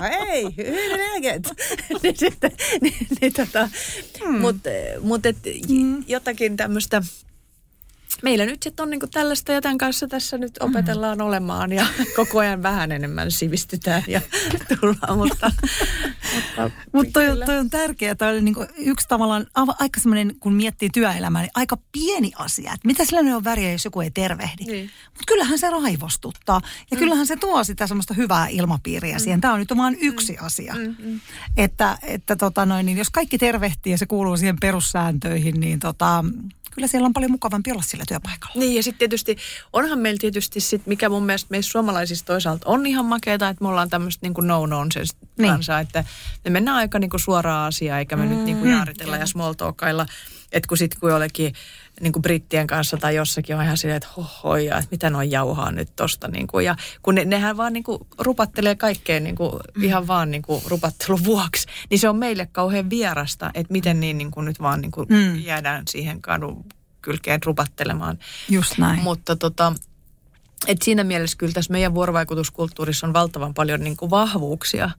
hei, 0.02 0.44
hur 0.44 1.00
är 1.00 1.12
läget? 1.14 1.52
niin 2.02 2.16
sitten, 2.16 2.52
niin, 2.82 3.06
niin 3.20 3.32
tota, 3.32 3.68
hmm. 4.24 4.40
mutta 4.40 4.70
mut 5.00 5.26
et, 5.26 5.36
hmm. 5.68 6.04
jotakin 6.08 6.56
tämmöistä, 6.56 7.02
meillä 8.22 8.46
nyt 8.46 8.62
sitten 8.62 8.82
on 8.82 8.90
niinku 8.90 9.06
tällaista 9.06 9.52
ja 9.52 9.60
tämän 9.60 9.78
kanssa 9.78 10.08
tässä 10.08 10.38
nyt 10.38 10.58
opetellaan 10.60 11.18
mm. 11.18 11.24
olemaan 11.24 11.72
ja 11.72 11.86
koko 12.16 12.38
ajan 12.38 12.62
vähän 12.62 12.92
enemmän 12.92 13.30
sivistytään 13.30 14.02
ja 14.08 14.20
tullaan, 14.80 15.18
mutta... 15.18 15.52
mutta 16.92 17.12
toi, 17.20 17.46
toi 17.46 17.58
on 17.58 17.70
tärkeää. 17.70 18.14
Toi 18.14 18.30
oli 18.30 18.40
niinku 18.40 18.66
yksi 18.76 19.08
tavallaan 19.08 19.46
ava- 19.58 19.76
aika 19.78 20.00
semmoinen, 20.00 20.34
kun 20.40 20.54
miettii 20.54 20.90
työelämää, 20.90 21.42
niin 21.42 21.50
aika 21.54 21.76
pieni 21.92 22.32
asia. 22.38 22.72
Että 22.74 22.86
mitä 22.86 23.04
sillä 23.04 23.36
on 23.36 23.44
väriä, 23.44 23.72
jos 23.72 23.84
joku 23.84 24.00
ei 24.00 24.10
tervehdi. 24.10 24.64
Niin. 24.64 24.90
Mutta 25.06 25.24
kyllähän 25.26 25.58
se 25.58 25.70
raivostuttaa. 25.70 26.60
Ja 26.90 26.96
kyllähän 26.96 27.26
se 27.26 27.36
tuo 27.36 27.64
sitä 27.64 27.86
semmoista 27.86 28.14
hyvää 28.14 28.48
ilmapiiriä 28.48 29.18
siihen. 29.18 29.40
Tämä 29.40 29.54
on 29.54 29.60
nyt 29.60 29.76
vaan 29.76 29.96
yksi 30.00 30.38
asia. 30.38 30.74
Että, 31.56 31.98
että 32.02 32.36
tota 32.36 32.66
noin, 32.66 32.86
niin 32.86 32.98
jos 32.98 33.10
kaikki 33.10 33.38
tervehtii 33.38 33.92
ja 33.92 33.98
se 33.98 34.06
kuuluu 34.06 34.36
siihen 34.36 34.56
perussääntöihin, 34.60 35.60
niin 35.60 35.80
tota, 35.80 36.24
kyllä 36.74 36.88
siellä 36.88 37.06
on 37.06 37.12
paljon 37.12 37.30
mukavampi 37.30 37.72
olla 37.72 37.82
sillä 37.82 38.04
työpaikalla. 38.08 38.54
Niin 38.56 38.74
ja 38.74 38.82
sitten 38.82 38.98
tietysti, 38.98 39.36
onhan 39.72 39.98
meillä 39.98 40.18
tietysti 40.18 40.60
sit, 40.60 40.86
mikä 40.86 41.08
mun 41.08 41.26
mielestä 41.26 41.46
meissä 41.50 41.70
suomalaisissa 41.70 42.24
toisaalta 42.24 42.68
on 42.68 42.86
ihan 42.86 43.04
makeata, 43.06 43.48
että 43.48 43.64
me 43.64 43.68
ollaan 43.68 43.90
tämmöistä 43.90 44.26
niin 44.28 44.46
no 44.46 44.66
nonsense 44.66 45.16
Niin. 45.38 45.50
kansaa, 45.52 45.80
että 45.80 46.04
me 46.44 46.50
mennään 46.50 46.76
aika 46.76 46.98
niin 46.98 47.10
kuin 47.10 47.20
suoraan 47.20 47.68
asiaan, 47.68 47.98
eikä 47.98 48.16
me 48.16 48.24
mm, 48.24 48.28
nyt 48.30 48.44
niin 48.44 48.58
kuin 48.58 48.70
jaaritella 48.70 49.16
ja 49.16 49.26
small 49.26 49.52
talkailla, 49.52 50.06
että 50.52 50.68
kun 50.68 50.78
sitten 50.78 51.00
kun 51.00 51.10
jollekin 51.10 51.52
niin 52.02 52.12
kuin 52.12 52.22
brittien 52.22 52.66
kanssa 52.66 52.96
tai 52.96 53.14
jossakin 53.16 53.56
on 53.56 53.64
ihan 53.64 53.76
silleen, 53.76 53.96
että 53.96 54.08
hohoja, 54.16 54.78
että 54.78 54.88
mitä 54.90 55.10
noin 55.10 55.30
jauhaa 55.30 55.72
nyt 55.72 55.96
tosta. 55.96 56.28
Niin 56.28 56.46
kuin, 56.46 56.64
ja 56.64 56.76
kun 57.02 57.14
ne, 57.14 57.24
nehän 57.24 57.56
vaan 57.56 57.72
niin 57.72 57.82
kuin 57.84 57.98
rupattelee 58.18 58.74
kaikkeen 58.74 59.24
niin 59.24 59.34
kuin, 59.36 59.52
ihan 59.82 60.06
vaan 60.06 60.30
niin 60.30 60.42
kuin 60.42 60.62
rupattelun 60.66 61.24
vuoksi, 61.24 61.66
niin 61.90 61.98
se 61.98 62.08
on 62.08 62.16
meille 62.16 62.46
kauhean 62.52 62.90
vierasta, 62.90 63.50
että 63.54 63.72
miten 63.72 64.00
niin, 64.00 64.18
niin 64.18 64.30
kuin 64.30 64.44
nyt 64.44 64.60
vaan 64.60 64.80
niin 64.80 64.90
kuin 64.90 65.06
Mm. 65.08 65.36
jäädään 65.40 65.82
siihen 65.88 66.22
kadun 66.22 66.64
kylkeen 67.02 67.40
rupattelemaan. 67.44 68.18
Just 68.48 68.78
näin. 68.78 69.00
Mutta 69.02 69.36
tota, 69.36 69.72
et 70.66 70.82
siinä 70.82 71.04
mielessä 71.04 71.36
kyllä 71.36 71.52
tässä 71.52 71.72
meidän 71.72 71.94
vuorovaikutuskulttuurissa 71.94 73.06
on 73.06 73.12
valtavan 73.12 73.54
paljon 73.54 73.80
niin 73.80 73.96
kuin 73.96 74.10
vahvuuksia. 74.10 74.90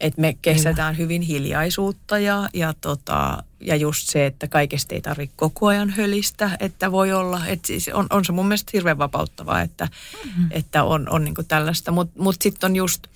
Että 0.00 0.20
me 0.20 0.36
kestätään 0.42 0.98
hyvin 0.98 1.22
hiljaisuutta 1.22 2.18
ja, 2.18 2.48
ja, 2.54 2.74
tota, 2.80 3.42
ja 3.60 3.76
just 3.76 4.08
se, 4.08 4.26
että 4.26 4.48
kaikesta 4.48 4.94
ei 4.94 5.00
tarvitse 5.00 5.36
koko 5.36 5.66
ajan 5.66 5.90
hölistä, 5.90 6.50
että 6.60 6.92
voi 6.92 7.12
olla, 7.12 7.46
että 7.46 7.66
siis 7.66 7.88
on, 7.88 8.06
on 8.10 8.24
se 8.24 8.32
mun 8.32 8.48
mielestä 8.48 8.70
hirveän 8.72 8.98
vapauttavaa, 8.98 9.62
että, 9.62 9.88
mm-hmm. 10.24 10.48
että 10.50 10.84
on, 10.84 11.08
on 11.08 11.24
niin 11.24 11.34
tällaista. 11.48 11.90
Mutta 11.90 12.12
mut, 12.16 12.24
mut 12.24 12.36
sitten 12.42 12.70
on 12.70 12.76
just, 12.76 13.06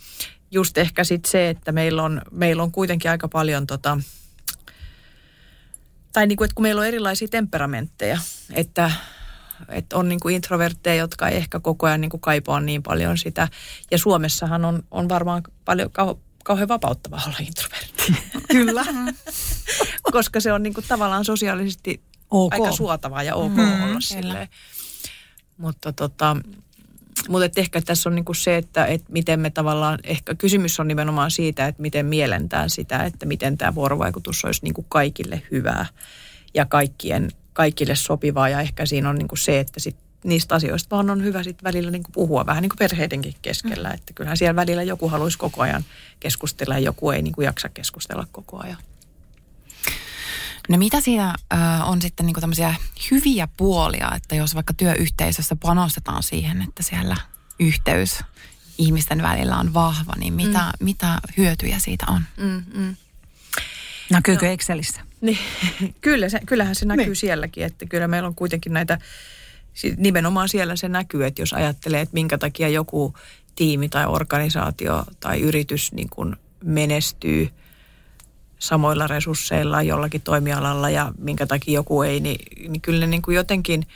just 0.50 0.78
ehkä 0.78 1.04
sit 1.04 1.24
se, 1.24 1.48
että 1.48 1.72
meillä 1.72 2.02
on, 2.02 2.22
meillä 2.30 2.62
on 2.62 2.72
kuitenkin 2.72 3.10
aika 3.10 3.28
paljon 3.28 3.66
tota, 3.66 3.98
tai 6.12 6.26
niin 6.26 6.36
kuin, 6.36 6.44
että 6.44 6.54
kun 6.54 6.62
meillä 6.62 6.80
on 6.80 6.86
erilaisia 6.86 7.28
temperamentteja, 7.28 8.18
että, 8.52 8.90
että 9.68 9.96
on 9.96 10.08
niin 10.08 10.20
kuin 10.20 10.34
introvertteja, 10.34 10.96
jotka 10.96 11.28
ei 11.28 11.36
ehkä 11.36 11.60
koko 11.60 11.86
ajan 11.86 12.00
niin 12.00 12.10
kuin 12.10 12.20
kaipaa 12.20 12.60
niin 12.60 12.82
paljon 12.82 13.18
sitä. 13.18 13.48
Ja 13.90 13.98
Suomessahan 13.98 14.64
on, 14.64 14.82
on 14.90 15.08
varmaan 15.08 15.42
paljon 15.64 15.90
kauhean 16.44 16.68
vapauttavaa 16.68 17.22
olla 17.26 17.36
introvertti, 17.40 18.14
Kyllä. 18.52 18.84
koska 20.12 20.40
se 20.40 20.52
on 20.52 20.62
niin 20.62 20.74
kuin 20.74 20.84
tavallaan 20.88 21.24
sosiaalisesti 21.24 22.02
Ok. 22.30 22.52
aika 22.52 22.72
suotavaa 22.72 23.22
ja 23.22 23.34
ok 23.34 23.56
mm, 23.56 23.82
olla 23.82 24.00
silleen. 24.00 24.48
Mutta 25.56 25.92
tota, 25.92 26.36
mutta 27.28 27.44
et 27.44 27.58
ehkä 27.58 27.80
tässä 27.80 28.08
on 28.08 28.14
niinku 28.14 28.34
se, 28.34 28.56
että 28.56 28.86
et 28.86 29.08
miten 29.08 29.40
me 29.40 29.50
tavallaan, 29.50 29.98
ehkä 30.04 30.34
kysymys 30.34 30.80
on 30.80 30.88
nimenomaan 30.88 31.30
siitä, 31.30 31.66
että 31.66 31.82
miten 31.82 32.06
mielentää 32.06 32.68
sitä, 32.68 33.04
että 33.04 33.26
miten 33.26 33.58
tämä 33.58 33.74
vuorovaikutus 33.74 34.44
olisi 34.44 34.60
niinku 34.64 34.82
kaikille 34.82 35.42
hyvää 35.50 35.86
ja 36.54 36.66
kaikkien, 36.66 37.30
kaikille 37.52 37.94
sopivaa. 37.94 38.48
Ja 38.48 38.60
ehkä 38.60 38.86
siinä 38.86 39.08
on 39.08 39.16
niinku 39.16 39.36
se, 39.36 39.60
että 39.60 39.80
sit 39.80 39.96
niistä 40.24 40.54
asioista 40.54 40.96
vaan 40.96 41.10
on 41.10 41.24
hyvä 41.24 41.42
sit 41.42 41.64
välillä 41.64 41.90
niinku 41.90 42.10
puhua 42.12 42.46
vähän 42.46 42.62
niin 42.62 42.70
kuin 42.70 42.78
perheidenkin 42.78 43.34
keskellä. 43.42 43.88
Mm. 43.88 43.94
Että 43.94 44.12
kyllähän 44.12 44.36
siellä 44.36 44.56
välillä 44.56 44.82
joku 44.82 45.08
haluaisi 45.08 45.38
koko 45.38 45.62
ajan 45.62 45.84
keskustella 46.20 46.74
ja 46.74 46.80
joku 46.80 47.10
ei 47.10 47.22
niinku 47.22 47.42
jaksa 47.42 47.68
keskustella 47.68 48.26
koko 48.32 48.58
ajan. 48.62 48.78
No 50.68 50.78
mitä 50.78 51.00
siinä 51.00 51.34
äh, 51.52 51.88
on 51.90 52.02
sitten 52.02 52.26
niinku 52.26 52.40
tämmöisiä 52.40 52.74
hyviä 53.10 53.48
puolia, 53.56 54.12
että 54.16 54.34
jos 54.34 54.54
vaikka 54.54 54.74
työyhteisössä 54.74 55.56
panostetaan 55.56 56.22
siihen, 56.22 56.62
että 56.62 56.82
siellä 56.82 57.16
yhteys 57.60 58.20
ihmisten 58.78 59.22
välillä 59.22 59.56
on 59.56 59.74
vahva, 59.74 60.12
niin 60.16 60.34
mitä, 60.34 60.58
mm. 60.58 60.84
mitä 60.84 61.18
hyötyjä 61.36 61.78
siitä 61.78 62.06
on? 62.08 62.22
Mm, 62.36 62.62
mm. 62.74 62.96
Näkyykö 64.10 64.50
Excelissä? 64.52 65.00
Niin, 65.20 65.38
kyllä 66.00 66.28
se, 66.28 66.40
kyllähän 66.46 66.74
se 66.74 66.86
näkyy 66.86 67.04
Niin. 67.04 67.08
niin. 67.08 67.16
sielläkin, 67.16 67.64
että 67.64 67.86
kyllä 67.86 68.08
meillä 68.08 68.26
on 68.26 68.34
kuitenkin 68.34 68.72
näitä, 68.72 68.98
nimenomaan 69.96 70.48
siellä 70.48 70.76
se 70.76 70.88
näkyy, 70.88 71.26
että 71.26 71.42
jos 71.42 71.52
ajattelee, 71.52 72.00
että 72.00 72.14
minkä 72.14 72.38
takia 72.38 72.68
joku 72.68 73.14
tiimi 73.54 73.88
tai 73.88 74.06
organisaatio 74.06 75.04
tai 75.20 75.40
yritys 75.40 75.92
niin 75.92 76.08
kuin 76.10 76.36
menestyy 76.64 77.48
samoilla 78.58 79.06
resursseilla 79.06 79.82
jollakin 79.82 80.20
toimialalla 80.20 80.90
ja 80.90 81.12
minkä 81.18 81.46
takia 81.46 81.74
joku 81.74 82.02
ei, 82.02 82.20
niin, 82.20 82.70
niin 82.72 82.80
kyllä 82.80 83.00
ne 83.00 83.06
niin 83.06 83.22
kuin 83.22 83.34
jotenkin 83.34 83.86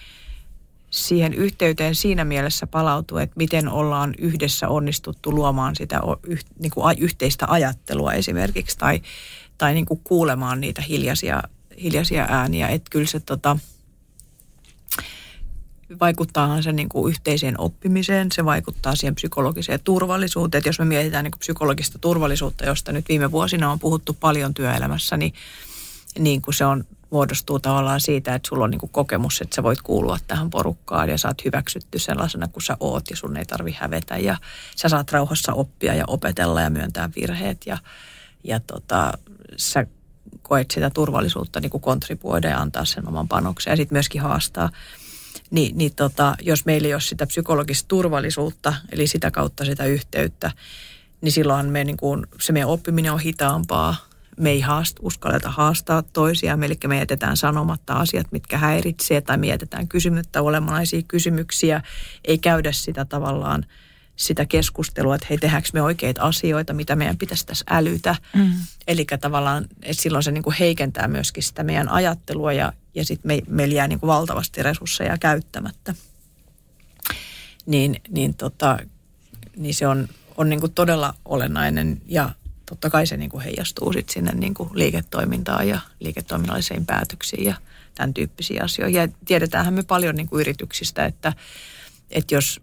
siihen 0.91 1.35
yhteyteen 1.35 1.95
siinä 1.95 2.25
mielessä 2.25 2.67
palautuu, 2.67 3.19
että 3.19 3.37
miten 3.37 3.69
ollaan 3.69 4.15
yhdessä 4.19 4.69
onnistuttu 4.69 5.35
luomaan 5.35 5.77
sitä 5.77 6.01
niin 6.59 6.71
kuin 6.71 6.99
yhteistä 6.99 7.47
ajattelua 7.49 8.13
esimerkiksi 8.13 8.79
tai, 8.79 9.03
tai 9.59 9.75
niin 9.75 9.87
kuin 9.87 10.01
kuulemaan 10.05 10.61
niitä 10.61 10.83
hiljaisia, 10.83 11.43
hiljaisia 11.83 12.27
ääniä. 12.31 12.69
Että 12.69 12.91
kyllä 12.91 13.07
se 13.07 13.21
tota, 13.21 13.57
vaikuttaahan 16.01 16.63
se 16.63 16.73
niin 16.73 16.89
kuin 16.89 17.11
yhteiseen 17.11 17.61
oppimiseen, 17.61 18.33
se 18.33 18.45
vaikuttaa 18.45 18.97
siihen 18.97 19.15
psykologiseen 19.15 19.81
turvallisuuteen. 19.85 20.59
Että 20.59 20.69
jos 20.69 20.79
me 20.79 20.85
mietitään 20.85 21.25
niin 21.25 21.33
kuin 21.33 21.41
psykologista 21.41 21.99
turvallisuutta, 21.99 22.65
josta 22.65 22.93
nyt 22.93 23.09
viime 23.09 23.31
vuosina 23.31 23.73
on 23.73 23.79
puhuttu 23.79 24.17
paljon 24.21 24.55
työelämässä, 24.55 25.17
niin, 25.17 25.35
niin 26.19 26.43
kuin 26.43 26.55
se 26.55 26.65
on, 26.65 26.85
muodostuu 27.11 27.59
tavallaan 27.59 28.01
siitä, 28.01 28.35
että 28.35 28.49
sulla 28.49 28.65
on 28.65 28.71
niin 28.71 28.91
kokemus, 28.91 29.41
että 29.41 29.55
sä 29.57 29.63
voit 29.63 29.83
kuulua 29.83 30.19
tähän 30.27 30.51
porukkaan 30.51 31.09
ja 31.09 31.19
sä 31.19 31.29
oot 31.29 31.45
hyväksytty 31.45 31.99
sellaisena 31.99 32.49
kuin 32.49 32.63
sä 32.63 32.77
oot 32.81 33.11
ja 33.11 33.17
sun 33.17 33.37
ei 33.37 33.45
tarvi 33.45 33.77
hävetä 33.79 34.19
ja 34.19 34.37
sä 34.77 34.89
saat 34.89 35.13
rauhassa 35.13 35.53
oppia 35.53 35.95
ja 35.95 36.05
opetella 36.07 36.61
ja 36.61 36.71
myöntää 36.71 37.11
virheet 37.17 37.67
ja, 37.67 37.79
ja 38.45 38.61
tota, 38.61 39.13
sä 39.57 39.87
koet 40.43 40.71
sitä 40.71 40.91
turvallisuutta 40.91 41.61
niin 41.61 41.71
kontribuoida 41.71 42.49
ja 42.49 42.59
antaa 42.59 42.85
sen 42.85 43.09
oman 43.09 43.29
panoksen 43.29 43.71
ja 43.71 43.77
sitten 43.77 43.97
myöskin 43.97 44.23
haastaa 44.23 44.71
niin, 45.51 45.79
niin 45.79 45.95
tota, 45.95 46.37
jos 46.43 46.65
meillä 46.65 46.89
ei 46.89 46.95
ole 46.95 47.01
sitä 47.01 47.27
psykologista 47.27 47.89
turvallisuutta, 47.89 48.75
eli 48.93 49.07
sitä 49.07 49.31
kautta 49.31 49.65
sitä 49.65 49.85
yhteyttä, 49.85 50.53
niin 51.21 51.33
silloin 51.33 51.67
me, 51.67 51.85
niin 51.85 51.97
kuin, 51.97 52.27
se 52.41 52.53
meidän 52.53 52.69
oppiminen 52.69 53.13
on 53.13 53.21
hitaampaa. 53.21 53.97
me 54.37 54.51
ei 54.51 54.61
haast, 54.61 54.97
uskalleta 55.03 55.51
haastaa 55.51 56.03
toisiaan, 56.03 56.65
eli 56.65 56.79
me 56.87 56.99
jätetään 56.99 57.37
sanomatta 57.37 57.95
asiat, 57.95 58.27
mitkä 58.31 58.59
häiritsee, 58.59 59.21
tai 59.21 59.37
me 59.37 59.47
jätetään 59.47 59.89
kysymättä 59.89 60.43
olemanaisia 60.43 61.03
kysymyksiä, 61.09 61.83
ei 62.25 62.39
käydä 62.39 62.73
sitä 62.73 63.05
tavallaan 63.05 63.67
sitä 64.17 64.47
keskustelua, 64.47 65.15
että 65.15 65.27
hei, 65.31 65.39
tehdäänkö 65.39 65.69
me 65.73 65.83
oikeita 65.83 66.23
asioita, 66.23 66.73
mitä 66.73 66.97
meidän 66.97 67.19
pitäisi 67.19 67.47
tässä 67.47 67.65
älytä. 67.71 68.17
Mm. 68.37 68.53
Eli 68.89 69.07
tavallaan, 69.21 69.67
että 69.83 70.03
silloin 70.03 70.25
se 70.25 70.31
niin 70.31 70.43
kuin 70.43 70.57
heikentää 70.59 71.09
myöskin 71.09 71.43
sitä 71.43 71.65
meidän 71.65 71.89
ajattelua 71.89 72.53
ja, 72.53 72.73
ja 72.95 73.05
sitten 73.05 73.29
me, 73.29 73.43
meillä 73.49 73.75
jää 73.75 73.89
niin 73.89 74.01
kuin 74.01 74.09
valtavasti 74.09 74.63
resursseja 74.63 75.19
käyttämättä. 75.19 75.95
Niin, 77.67 78.01
niin, 78.09 78.35
tota, 78.35 78.79
niin 79.57 79.75
se 79.75 79.87
on, 79.87 80.09
on 80.37 80.49
niin 80.49 80.61
kuin 80.61 80.73
todella 80.73 81.15
olennainen 81.25 82.03
ja 82.07 82.31
totta 82.67 82.91
kai 82.91 83.07
se 83.07 83.17
niin 83.17 83.31
kuin 83.31 83.45
heijastuu 83.45 83.93
sit 83.93 84.09
sinne 84.09 84.33
niin 84.33 84.55
kuin 84.55 84.71
liiketoimintaan 84.73 85.69
ja 85.69 85.81
liiketoiminnallisiin 86.01 86.87
päätöksiin 86.87 87.45
ja 87.45 87.55
tämän 87.95 88.15
tyyppisiä 88.15 88.63
asioita. 88.65 88.97
Ja 88.99 89.09
tiedetäänhän 89.25 89.75
me 89.75 89.83
paljon 89.83 90.15
niin 90.15 90.29
kuin 90.29 90.41
yrityksistä, 90.41 91.07
että, 91.07 91.33
että 92.11 92.35
jos 92.35 92.61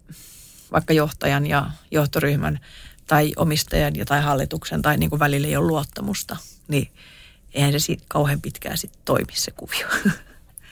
vaikka 0.71 0.93
johtajan 0.93 1.47
ja 1.47 1.71
johtoryhmän 1.91 2.59
tai 3.07 3.33
omistajan 3.35 3.95
ja 3.95 4.05
tai 4.05 4.21
hallituksen 4.21 4.81
tai 4.81 4.97
niin 4.97 5.09
kuin 5.09 5.19
välillä 5.19 5.47
ei 5.47 5.55
ole 5.55 5.67
luottamusta, 5.67 6.37
niin 6.67 6.91
eihän 7.53 7.71
se 7.71 7.79
siitä 7.79 8.03
kauhean 8.07 8.41
pitkään 8.41 8.77
sitten 8.77 9.01
toimi 9.05 9.33
se 9.33 9.51
kuvio. 9.51 9.87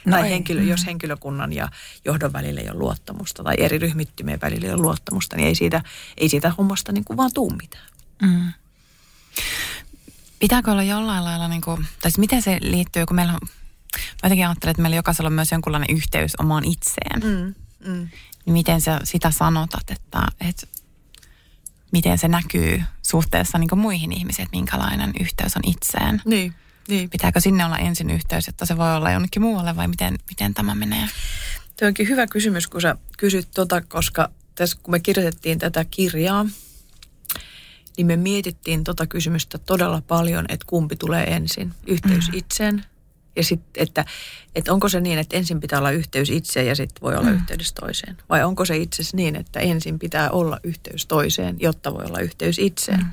No 0.04 0.16
tai 0.16 0.30
henkilö, 0.30 0.62
jos 0.62 0.86
henkilökunnan 0.86 1.52
ja 1.52 1.68
johdon 2.04 2.32
välillä 2.32 2.60
ei 2.60 2.70
ole 2.70 2.78
luottamusta 2.78 3.44
tai 3.44 3.54
eri 3.58 3.78
ryhmittymien 3.78 4.40
välillä 4.40 4.66
ei 4.66 4.72
ole 4.72 4.82
luottamusta, 4.82 5.36
niin 5.36 5.48
ei 5.48 5.54
siitä, 5.54 5.82
ei 6.16 6.28
siitä 6.28 6.52
hommasta 6.58 6.92
niin 6.92 7.04
kuin 7.04 7.16
vaan 7.16 7.30
tuu 7.34 7.50
mitään. 7.50 7.86
Mm. 8.22 8.52
Pitääkö 10.38 10.70
olla 10.70 10.82
jollain 10.82 11.24
lailla, 11.24 11.48
niin 11.48 11.60
kuin, 11.60 11.86
tai 12.00 12.10
siis 12.10 12.18
miten 12.18 12.42
se 12.42 12.58
liittyy, 12.60 13.06
kun 13.06 13.16
meillä 13.16 13.32
on, 13.32 13.40
mä 13.96 14.08
jotenkin 14.22 14.46
ajattelen, 14.46 14.70
että 14.70 14.82
meillä 14.82 14.96
jokaisella 14.96 15.26
on 15.26 15.32
myös 15.32 15.52
jonkunlainen 15.52 15.96
yhteys 15.96 16.36
omaan 16.36 16.64
itseen. 16.64 17.20
Mm, 17.24 17.54
mm. 17.92 18.08
Niin 18.44 18.52
miten 18.52 18.80
sä 18.80 19.00
sitä 19.04 19.30
sanotat, 19.30 19.90
että, 19.90 20.26
että 20.48 20.66
miten 21.92 22.18
se 22.18 22.28
näkyy 22.28 22.82
suhteessa 23.02 23.58
niin 23.58 23.78
muihin 23.78 24.12
ihmisiin, 24.12 24.44
että 24.44 24.56
minkälainen 24.56 25.12
yhteys 25.20 25.56
on 25.56 25.62
itseen. 25.66 26.22
Niin, 26.24 26.54
niin. 26.90 27.10
Pitääkö 27.10 27.40
sinne 27.40 27.64
olla 27.64 27.78
ensin 27.78 28.10
yhteys, 28.10 28.48
että 28.48 28.66
se 28.66 28.76
voi 28.76 28.96
olla 28.96 29.10
jonnekin 29.10 29.42
muualle 29.42 29.76
vai 29.76 29.88
miten, 29.88 30.18
miten 30.28 30.54
tämä 30.54 30.74
menee? 30.74 31.08
Tuo 31.78 31.88
onkin 31.88 32.08
hyvä 32.08 32.26
kysymys, 32.26 32.66
kun 32.66 32.80
sä 32.80 32.96
kysyt 33.18 33.48
tota, 33.54 33.80
koska 33.80 34.30
tässä 34.54 34.78
kun 34.82 34.92
me 34.92 35.00
kirjoitettiin 35.00 35.58
tätä 35.58 35.84
kirjaa, 35.84 36.46
niin 37.96 38.06
me 38.06 38.16
mietittiin 38.16 38.84
tota 38.84 39.06
kysymystä 39.06 39.58
todella 39.58 40.02
paljon, 40.08 40.44
että 40.48 40.66
kumpi 40.66 40.96
tulee 40.96 41.24
ensin, 41.24 41.74
yhteys 41.86 42.28
mm. 42.28 42.38
itseen. 42.38 42.84
Ja 43.36 43.44
sitten, 43.44 43.82
että, 43.82 44.04
että 44.54 44.72
onko 44.72 44.88
se 44.88 45.00
niin, 45.00 45.18
että 45.18 45.36
ensin 45.36 45.60
pitää 45.60 45.78
olla 45.78 45.90
yhteys 45.90 46.30
itseen 46.30 46.66
ja 46.66 46.74
sitten 46.74 47.02
voi 47.02 47.16
olla 47.16 47.30
mm. 47.30 47.34
yhteydessä 47.34 47.74
toiseen. 47.74 48.16
Vai 48.28 48.44
onko 48.44 48.64
se 48.64 48.76
itse 48.76 49.02
niin, 49.12 49.36
että 49.36 49.60
ensin 49.60 49.98
pitää 49.98 50.30
olla 50.30 50.58
yhteys 50.62 51.06
toiseen, 51.06 51.56
jotta 51.60 51.94
voi 51.94 52.04
olla 52.04 52.20
yhteys 52.20 52.58
itseen. 52.58 52.98
Mm. 52.98 53.10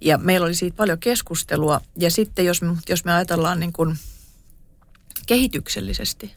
Ja 0.00 0.18
meillä 0.18 0.44
oli 0.44 0.54
siitä 0.54 0.76
paljon 0.76 0.98
keskustelua. 0.98 1.80
Ja 1.96 2.10
sitten 2.10 2.44
jos 2.44 2.62
me, 2.62 2.76
jos 2.88 3.04
me 3.04 3.12
ajatellaan 3.12 3.60
niin 3.60 3.72
kuin 3.72 3.96
kehityksellisesti, 5.26 6.34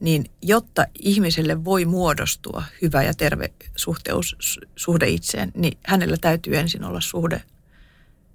niin 0.00 0.24
jotta 0.42 0.86
ihmiselle 0.98 1.64
voi 1.64 1.84
muodostua 1.84 2.64
hyvä 2.82 3.02
ja 3.02 3.14
terve 3.14 3.52
suhteus, 3.76 4.58
suhde 4.76 5.08
itseen, 5.08 5.52
niin 5.54 5.78
hänellä 5.86 6.16
täytyy 6.20 6.56
ensin 6.56 6.84
olla 6.84 7.00
suhde 7.00 7.42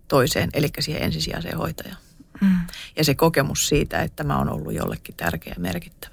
toiseen, 0.08 0.50
eli 0.54 0.70
siihen 0.80 1.04
ensisijaiseen 1.04 1.58
hoitajaan. 1.58 2.02
Mm. 2.42 2.58
Ja 2.96 3.04
se 3.04 3.16
kokemus 3.16 3.68
siitä, 3.68 4.02
että 4.02 4.24
mä 4.24 4.38
oon 4.38 4.50
ollut 4.50 4.74
jollekin 4.74 5.16
tärkeä 5.16 5.54
ja 5.56 5.62
merkittävä. 5.62 6.13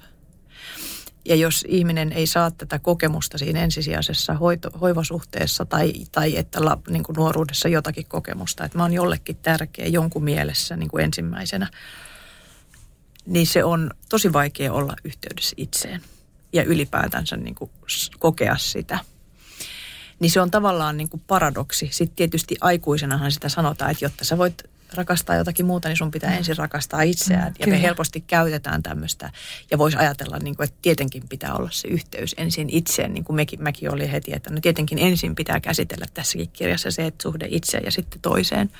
Ja 1.25 1.35
jos 1.35 1.65
ihminen 1.67 2.11
ei 2.11 2.27
saa 2.27 2.51
tätä 2.51 2.79
kokemusta 2.79 3.37
siinä 3.37 3.63
ensisijaisessa 3.63 4.33
hoito, 4.33 4.69
hoivasuhteessa 4.81 5.65
tai, 5.65 5.93
tai 6.11 6.37
että 6.37 6.65
la, 6.65 6.77
niin 6.89 7.03
kuin 7.03 7.15
nuoruudessa 7.15 7.67
jotakin 7.67 8.05
kokemusta, 8.05 8.65
että 8.65 8.77
mä 8.77 8.83
oon 8.83 8.93
jollekin 8.93 9.37
tärkeä 9.41 9.87
jonkun 9.87 10.23
mielessä 10.23 10.75
niin 10.75 10.89
kuin 10.89 11.03
ensimmäisenä– 11.03 11.67
niin 13.25 13.47
se 13.47 13.63
on 13.63 13.91
tosi 14.09 14.33
vaikea 14.33 14.73
olla 14.73 14.95
yhteydessä 15.03 15.53
itseen 15.57 16.01
ja 16.53 16.63
ylipäätänsä 16.63 17.37
niin 17.37 17.55
kuin 17.55 17.71
kokea 18.19 18.57
sitä. 18.57 18.99
Niin 20.19 20.31
se 20.31 20.41
on 20.41 20.51
tavallaan 20.51 20.97
niin 20.97 21.09
kuin 21.09 21.23
paradoksi. 21.27 21.89
Sitten 21.91 22.15
tietysti 22.15 22.55
aikuisenahan 22.61 23.31
sitä 23.31 23.49
sanotaan, 23.49 23.91
että 23.91 24.05
jotta 24.05 24.25
sä 24.25 24.37
voit 24.37 24.63
rakastaa 24.93 25.35
jotakin 25.35 25.65
muuta, 25.65 25.87
niin 25.87 25.97
sun 25.97 26.11
pitää 26.11 26.29
mm. 26.29 26.37
ensin 26.37 26.57
rakastaa 26.57 27.01
itseään. 27.01 27.51
Mm, 27.51 27.55
ja 27.59 27.67
me 27.67 27.81
helposti 27.81 28.21
käytetään 28.21 28.83
tämmöistä. 28.83 29.31
Ja 29.71 29.77
voisi 29.77 29.97
ajatella, 29.97 30.39
niin 30.39 30.55
kuin, 30.55 30.63
että 30.63 30.77
tietenkin 30.81 31.23
pitää 31.29 31.53
olla 31.53 31.69
se 31.71 31.87
yhteys 31.87 32.35
ensin 32.37 32.69
itseen, 32.69 33.13
niin 33.13 33.23
kuin 33.23 33.35
mekin, 33.35 33.63
mäkin 33.63 33.93
oli 33.93 34.11
heti, 34.11 34.31
että 34.35 34.49
no 34.49 34.59
tietenkin 34.61 34.99
ensin 34.99 35.35
pitää 35.35 35.59
käsitellä 35.59 36.05
tässäkin 36.13 36.49
kirjassa 36.53 36.91
se, 36.91 37.05
että 37.05 37.23
suhde 37.23 37.47
itseen 37.49 37.83
ja 37.85 37.91
sitten 37.91 38.21
toiseen. 38.21 38.71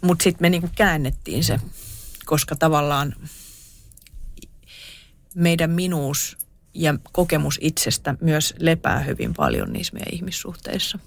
Mutta 0.00 0.22
sitten 0.22 0.44
me 0.44 0.50
niin 0.50 0.62
kuin 0.62 0.72
käännettiin 0.76 1.44
se 1.44 1.60
koska 2.28 2.56
tavallaan 2.56 3.14
meidän 5.34 5.70
minuus 5.70 6.38
ja 6.74 6.94
kokemus 7.12 7.58
itsestä 7.62 8.14
myös 8.20 8.54
lepää 8.58 9.00
hyvin 9.00 9.34
paljon 9.34 9.72
niissä 9.72 9.92
meidän 9.92 10.14
ihmissuhteissa. 10.14 10.98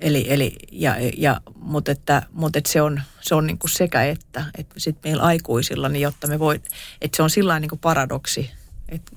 Eli, 0.00 0.26
eli 0.28 0.56
ja, 0.72 0.96
ja, 1.16 1.40
mutta 1.54 1.92
että, 1.92 2.22
mutta 2.32 2.58
että 2.58 2.72
se 2.72 2.82
on, 2.82 3.02
se 3.20 3.34
on 3.34 3.46
niin 3.46 3.58
kuin 3.58 3.70
sekä 3.70 4.04
että, 4.04 4.44
että 4.58 4.80
sit 4.80 4.96
meillä 5.04 5.22
aikuisilla, 5.22 5.88
niin 5.88 6.02
jotta 6.02 6.26
me 6.26 6.38
voi, 6.38 6.60
että 7.00 7.16
se 7.16 7.22
on 7.22 7.30
sillä 7.30 7.60
niin 7.60 7.68
kuin 7.68 7.78
paradoksi, 7.78 8.50
että, 8.88 9.16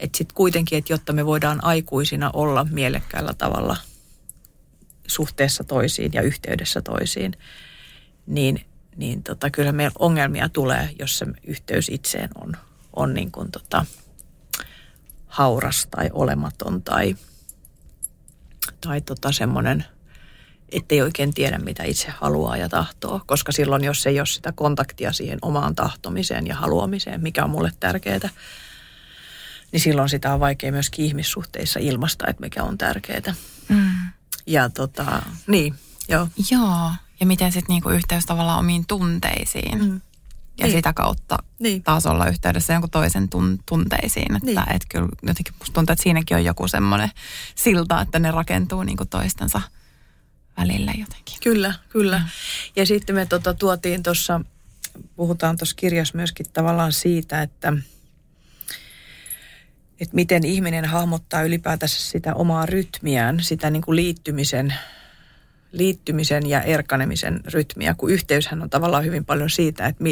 että 0.00 0.18
sitten 0.18 0.34
kuitenkin, 0.34 0.78
että 0.78 0.92
jotta 0.92 1.12
me 1.12 1.26
voidaan 1.26 1.64
aikuisina 1.64 2.30
olla 2.32 2.66
mielekkäällä 2.70 3.34
tavalla 3.38 3.76
suhteessa 5.06 5.64
toisiin 5.64 6.12
ja 6.12 6.22
yhteydessä 6.22 6.82
toisiin, 6.82 7.32
niin 8.26 8.64
niin 8.96 9.22
tota, 9.22 9.50
kyllä 9.50 9.72
meillä 9.72 9.96
ongelmia 9.98 10.48
tulee, 10.48 10.90
jos 10.98 11.18
se 11.18 11.26
yhteys 11.44 11.88
itseen 11.88 12.30
on, 12.34 12.56
on 12.96 13.14
niin 13.14 13.32
kuin 13.32 13.50
tota, 13.50 13.86
hauras 15.26 15.86
tai 15.90 16.10
olematon 16.12 16.82
tai, 16.82 17.16
tai 18.80 19.00
tota 19.00 19.32
semmoinen, 19.32 19.84
ettei 20.68 21.02
oikein 21.02 21.34
tiedä, 21.34 21.58
mitä 21.58 21.84
itse 21.84 22.14
haluaa 22.20 22.56
ja 22.56 22.68
tahtoo. 22.68 23.20
Koska 23.26 23.52
silloin, 23.52 23.84
jos 23.84 24.06
ei 24.06 24.20
ole 24.20 24.26
sitä 24.26 24.52
kontaktia 24.52 25.12
siihen 25.12 25.38
omaan 25.42 25.74
tahtomiseen 25.74 26.46
ja 26.46 26.56
haluamiseen, 26.56 27.22
mikä 27.22 27.44
on 27.44 27.50
mulle 27.50 27.72
tärkeää, 27.80 28.30
niin 29.72 29.80
silloin 29.80 30.08
sitä 30.08 30.34
on 30.34 30.40
vaikea 30.40 30.72
myöskin 30.72 31.04
ihmissuhteissa 31.04 31.80
ilmasta, 31.80 32.26
että 32.28 32.40
mikä 32.40 32.62
on 32.62 32.78
tärkeää. 32.78 33.34
Mm. 33.68 33.90
Ja 34.46 34.68
tota, 34.68 35.22
niin, 35.46 35.74
joo. 36.08 36.28
Joo, 36.50 36.90
ja 37.20 37.26
miten 37.26 37.52
sitten 37.52 37.74
niinku 37.74 37.90
yhteys 37.90 38.26
tavallaan 38.26 38.58
omiin 38.58 38.86
tunteisiin. 38.86 39.84
Mm. 39.84 40.00
Ja 40.58 40.66
niin. 40.66 40.76
sitä 40.76 40.92
kautta 40.92 41.38
niin. 41.58 41.82
taas 41.82 42.06
olla 42.06 42.26
yhteydessä 42.26 42.72
jonkun 42.72 42.90
toisen 42.90 43.24
tun- 43.24 43.62
tunteisiin. 43.68 44.36
Että 44.36 44.46
niin. 44.46 44.74
et 44.74 44.82
kyllä 44.88 45.08
jotenkin 45.22 45.54
musta 45.58 45.74
tuntuu, 45.74 45.92
että 45.92 46.02
siinäkin 46.02 46.36
on 46.36 46.44
joku 46.44 46.68
semmoinen 46.68 47.10
silta, 47.54 48.00
että 48.00 48.18
ne 48.18 48.30
rakentuu 48.30 48.82
niinku 48.82 49.04
toistensa 49.04 49.60
välille 50.58 50.92
jotenkin. 50.98 51.36
Kyllä, 51.42 51.74
kyllä. 51.88 52.18
Mm. 52.18 52.24
Ja 52.76 52.86
sitten 52.86 53.14
me 53.14 53.26
tota, 53.26 53.54
tuotiin 53.54 54.02
tuossa, 54.02 54.40
puhutaan 55.16 55.56
tuossa 55.56 55.76
kirjassa 55.76 56.16
myöskin 56.16 56.46
tavallaan 56.52 56.92
siitä, 56.92 57.42
että 57.42 57.72
että 60.00 60.14
miten 60.14 60.44
ihminen 60.44 60.84
hahmottaa 60.84 61.42
ylipäätänsä 61.42 62.00
sitä 62.00 62.34
omaa 62.34 62.66
rytmiään, 62.66 63.40
sitä 63.40 63.70
niin 63.70 63.82
kuin 63.82 63.96
liittymisen 63.96 64.74
liittymisen 65.74 66.48
ja 66.48 66.62
erkanemisen 66.62 67.40
rytmiä, 67.44 67.94
kun 67.94 68.10
yhteyshän 68.10 68.62
on 68.62 68.70
tavallaan 68.70 69.04
hyvin 69.04 69.24
paljon 69.24 69.50
siitä, 69.50 69.86
että 69.86 70.04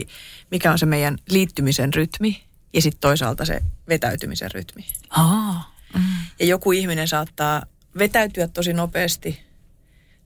mikä 0.51 0.73
on 0.73 0.79
se 0.79 0.87
meidän 0.87 1.19
liittymisen 1.31 1.95
rytmi 1.95 2.43
ja 2.73 2.83
sitten 2.83 3.01
toisaalta 3.01 3.45
se 3.45 3.61
vetäytymisen 3.89 4.51
rytmi. 4.51 4.87
Aa, 5.11 5.77
mm. 5.95 6.03
Ja 6.39 6.47
joku 6.47 6.73
ihminen 6.73 7.09
saattaa 7.09 7.63
vetäytyä 7.99 8.49
tosi 8.49 8.73
nopeasti 8.73 9.41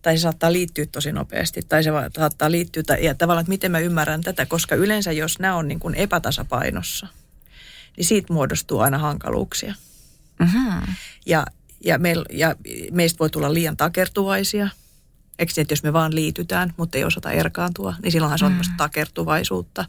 tai 0.03 0.17
se 0.17 0.21
saattaa 0.23 0.53
liittyä 0.53 0.87
tosi 0.87 1.13
nopeasti, 1.13 1.63
tai 1.69 1.85
se 1.85 1.91
saattaa 2.17 2.51
liittyä, 2.51 2.83
ja 3.01 3.15
tavallaan, 3.15 3.43
että 3.43 3.51
miten 3.51 3.73
mä 3.73 3.79
ymmärrän 3.79 4.21
tätä, 4.21 4.47
koska 4.47 4.75
yleensä 4.75 5.13
jos 5.13 5.39
nämä 5.39 5.57
on 5.57 5.69
niin 5.69 5.81
kuin 5.81 5.95
epätasapainossa, 5.95 7.07
niin 7.97 8.05
siitä 8.05 8.33
muodostuu 8.33 8.81
aina 8.81 8.99
hankaluuksia. 8.99 9.75
Mm-hmm. 10.39 10.83
Ja, 11.27 11.47
ja, 11.85 11.99
me, 11.99 12.15
ja 12.33 12.57
meistä 12.93 13.19
voi 13.19 13.31
tulla 13.31 13.55
liian 13.55 13.77
takertuvaisia– 13.77 14.69
Eikö 15.39 15.53
niin, 15.57 15.63
että 15.63 15.73
jos 15.73 15.83
me 15.83 15.93
vaan 15.93 16.15
liitytään, 16.15 16.75
mutta 16.77 16.99
ei 16.99 17.05
osata 17.05 17.31
erkaantua, 17.31 17.95
niin 18.03 18.13
silloinhan 18.13 18.39
se 18.39 18.45
on 18.45 18.51
mm. 18.51 18.55
tämmöistä 18.55 18.75
takertuvaisuutta. 18.77 19.85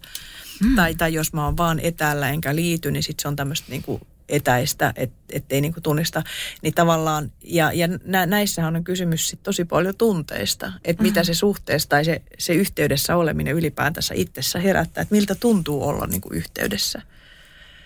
Mm. 0.63 0.75
Tai, 0.75 0.95
tai 0.95 1.13
jos 1.13 1.33
mä 1.33 1.45
oon 1.45 1.57
vaan 1.57 1.79
etäällä 1.79 2.29
enkä 2.29 2.55
liity, 2.55 2.91
niin 2.91 3.03
sitten 3.03 3.21
se 3.21 3.27
on 3.27 3.35
tämmöistä 3.35 3.67
niin 3.69 3.81
kuin 3.81 4.01
etäistä, 4.29 4.93
et, 4.95 5.11
ettei 5.31 5.61
niin 5.61 5.73
kuin 5.73 5.83
tunnista, 5.83 6.23
niin 6.61 6.73
tavallaan, 6.73 7.31
ja, 7.43 7.71
ja 7.73 7.87
nä, 8.05 8.25
näissähän 8.25 8.75
on 8.75 8.83
kysymys 8.83 9.29
sit 9.29 9.43
tosi 9.43 9.65
paljon 9.65 9.95
tunteista, 9.97 10.67
että 10.67 11.03
mm-hmm. 11.03 11.03
mitä 11.03 11.23
se 11.23 11.33
suhteessa 11.33 11.89
tai 11.89 12.05
se, 12.05 12.21
se 12.37 12.53
yhteydessä 12.53 13.15
oleminen 13.15 13.53
ylipäätänsä 13.55 14.13
itsessä 14.17 14.59
herättää, 14.59 15.01
että 15.01 15.15
miltä 15.15 15.35
tuntuu 15.35 15.87
olla 15.87 16.07
niin 16.07 16.21
kuin 16.21 16.37
yhteydessä. 16.37 17.01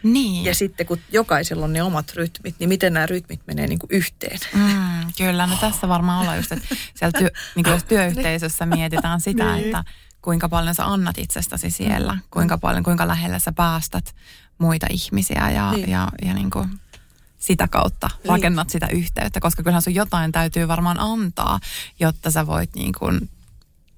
Niin. 0.03 0.45
Ja 0.45 0.55
sitten 0.55 0.85
kun 0.85 0.99
jokaisella 1.11 1.65
on 1.65 1.73
ne 1.73 1.83
omat 1.83 2.13
rytmit, 2.15 2.55
niin 2.59 2.69
miten 2.69 2.93
nämä 2.93 3.05
rytmit 3.05 3.39
menee 3.47 3.67
niin 3.67 3.79
kuin 3.79 3.89
yhteen. 3.91 4.39
Mm, 4.53 5.13
kyllä, 5.17 5.47
no 5.47 5.57
tässä 5.61 5.87
varmaan 5.87 6.19
ollaan 6.21 6.37
just, 6.37 6.51
että 6.51 6.75
siellä 6.95 7.19
työ, 7.19 7.29
niin 7.55 7.63
kuin 7.63 7.73
jos 7.73 7.83
työyhteisössä 7.83 8.65
mietitään 8.65 9.21
sitä, 9.21 9.53
Niin. 9.53 9.65
että 9.65 9.83
kuinka 10.21 10.49
paljon 10.49 10.75
sä 10.75 10.85
annat 10.85 11.17
itsestäsi 11.17 11.69
siellä, 11.69 12.17
kuinka 12.31 12.57
paljon, 12.57 12.83
kuinka 12.83 13.07
lähellä 13.07 13.39
sä 13.39 13.51
päästät 13.51 14.15
muita 14.57 14.87
ihmisiä 14.89 15.49
ja, 15.51 15.71
Niin. 15.71 15.89
ja, 15.89 16.07
ja 16.25 16.33
niin 16.33 16.49
kuin 16.49 16.69
sitä 17.39 17.67
kautta 17.67 18.09
Niin. 18.23 18.29
rakennat 18.29 18.69
sitä 18.69 18.87
yhteyttä, 18.91 19.39
koska 19.39 19.63
kyllähän 19.63 19.81
sun 19.81 19.95
jotain 19.95 20.31
täytyy 20.31 20.67
varmaan 20.67 20.99
antaa, 20.99 21.59
jotta 21.99 22.31
sä 22.31 22.47
voit 22.47 22.75
niin 22.75 22.93
kuin 22.99 23.29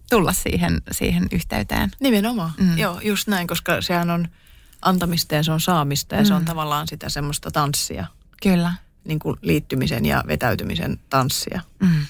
tulla 0.09 0.33
siihen, 0.33 0.81
siihen 0.91 1.27
yhteyteen. 1.31 1.91
Nimenomaan, 1.99 2.51
Mm. 2.57 2.65
mm. 2.65 2.77
joo, 2.77 2.99
just 3.03 3.27
näin, 3.27 3.47
koska 3.47 3.81
sehän 3.81 4.09
on 4.09 4.27
antamista 4.83 5.35
ja 5.35 5.43
se 5.43 5.51
on 5.51 5.61
saamista 5.61 6.15
ja 6.15 6.21
mm. 6.21 6.25
se 6.27 6.33
on 6.33 6.41
Mm. 6.41 6.45
tavallaan 6.45 6.87
sitä 6.87 7.09
semmoista 7.09 7.51
tanssia, 7.51 8.05
Kyllä. 8.43 8.73
niin 9.05 9.19
kuin 9.19 9.37
liittymisen 9.41 10.05
ja 10.05 10.23
vetäytymisen 10.27 10.99
tanssia. 11.09 11.61
Mm. 11.79 12.05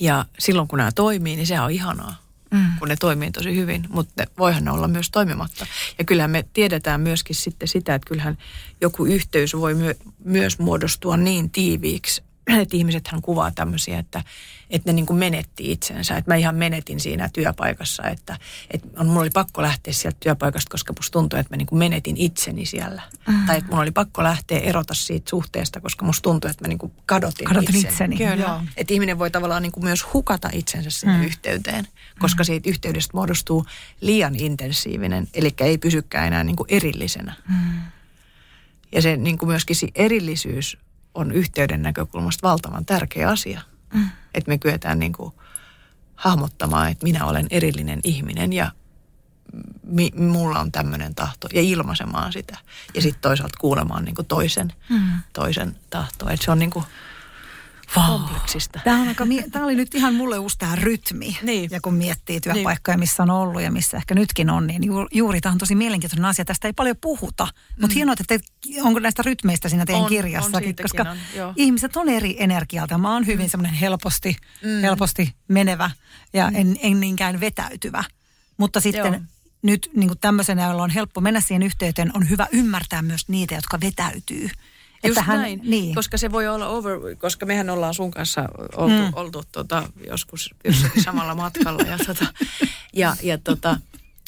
Ja 0.00 0.24
silloin 0.38 0.68
kun 0.68 0.76
nämä 0.78 0.92
toimii, 0.92 1.36
niin 1.36 1.46
se 1.46 1.60
on 1.60 1.70
ihanaa, 1.70 2.14
Mm. 2.50 2.66
kun 2.78 2.88
ne 2.88 2.96
toimii 2.96 3.30
tosi 3.30 3.56
hyvin, 3.56 3.86
mutta 3.88 4.24
voihan 4.38 4.64
ne 4.64 4.70
olla 4.70 4.88
myös 4.88 5.10
toimimatta. 5.10 5.66
Ja 5.98 6.04
kyllähän 6.04 6.30
me 6.30 6.44
tiedetään 6.52 7.00
myöskin 7.00 7.36
sitten 7.36 7.68
sitä, 7.68 7.94
että 7.94 8.08
kyllähän 8.08 8.38
joku 8.80 9.04
yhteys 9.06 9.54
voi 9.54 9.74
myö, 9.74 9.94
myös 10.24 10.58
muodostua 10.58 11.16
niin 11.16 11.50
tiiviiksi, 11.50 12.22
että 12.62 12.76
ihmisethän 12.76 13.22
kuvaa 13.22 13.50
tämmöisiä, 13.50 13.98
että, 13.98 14.24
että 14.70 14.88
ne 14.88 14.92
niin 14.92 15.06
kuin 15.06 15.18
menetti 15.18 15.72
itsensä. 15.72 16.16
Että 16.16 16.30
mä 16.30 16.36
ihan 16.36 16.54
menetin 16.54 17.00
siinä 17.00 17.30
työpaikassa, 17.32 18.02
että, 18.02 18.38
että 18.70 18.88
on- 19.00 19.06
mulla 19.06 19.20
oli 19.20 19.30
pakko 19.30 19.62
lähteä 19.62 19.92
sieltä 19.92 20.16
työpaikasta, 20.20 20.70
koska 20.70 20.92
musta 20.98 21.12
tuntui, 21.12 21.40
että 21.40 21.52
mä 21.52 21.56
niin 21.56 21.66
kuin 21.66 21.78
menetin 21.78 22.16
itseni 22.16 22.66
siellä. 22.66 23.02
Mm. 23.28 23.46
Tai 23.46 23.58
että 23.58 23.70
mulla 23.70 23.82
oli 23.82 23.90
pakko 23.90 24.22
lähteä 24.22 24.58
erota 24.58 24.94
siitä 24.94 25.30
suhteesta, 25.30 25.80
koska 25.80 26.04
musta 26.04 26.22
tuntui, 26.22 26.50
että 26.50 26.64
mä 26.64 26.68
niin 26.68 26.78
kuin 26.78 26.92
kadotin, 27.06 27.46
Kadotin 27.46 27.76
itseni. 27.76 27.90
itseni. 27.92 28.16
Kyllä. 28.16 28.46
Joo. 28.46 28.60
Että 28.76 28.94
ihminen 28.94 29.18
voi 29.18 29.30
tavallaan 29.30 29.62
niin 29.62 29.72
kuin 29.72 29.84
myös 29.84 30.06
hukata 30.12 30.50
itsensä 30.52 30.90
sinne 30.90 31.16
mm. 31.16 31.24
yhteyteen, 31.24 31.88
koska 32.18 32.44
siitä 32.44 32.70
yhteydestä 32.70 33.10
muodostuu 33.14 33.66
liian 34.00 34.36
intensiivinen, 34.36 35.28
eli 35.34 35.54
ei 35.60 35.78
pysykään 35.78 36.26
enää 36.26 36.44
niin 36.44 36.56
kuin 36.56 36.66
erillisenä. 36.70 37.34
Mm. 37.48 37.80
Ja 38.92 39.02
se 39.02 39.16
niin 39.16 39.38
kuin 39.38 39.48
myöskin 39.48 39.76
se 39.76 39.88
erillisyys 39.94 40.78
on 41.20 41.32
yhteyden 41.32 41.82
näkökulmasta 41.82 42.48
valtavan 42.48 42.84
tärkeä 42.84 43.28
asia. 43.28 43.60
Mm. 43.94 44.10
Että 44.34 44.48
me 44.48 44.58
kyetään 44.58 44.98
niin 44.98 45.12
kuin 45.12 45.34
hahmottamaan, 46.14 46.90
että 46.90 47.04
minä 47.04 47.24
olen 47.26 47.46
erillinen 47.50 48.00
ihminen 48.04 48.52
ja 48.52 48.72
mi, 49.82 50.10
mulla 50.16 50.58
on 50.58 50.72
tämmöinen 50.72 51.14
tahto 51.14 51.48
ja 51.54 51.60
ilmaisemaan 51.60 52.32
sitä. 52.32 52.58
Ja 52.94 53.02
sitten 53.02 53.22
toisaalta 53.22 53.58
kuulemaan 53.60 54.04
niin 54.04 54.14
kuin 54.14 54.26
toisen, 54.26 54.72
mm. 54.88 55.20
toisen 55.32 55.76
tahtoa. 55.90 56.30
Että 56.30 56.44
se 56.44 56.50
on 56.50 56.58
niin 56.58 56.70
kuin 56.70 56.84
kompleksista. 57.94 58.80
Tämä, 58.84 59.00
on 59.00 59.08
aika, 59.08 59.26
tämä 59.52 59.64
oli 59.64 59.74
nyt 59.74 59.94
ihan 59.94 60.14
mulle 60.14 60.38
uusi 60.38 60.58
tämä 60.58 60.76
rytmi. 60.76 61.38
Niin. 61.42 61.70
Ja 61.72 61.80
kun 61.80 61.94
miettii 61.94 62.40
työpaikkoja, 62.40 62.98
missä 62.98 63.22
on 63.22 63.30
ollut 63.30 63.62
ja 63.62 63.70
missä 63.70 63.96
ehkä 63.96 64.14
nytkin 64.14 64.50
on, 64.50 64.66
niin 64.66 64.84
ju- 64.84 65.08
juuri 65.12 65.40
tämä 65.40 65.52
on 65.52 65.58
tosi 65.58 65.74
mielenkiintoinen 65.74 66.24
asia. 66.24 66.44
Tästä 66.44 66.68
ei 66.68 66.72
paljon 66.72 66.96
puhuta. 67.00 67.48
Mutta 67.80 67.94
hienoa, 67.94 68.12
että 68.12 68.24
te, 68.28 68.40
onko 68.82 69.00
näistä 69.00 69.22
rytmeistä 69.22 69.68
siinä 69.68 69.86
teidän 69.86 70.00
Mm. 70.00 70.04
On, 70.04 70.04
on, 70.04 70.08
kirjassakin. 70.08 70.68
siitäkin 70.68 70.82
koska 70.82 71.10
on, 71.10 71.18
joo. 71.36 71.52
ihmiset 71.56 71.96
on 71.96 72.08
eri 72.08 72.36
energialta. 72.38 72.98
Mä 72.98 73.12
oon 73.12 73.26
hyvin 73.26 73.50
semmoinen 73.50 73.74
helposti, 73.74 74.36
mm. 74.62 74.80
helposti 74.80 75.34
menevä 75.48 75.90
ja 76.32 76.50
mm. 76.50 76.56
en, 76.56 76.76
en 76.82 77.00
niinkään 77.00 77.40
vetäytyvä. 77.40 78.04
Mutta 78.56 78.80
sitten 78.80 79.12
Joo. 79.12 79.22
nyt 79.62 79.90
niin 79.96 80.08
kuin 80.08 80.18
tämmöisenä, 80.18 80.66
jolla 80.66 80.82
on 80.82 80.90
helppo 80.90 81.20
mennä 81.20 81.40
siihen 81.40 81.62
yhteyteen, 81.62 82.10
on 82.14 82.28
hyvä 82.28 82.46
ymmärtää 82.52 83.02
myös 83.02 83.28
niitä, 83.28 83.54
jotka 83.54 83.80
vetäytyy. 83.80 84.48
Just 85.08 85.20
hän- 85.20 85.40
näin, 85.40 85.60
Niin. 85.64 85.94
koska 85.94 86.18
se 86.18 86.32
voi 86.32 86.48
olla 86.48 86.66
over, 86.68 86.98
koska 87.18 87.46
mehän 87.46 87.70
ollaan 87.70 87.94
sun 87.94 88.10
kanssa 88.10 88.48
oltu, 88.76 88.94
mm. 88.94 89.12
oltu 89.14 89.42
tota, 89.52 89.82
joskus 90.06 90.54
jossakin 90.64 91.02
samalla 91.02 91.34
matkalla 91.34 91.82
ja, 91.82 91.98
tota, 92.06 92.26
ja, 92.92 93.16
ja 93.22 93.38
tota, 93.38 93.76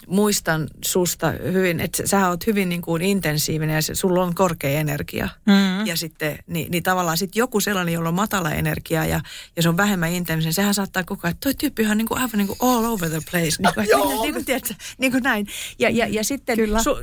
muistan 0.06 0.68
susta 0.84 1.30
hyvin, 1.30 1.80
että 1.80 2.06
sä 2.06 2.28
oot 2.28 2.46
hyvin 2.46 2.68
niin 2.68 2.82
kuin 2.82 3.02
intensiivinen 3.02 3.74
ja 3.74 3.82
se, 3.82 3.94
sulla 3.94 4.22
on 4.22 4.34
korkea 4.34 4.80
energia. 4.80 5.28
Mm. 5.46 5.86
Ja 5.86 5.96
sitten, 5.96 6.38
niin, 6.46 6.70
niin 6.70 6.82
tavallaan 6.82 7.18
sitten 7.18 7.40
joku 7.40 7.60
sellainen, 7.60 7.94
jolla 7.94 8.08
on 8.08 8.14
matala 8.14 8.50
energia 8.50 9.04
ja, 9.04 9.20
ja 9.56 9.62
se 9.62 9.68
on 9.68 9.76
vähemmän 9.76 10.12
intensiivinen, 10.12 10.52
sehän 10.54 10.74
saattaa 10.74 11.04
koko 11.04 11.20
ajan, 11.24 11.30
että 11.30 11.40
toi 11.40 11.54
tyyppi 11.54 11.86
on 11.86 11.98
niin 11.98 12.08
kuin 12.08 12.20
aivan 12.20 12.38
niin 12.38 12.46
kuin 12.46 12.58
all 12.60 12.84
over 12.84 13.10
the 13.10 13.20
place. 13.30 13.56
Niin 13.58 13.74
kuin, 13.74 13.88
Joo. 13.92 14.22
niin 14.22 14.34
kuin, 14.34 14.44
tiedätkö, 14.44 14.74
niin 14.98 15.12
kuin 15.12 15.22
näin. 15.22 15.46
Ja, 15.78 15.90
ja, 15.90 16.06
ja 16.06 16.24
sitten, 16.24 16.56
Kyllä. 16.56 16.82
su, 16.82 16.96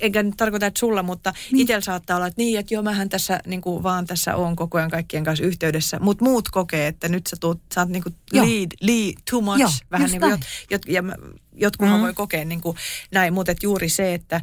enkä 0.00 0.22
nyt 0.22 0.34
tarkoita, 0.36 0.66
että 0.66 0.80
sulla, 0.80 1.02
mutta 1.02 1.32
niin. 1.52 1.60
itsellä 1.60 1.80
saattaa 1.80 2.16
olla, 2.16 2.26
että 2.26 2.42
niin, 2.42 2.58
että 2.58 2.74
joo, 2.74 2.82
mähän 2.82 3.08
tässä 3.08 3.40
niin 3.46 3.60
kuin 3.60 3.82
vaan 3.82 4.06
tässä 4.06 4.36
on 4.36 4.56
koko 4.56 4.78
ajan 4.78 4.90
kaikkien 4.90 5.24
kanssa 5.24 5.44
yhteydessä. 5.44 5.98
Mutta 6.00 6.24
muut 6.24 6.48
kokee, 6.48 6.86
että 6.86 7.08
nyt 7.08 7.26
sä, 7.26 7.36
tuut, 7.40 7.60
sä 7.74 7.80
oot 7.80 7.88
niin 7.88 8.02
kuin 8.02 8.14
lead, 8.32 8.70
lead 8.80 9.12
too 9.30 9.40
much. 9.40 9.60
Joo, 9.60 9.70
vähän 9.90 10.10
niin 10.10 10.20
kuin, 10.20 10.30
jot, 10.30 10.40
jot, 10.70 10.82
ja 10.86 11.02
mä- 11.02 11.16
jotkunhan 11.60 11.98
Mm. 12.00 12.02
voi 12.04 12.14
kokea 12.14 12.44
niin 12.44 12.60
kuin 12.60 12.76
näin, 13.10 13.32
mutta 13.34 13.52
että 13.52 13.66
juuri 13.66 13.88
se, 13.88 14.14
että 14.14 14.40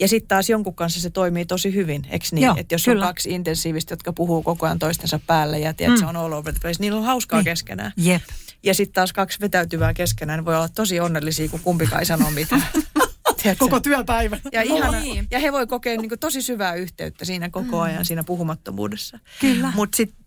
ja 0.00 0.08
sitten 0.08 0.28
taas 0.28 0.50
jonkun 0.50 0.74
kanssa 0.74 1.00
se 1.00 1.10
toimii 1.10 1.46
tosi 1.46 1.74
hyvin, 1.74 2.06
eikö 2.10 2.26
niin? 2.32 2.58
Että 2.58 2.74
jos 2.74 2.84
kyllä. 2.84 3.02
on 3.02 3.08
kaksi 3.08 3.30
intensiivistä, 3.30 3.92
jotka 3.92 4.12
puhuu 4.12 4.42
koko 4.42 4.66
ajan 4.66 4.78
toistensa 4.78 5.20
päälle 5.26 5.58
ja 5.58 5.74
tiedät, 5.74 5.94
Mm. 5.96 6.00
se 6.00 6.06
on 6.06 6.16
all 6.16 6.32
over 6.32 6.52
the 6.54 6.60
place, 6.62 6.80
niillä 6.82 6.98
on 6.98 7.04
hauskaa 7.04 7.38
Niin. 7.38 7.44
niin. 7.44 7.52
keskenään. 7.52 7.92
Jep. 7.96 8.22
Ja 8.62 8.74
sitten 8.74 8.94
taas 8.94 9.12
kaksi 9.12 9.40
vetäytyvää 9.40 9.94
keskenään, 9.94 10.38
ne 10.38 10.44
voi 10.44 10.56
olla 10.56 10.68
tosi 10.68 11.00
onnellisia, 11.00 11.48
kun 11.48 11.60
kumpikaan 11.60 12.00
ei 12.00 12.06
sano 12.06 12.30
mitään. 12.30 12.64
Tiedätkö? 13.42 13.64
Koko 13.64 13.80
työpäivän. 13.80 14.40
ja, 14.52 14.62
ihana, 14.62 15.00
Niin. 15.00 15.26
ja 15.30 15.38
he 15.38 15.52
voi 15.52 15.66
kokea 15.66 15.96
niin 15.96 16.08
kuin 16.08 16.18
tosi 16.18 16.42
syvää 16.42 16.74
yhteyttä 16.74 17.24
siinä 17.24 17.50
koko 17.50 17.80
ajan, 17.80 18.04
siinä 18.04 18.24
puhumattomuudessa. 18.24 19.18
Kyllä. 19.40 19.72
Mutta 19.74 19.96
sitten, 19.96 20.19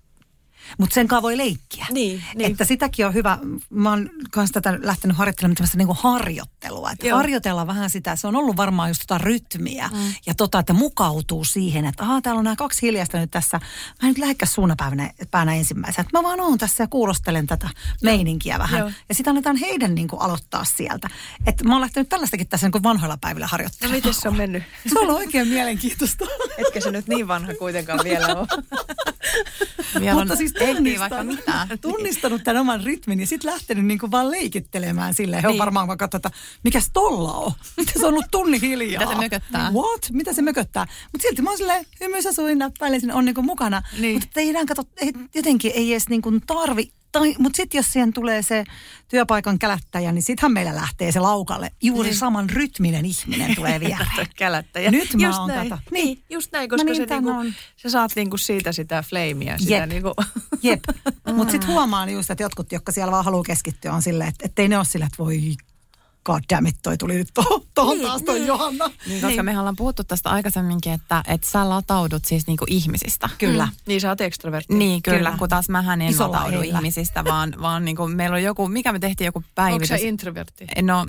Mutta 0.78 0.94
sen 0.94 1.08
voi 1.22 1.38
leikkiä. 1.38 1.86
niin, 1.92 2.24
niin. 2.36 2.52
Että 2.52 2.66
sitäkin 2.66 3.08
on 3.08 3.14
hyvä, 3.14 3.38
mä 3.70 3.90
oon 3.90 4.10
kanssa 4.32 4.62
tätä 4.62 4.80
lähtenyt 4.82 5.18
harjoittelemaan 5.18 5.56
tämmöistä 5.56 5.78
niinku 5.78 5.98
harjoittelua. 6.00 6.92
Että 6.92 7.08
Joo. 7.08 7.18
harjoitella 7.18 7.68
vähän 7.68 7.90
sitä, 7.90 8.16
se 8.16 8.28
on 8.28 8.36
ollut 8.36 8.58
varmaan 8.58 8.90
just 8.90 9.04
tota 9.08 9.18
rytmiä 9.18 9.90
mm. 9.94 10.14
ja 10.26 10.34
tota, 10.36 10.60
että 10.60 10.74
mukautuu 10.74 11.46
siihen, 11.46 11.86
että 11.86 12.04
ahaa, 12.04 12.22
täällä 12.22 12.40
on 12.40 12.44
nämä 12.44 12.56
kaksi 12.56 12.82
hiljasta 12.82 13.18
nyt 13.18 13.32
tässä. 13.32 13.58
Mä 13.58 14.08
en 14.08 14.08
nyt 14.08 14.18
lähdekään 14.18 14.52
suunapäivänä 14.52 15.12
päänä 15.32 15.56
ensimmäisenä. 15.56 16.02
Että 16.02 16.18
mä 16.18 16.24
vaan 16.24 16.40
oon 16.40 16.58
tässä 16.58 16.84
ja 16.84 16.88
kuulostelen 16.88 17.48
tätä 17.48 17.70
meininkiä 18.04 18.60
vähän. 18.60 18.80
Joo. 18.80 18.92
Ja 19.10 19.16
sitä 19.16 19.30
annetaan 19.30 19.56
heidän 19.56 19.96
niinku 19.96 20.18
aloittaa 20.18 20.66
sieltä. 20.66 21.10
Että 21.46 21.64
mä 21.64 21.74
oon 21.74 21.82
lähtenyt 21.82 22.10
tällaistakin 22.10 22.48
tässä 22.48 22.70
niin 22.70 22.84
vanhoilla 22.84 23.18
päivillä 23.22 23.46
no 23.46 23.50
harjoittelemaan. 23.52 23.98
miten 23.98 24.14
se 24.14 24.30
on 24.30 24.38
mennyt? 24.38 24.64
Se 24.94 25.00
on 25.00 25.06
ollut 25.06 25.18
oikein 25.18 25.48
mielenkiintoista. 25.48 26.26
Etkä 26.58 26.82
se 26.82 26.92
nyt 26.92 27.08
niin 27.08 27.28
vanha 27.28 27.54
kuitenkaan 27.56 28.00
vielä 28.04 28.28
ole. 28.28 28.48
Vielä 30.00 30.16
on 30.16 30.22
Mutta 30.22 30.36
siis 30.36 30.53
ehtii 30.60 31.00
vaikka 31.00 31.18
tunnistanut, 31.18 31.36
mitään. 31.36 31.68
tunnistanut 31.82 32.44
tämän 32.44 32.62
oman 32.62 32.84
rytmin 32.84 33.20
ja 33.20 33.28
sitten 33.28 33.52
lähtenyt 33.52 33.86
niinku 33.86 34.12
vaan 34.12 34.32
leikittelemään 34.32 35.14
silleen. 35.14 35.42
He 35.42 35.48
on 35.48 35.52
Niin. 35.52 35.60
varmaan 35.60 35.88
vaan 35.88 35.98
katsoo, 35.98 36.18
että 36.18 36.32
mikäs 36.64 36.90
tolla 36.94 37.34
on? 37.34 37.52
Miten 37.78 37.94
se 37.94 38.06
on 38.06 38.14
ollut 38.14 38.26
tunni 38.32 38.62
hiljaa? 38.62 39.02
Mitä 39.04 39.14
se 39.14 39.22
mököttää? 39.22 39.72
What? 39.72 40.10
Mitä 40.12 40.34
se 40.34 40.42
mököttää? 40.42 40.88
Mutta 41.12 41.28
silti 41.28 41.42
mä 41.42 41.50
oon 41.50 41.58
silleen, 41.58 41.86
hymyssä 42.02 42.34
suin 42.34 42.58
näppäilen 42.58 43.00
sinne, 43.02 43.14
on 43.14 43.26
niinku 43.26 43.42
mukana. 43.42 43.82
Niin. 44.00 44.20
Mutta 44.20 44.40
ei 44.40 44.50
enää 44.50 44.66
kato, 44.66 44.84
ei, 45.02 45.14
jotenkin 45.36 45.72
ei 45.76 45.92
edes 45.92 46.10
niinku 46.10 46.32
tarvi. 46.48 46.92
Tai, 47.14 47.36
mutta 47.40 47.58
sitten 47.58 47.80
jos 47.80 47.94
siihen 47.94 48.14
tulee 48.14 48.42
se 48.42 48.64
työpaikan 49.08 49.60
kälättäjä, 49.60 50.12
niin 50.12 50.24
sittenhän 50.24 50.52
meillä 50.52 50.76
lähtee 50.76 51.12
se 51.12 51.20
laukalle. 51.20 51.72
Juuri 51.82 52.10
Niin. 52.10 52.18
saman 52.18 52.50
rytminen 52.50 53.06
ihminen 53.06 53.56
tulee 53.56 53.80
viereen. 53.86 54.28
Kälättäjä. 54.36 54.92
Nyt 54.92 55.14
mä 55.14 55.28
just 55.28 55.40
oon 55.40 55.48
näin. 55.48 55.70
tätä. 55.70 55.82
Niin, 55.92 56.06
Niin. 56.06 56.24
just 56.30 56.52
näin, 56.52 56.70
No 56.70 56.78
koska 56.78 56.92
niin, 56.92 56.96
se 56.96 57.06
niinku, 57.16 57.30
on. 57.30 57.54
sä 57.78 57.90
saat 57.90 58.12
niinku 58.16 58.38
siitä 58.38 58.72
sitä 58.72 59.02
flameia. 59.10 59.58
Sitä 59.58 59.74
Jep. 59.76 59.90
niinku, 59.90 60.14
Jep. 60.64 60.80
Mutta 61.36 61.52
sitten 61.52 61.70
huomaan 61.74 62.10
just, 62.10 62.30
että 62.30 62.44
jotkut, 62.44 62.72
jotka 62.72 62.92
siellä 62.92 63.12
vaan 63.12 63.26
haluaa 63.26 63.44
keskittyä, 63.44 63.94
on 63.94 64.02
silleen, 64.02 64.30
että 64.30 64.46
ettei 64.46 64.68
ne 64.68 64.78
ole 64.78 64.86
silleen, 64.86 65.08
että 65.08 65.24
voi 65.24 65.42
god 66.26 66.44
damn 66.54 66.68
it, 66.68 66.76
toi 66.84 66.98
tuli 66.98 67.14
nyt 67.16 67.28
tuohon 67.34 67.62
tohon 67.74 67.98
Niin, 67.98 68.08
taas 68.08 68.22
toi 68.22 68.36
niin. 68.40 68.48
Johanna. 68.48 68.90
Niin, 69.08 69.22
koska 69.22 69.44
mehän 69.44 69.60
ollaan 69.60 69.76
puhuttu 69.76 70.04
tästä 70.04 70.30
aikaisemminkin, 70.30 70.94
että, 70.94 71.24
että 71.28 71.50
sä 71.50 71.70
lataudut 71.70 72.26
siis 72.26 72.48
niinku 72.48 72.66
ihmisistä. 72.70 73.30
Kyllä. 73.38 73.68
niin 73.86 74.02
sä 74.02 74.10
oot 74.10 74.22
ekstrovertti. 74.22 74.74
Niin, 74.74 75.02
kyllä, 75.04 75.18
Kyllä. 75.18 75.36
kun 75.40 75.50
taas 75.50 75.70
mähän 75.70 76.02
en 76.02 76.10
Isolla 76.10 76.36
lataudu 76.38 76.62
eillä. 76.62 76.78
ihmisistä, 76.80 77.24
vaan, 77.26 77.54
vaan 77.62 77.86
niin 77.86 77.96
kuin 77.96 78.16
meillä 78.16 78.34
on 78.36 78.44
joku, 78.44 78.68
mikä 78.68 78.92
me 78.92 79.00
tehtiin 79.00 79.26
joku 79.26 79.40
Onko 79.40 79.50
päivitys. 79.56 79.90
sä 79.90 79.96
introvertti? 79.96 80.68
No, 80.82 81.06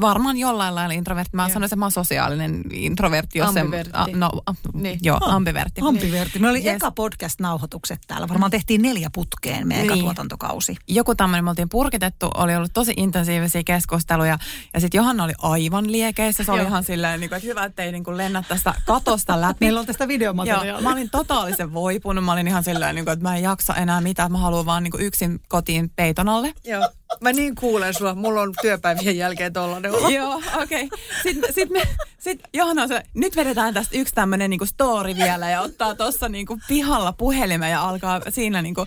varmaan 0.00 0.36
jollain 0.36 0.74
lailla 0.74 0.94
introvertti. 0.94 1.36
Mä 1.36 1.42
sanoisin, 1.48 1.64
että 1.64 1.76
mä 1.76 1.84
oon 1.84 1.92
sosiaalinen 1.92 2.62
introvertti. 2.72 3.38
Jos 3.38 3.48
Ambivertti. 3.56 3.90
a, 3.92 4.06
no, 4.14 4.30
a, 4.46 4.52
Niin. 4.74 4.98
joo, 5.02 5.18
Ah, 5.22 5.34
ambivertti. 5.34 5.80
Ambivertti. 5.84 6.38
Me 6.38 6.48
oli 6.48 6.64
Yes. 6.64 6.74
eka 6.74 6.90
podcast-nauhoitukset 6.90 8.00
täällä. 8.06 8.28
Varmaan 8.28 8.50
tehtiin 8.50 8.82
neljä 8.82 9.10
putkeen 9.14 9.68
meidän 9.68 9.84
eka 9.84 9.94
Niin. 9.94 10.04
tuotantokausi. 10.04 10.76
Joku 10.88 11.14
tämmöinen, 11.14 11.44
me 11.44 11.50
oltiin 11.50 11.68
purkitettu, 11.68 12.30
oli 12.34 12.56
ollut 12.56 12.72
tosi 12.72 12.92
intensiivisiä 12.96 13.62
keskustelu 13.66 14.01
ja, 14.08 14.38
ja 14.74 14.80
sitten 14.80 14.98
Johanna 14.98 15.24
oli 15.24 15.32
aivan 15.42 15.92
liekeissä. 15.92 16.44
Se 16.44 16.52
oli 16.52 16.60
Joo. 16.60 16.68
ihan 16.68 16.84
silleen, 16.84 17.20
niin 17.20 17.30
kuin, 17.30 17.36
että 17.36 17.48
hyvä, 17.48 17.64
ettei 17.64 17.92
niin 17.92 18.04
kuin 18.04 18.16
lennä 18.16 18.42
tästä 18.48 18.74
katosta 18.86 19.40
läpi. 19.40 19.56
Meillä 19.60 19.80
on 19.80 19.86
tästä 19.86 20.04
Joo, 20.04 20.08
videomateriaalia. 20.08 20.80
mä 20.80 20.92
olin 20.92 21.10
totaalisen 21.10 21.72
voipunut. 21.72 22.24
Mä 22.24 22.32
olin 22.32 22.48
ihan 22.48 22.64
silleen, 22.64 22.94
niin 22.94 23.04
kuin, 23.04 23.12
että 23.12 23.22
mä 23.22 23.36
en 23.36 23.42
jaksa 23.42 23.74
enää 23.74 24.00
mitään. 24.00 24.32
Mä 24.32 24.38
haluan 24.38 24.66
vaan 24.66 24.82
niin 24.82 24.90
kuin 24.90 25.04
yksin 25.04 25.40
kotiin 25.48 25.90
peiton 25.96 26.28
alle. 26.28 26.52
Joo. 26.64 26.88
Mä 27.20 27.32
niin 27.32 27.54
kuulen 27.54 27.94
sua. 27.94 28.14
Mulla 28.14 28.40
on 28.40 28.54
työpäivien 28.62 29.16
jälkeen 29.16 29.52
tollanen 29.52 29.92
olo. 29.92 30.08
Joo, 30.08 30.42
okei. 30.62 30.84
Okay. 30.84 30.98
Sitten 31.22 31.54
sit 31.54 31.70
me, 31.70 31.82
sit 32.18 32.40
Johanna 32.54 32.82
on 32.82 32.88
se, 32.88 33.02
nyt 33.14 33.36
vedetään 33.36 33.74
tästä 33.74 33.98
yksi 33.98 34.14
tämmöinen 34.14 34.50
niinku 34.50 34.66
story 34.66 35.16
vielä 35.16 35.50
ja 35.50 35.60
ottaa 35.60 35.94
tuossa 35.94 36.28
niinku 36.28 36.58
pihalla 36.68 37.12
puhelimen 37.12 37.70
ja 37.70 37.88
alkaa 37.88 38.20
siinä 38.28 38.62
niinku 38.62 38.86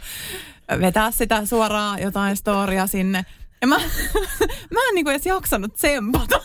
vetää 0.82 1.11
sitä 1.11 1.45
suoraan 1.45 2.01
jotain 2.01 2.38
storia 2.38 2.88
sinne. 2.88 3.26
Ja 3.62 3.68
mä, 3.68 3.78
mä 4.74 4.80
en 4.89 4.95
niinku 4.95 5.10
edes 5.10 5.26
jaksanut 5.26 5.74
tsempata. 5.74 6.41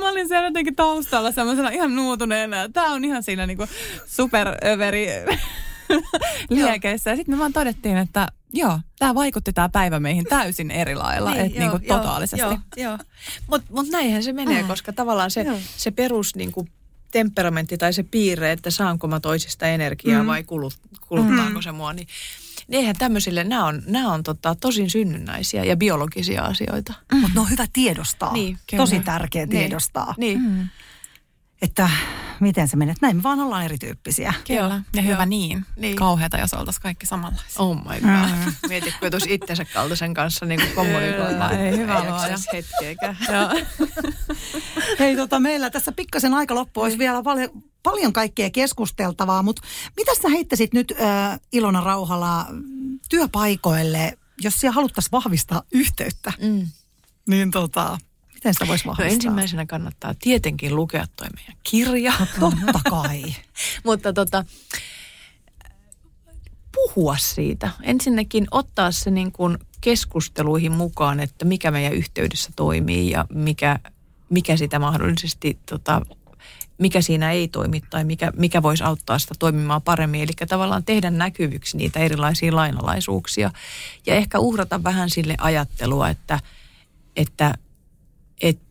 Mä 0.00 0.08
olin 0.08 0.28
siellä 0.28 0.46
jotenkin 0.46 0.76
taustalla 0.76 1.32
semmoisena 1.32 1.68
ihan 1.68 1.96
nuutuneena. 1.96 2.68
Tää 2.72 2.84
on 2.84 3.04
ihan 3.04 3.22
siinä 3.22 3.46
niinku 3.46 3.66
superöveri 4.06 5.06
liekeissä. 6.50 7.10
Ja 7.10 7.16
sitten 7.16 7.34
me 7.34 7.38
vaan 7.38 7.52
todettiin, 7.52 7.96
että 7.96 8.28
joo, 8.52 8.78
tämä 8.98 9.14
vaikutti 9.14 9.52
tämä 9.52 9.68
päivä 9.68 10.00
meihin 10.00 10.24
täysin 10.24 10.70
eri 10.70 10.94
lailla, 10.94 11.30
niin, 11.30 11.46
että 11.46 11.58
niinku 11.58 11.78
totaalisesti. 11.88 12.40
Joo, 12.40 12.58
joo. 12.76 12.98
Mutta 13.46 13.66
mut 13.72 13.88
näinhän 13.88 14.22
se 14.22 14.32
menee, 14.32 14.62
Mm. 14.62 14.68
koska 14.68 14.92
tavallaan 14.92 15.30
se, 15.30 15.42
Joo. 15.42 15.58
se 15.76 15.90
perus 15.90 16.36
niinku, 16.36 16.68
temperamentti 17.10 17.78
tai 17.78 17.92
se 17.92 18.02
piirre, 18.02 18.52
että 18.52 18.70
saanko 18.70 19.06
mä 19.06 19.20
toisista 19.20 19.66
energiaa 19.66 20.22
mm. 20.22 20.26
vai 20.26 20.44
kulut, 20.44 20.74
kuluttaako 21.08 21.54
mm. 21.58 21.62
se 21.62 21.72
mua, 21.72 21.92
niin 21.92 22.08
niin 22.68 22.80
eihän 22.80 22.96
tämmöisille, 22.98 23.44
nämä 23.44 23.64
on, 23.64 23.82
nämä 23.86 24.12
on 24.12 24.22
tota, 24.22 24.54
tosin 24.54 24.90
synnynnäisiä 24.90 25.64
ja 25.64 25.76
biologisia 25.76 26.42
asioita. 26.42 26.94
Mutta 27.12 27.34
ne 27.34 27.40
on 27.40 27.50
hyvä 27.50 27.66
tiedostaa. 27.72 28.32
Niin, 28.32 28.58
Tosi 28.76 29.00
tärkeä 29.00 29.46
tiedostaa. 29.46 30.14
Niin, 30.16 30.38
niin. 30.38 30.52
Mm. 30.52 30.68
Että 31.64 31.90
miten 32.40 32.68
se 32.68 32.76
menee. 32.76 32.92
Että 32.92 33.06
Näin 33.06 33.16
me 33.16 33.22
vaan 33.22 33.40
ollaan 33.40 33.64
erityyppisiä. 33.64 34.34
Kyllä, 34.46 34.82
ja 34.94 35.02
hyvä 35.02 35.14
Joo. 35.14 35.24
niin. 35.24 35.66
Niin. 35.76 35.96
Kauheata, 35.96 36.38
jos 36.38 36.54
oltaisiin 36.54 36.82
kaikki 36.82 37.06
samanlaisia. 37.06 37.62
Oh 37.62 37.76
my 37.76 38.00
god. 38.00 38.30
Mm. 38.44 38.52
Mietitkö, 38.68 39.06
että 39.06 39.14
olisi 39.14 39.34
itsensä 39.34 39.64
kaltaisen 39.64 40.14
kanssa 40.14 40.46
niin 40.46 40.60
kommunikoimaan. 40.74 41.60
Ei 41.60 41.76
hyvä 41.76 42.04
luoja. 42.04 42.36
hetkeäkään. 42.52 43.16
Joo. 43.32 43.50
Hei, 44.98 45.16
tota, 45.16 45.40
meillä 45.40 45.70
tässä 45.70 45.92
pikkasen 45.92 46.34
aika 46.34 46.54
loppu 46.54 46.80
olisi 46.80 46.98
vielä 46.98 47.22
paljon, 47.22 47.50
paljon 47.82 48.12
kaikkea 48.12 48.50
keskusteltavaa, 48.50 49.42
mutta 49.42 49.62
mitä 49.96 50.12
sä 50.22 50.28
heittäisit 50.28 50.74
nyt 50.74 50.94
äh, 51.00 51.40
Ilona 51.52 51.80
Rauhala 51.80 52.46
työpaikoille, 53.08 54.18
jos 54.42 54.54
siellä 54.54 54.74
haluttaisiin 54.74 55.12
vahvistaa 55.12 55.62
yhteyttä? 55.72 56.32
Mm. 56.40 56.66
Niin 57.28 57.50
tota, 57.50 57.98
miten 58.44 58.54
sitä 58.54 58.68
voisi 58.68 58.84
No 58.86 58.90
vahvistaa? 58.90 59.14
ensimmäisenä 59.14 59.66
kannattaa 59.66 60.14
tietenkin 60.18 60.76
lukea 60.76 61.06
toi 61.16 61.26
meidän 61.34 61.56
kirja. 61.62 62.12
Totta 62.40 62.90
kai. 62.90 63.22
Mutta 63.86 64.12
tota, 64.12 64.44
puhua 66.74 67.16
siitä. 67.16 67.70
Ensinnäkin 67.82 68.46
ottaa 68.50 68.92
se 68.92 69.10
niin 69.10 69.32
kuin 69.32 69.58
keskusteluihin 69.80 70.72
mukaan, 70.72 71.20
että 71.20 71.44
mikä 71.44 71.70
meidän 71.70 71.92
yhteydessä 71.92 72.50
toimii 72.56 73.10
ja 73.10 73.26
mikä, 73.32 73.78
mikä 74.30 74.56
sitä 74.56 74.78
mahdollisesti, 74.78 75.58
tota, 75.70 76.02
mikä 76.78 77.00
siinä 77.00 77.32
ei 77.32 77.48
toimi 77.48 77.80
tai 77.90 78.04
mikä, 78.04 78.32
mikä 78.36 78.62
voisi 78.62 78.84
auttaa 78.84 79.18
sitä 79.18 79.34
toimimaan 79.38 79.82
paremmin. 79.82 80.22
Eli 80.22 80.32
tavallaan 80.48 80.84
tehdä 80.84 81.10
näkyviksi 81.10 81.76
niitä 81.76 82.00
erilaisia 82.00 82.56
lainalaisuuksia 82.56 83.50
ja 84.06 84.14
ehkä 84.14 84.38
uhrata 84.38 84.82
vähän 84.82 85.10
sille 85.10 85.34
ajattelua, 85.38 86.08
että, 86.08 86.40
että 87.16 87.54
että 88.40 88.64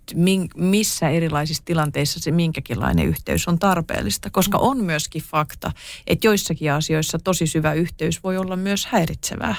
missä 0.55 1.09
erilaisissa 1.09 1.63
tilanteissa 1.65 2.19
se 2.19 2.31
minkäkinlainen 2.31 3.05
yhteys 3.05 3.47
on 3.47 3.59
tarpeellista. 3.59 4.29
Koska 4.29 4.57
on 4.57 4.83
myöskin 4.83 5.21
fakta, 5.21 5.71
että 6.07 6.27
joissakin 6.27 6.73
asioissa 6.73 7.19
tosi 7.19 7.47
syvä 7.47 7.73
yhteys 7.73 8.23
voi 8.23 8.37
olla 8.37 8.55
myös 8.55 8.85
häiritsevää. 8.85 9.55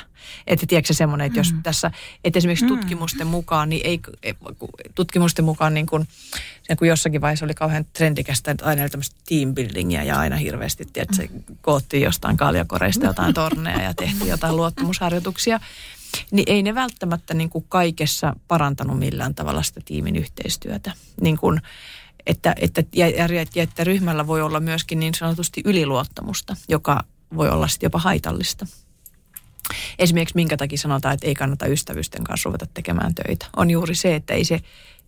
Että 0.47 0.67
tiedätkö 0.67 0.95
se 0.95 0.97
semmoinen, 0.97 1.27
että 1.27 1.41
jos 1.41 1.55
tässä, 1.63 1.91
että 2.25 2.39
esimerkiksi 2.39 2.67
tutkimusten 2.67 3.27
mukaan, 3.27 3.69
niin 3.69 3.87
ei, 3.87 4.01
tutkimusten 4.95 5.45
mukaan 5.45 5.75
niin 5.75 5.87
kuin, 5.87 6.09
sen 6.63 6.77
kun 6.77 6.89
jossakin 6.89 7.21
vaiheessa 7.21 7.45
oli 7.45 7.55
kauhean 7.55 7.85
trendikästä, 7.93 8.51
että 8.51 8.65
aina 8.65 8.83
oli 8.83 8.91
tämmöistä 8.91 9.17
team 9.29 9.55
buildingia 9.55 10.05
ja 10.05 10.19
aina 10.19 10.37
hirveästi, 10.37 10.83
että 10.97 11.17
se 11.17 11.29
koottiin 11.61 12.03
jostain 12.03 12.37
kaljakoreista 12.37 13.07
jotain 13.07 13.35
torneja 13.35 13.83
ja 13.83 13.95
tehtiin 13.95 14.31
jotain 14.31 14.57
luottamusharjoituksia 14.57 15.61
niin 16.31 16.45
ei 16.47 16.63
ne 16.63 16.75
välttämättä 16.75 17.35
niin 17.35 17.51
kuin 17.51 17.65
kaikessa 17.69 18.37
parantanut 18.49 18.99
millään 18.99 19.35
tavalla 19.35 19.63
sitä 19.63 19.81
tiimin 19.85 20.17
yhteistyötä. 20.17 20.93
Niin 21.21 21.37
kuin, 21.37 21.61
että, 22.27 22.55
että, 22.61 22.83
ja, 22.93 23.09
ja, 23.09 23.27
että 23.57 23.85
ryhmällä 23.85 24.27
voi 24.27 24.43
olla 24.43 24.61
myöskin 24.61 25.01
niin 25.01 25.15
sanotusti 25.15 25.63
yliluottamusta, 25.65 26.57
joka 26.69 27.05
voi 27.37 27.49
olla 27.49 27.69
sitten 27.69 27.87
jopa 27.87 27.99
haitallista. 27.99 28.67
Esimerkiksi 29.99 30.35
minkä 30.35 30.57
takia 30.57 30.79
sanotaan, 30.79 31.15
että 31.15 31.27
ei 31.27 31.35
kannata 31.35 31.67
ystävysten 31.67 32.25
kanssa 32.25 32.49
ruveta 32.49 32.67
tekemään 32.75 33.15
töitä. 33.15 33.47
On 33.57 33.71
juuri 33.71 33.95
se, 33.95 34.15
että 34.15 34.35
ei 34.35 34.45
se, 34.45 34.61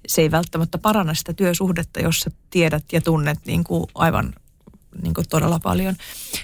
se 0.06 0.22
ei 0.22 0.30
välttämättä 0.30 0.78
paranna 0.78 1.14
sitä 1.14 1.32
työsuhdetta, 1.32 2.00
jos 2.00 2.20
sä 2.20 2.30
tiedät 2.50 2.84
ja 2.92 3.00
tunnet 3.00 3.38
niin 3.46 3.64
kuin 3.64 3.86
aivan 3.94 4.34
niin 5.02 5.14
kuin 5.14 5.28
todella 5.28 5.60
paljon. 5.62 5.96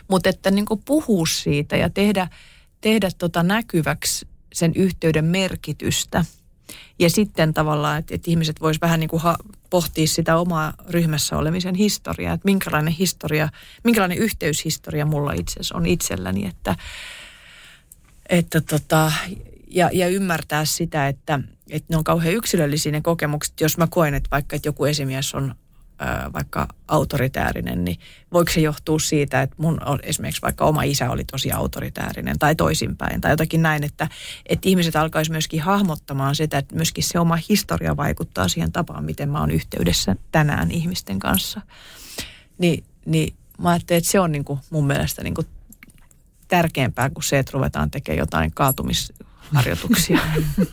Mutta 0.08 0.28
että 0.28 0.50
niin 0.50 0.64
kuin 0.64 0.82
puhua 0.84 1.26
siitä 1.26 1.76
ja 1.76 1.90
tehdä, 1.90 2.28
tehdä 2.80 3.10
tota 3.18 3.42
näkyväksi 3.42 4.26
sen 4.52 4.72
yhteyden 4.74 5.24
merkitystä. 5.24 6.24
Ja 6.98 7.10
sitten 7.10 7.54
tavallaan, 7.54 7.98
että, 7.98 8.14
että 8.14 8.30
ihmiset 8.30 8.60
vois 8.60 8.80
vähän 8.80 9.00
niin 9.00 9.10
kuin 9.10 9.22
ha, 9.22 9.36
pohtia 9.70 10.06
sitä 10.06 10.36
omaa 10.36 10.74
ryhmässä 10.88 11.36
olemisen 11.36 11.74
historiaa, 11.74 12.34
että 12.34 12.44
minkälainen 12.44 12.92
historia, 12.92 13.48
minkälainen 13.84 14.18
yhteyshistoria 14.18 15.06
mulla 15.06 15.32
itse 15.32 15.52
asiassa 15.52 15.76
on 15.76 15.86
itselläni, 15.86 16.46
että, 16.46 16.76
että 18.28 18.60
tota, 18.60 19.12
ja, 19.68 19.90
ja 19.92 20.08
ymmärtää 20.08 20.64
sitä, 20.64 21.08
että, 21.08 21.40
että 21.70 21.86
ne 21.88 21.96
on 21.96 22.04
kauhean 22.04 22.34
yksilöllisiä 22.34 22.92
ne 22.92 23.00
kokemukset. 23.00 23.60
Jos 23.60 23.78
mä 23.78 23.86
koen, 23.86 24.14
että 24.14 24.30
vaikka 24.30 24.56
että 24.56 24.68
joku 24.68 24.84
esimies 24.84 25.34
on 25.34 25.54
vaikka 26.32 26.68
autoritäärinen, 26.88 27.84
niin 27.84 27.98
voiko 28.32 28.52
se 28.52 28.60
johtua 28.60 28.98
siitä, 28.98 29.42
että 29.42 29.56
mun 29.58 29.80
esimerkiksi 30.02 30.42
vaikka 30.42 30.64
oma 30.64 30.82
isä 30.82 31.10
oli 31.10 31.24
tosi 31.24 31.52
autoritäärinen 31.52 32.38
tai 32.38 32.54
toisinpäin 32.54 33.20
tai 33.20 33.32
jotakin 33.32 33.62
näin, 33.62 33.84
että, 33.84 34.08
että 34.46 34.68
ihmiset 34.68 34.96
alkaisi 34.96 35.30
myöskin 35.30 35.62
hahmottamaan 35.62 36.34
sitä, 36.34 36.58
että 36.58 36.74
myöskin 36.74 37.04
se 37.04 37.18
oma 37.18 37.38
historia 37.48 37.96
vaikuttaa 37.96 38.48
siihen 38.48 38.72
tapaan, 38.72 39.04
miten 39.04 39.28
mä 39.28 39.40
oon 39.40 39.50
yhteydessä 39.50 40.16
tänään 40.32 40.70
ihmisten 40.70 41.18
kanssa. 41.18 41.60
Ni, 42.58 42.84
niin 43.06 43.34
mä 43.58 43.70
ajattelin, 43.70 43.98
että 43.98 44.10
se 44.10 44.20
on 44.20 44.32
niin 44.32 44.44
kuin 44.44 44.60
mun 44.70 44.86
mielestä 44.86 45.22
niin 45.22 45.34
kuin 45.34 45.46
tärkeämpää 46.48 47.10
kuin 47.10 47.24
se, 47.24 47.38
että 47.38 47.52
ruvetaan 47.54 47.90
tekemään 47.90 48.18
jotain 48.18 48.52
kaatumisharjoituksia. 49.52 50.18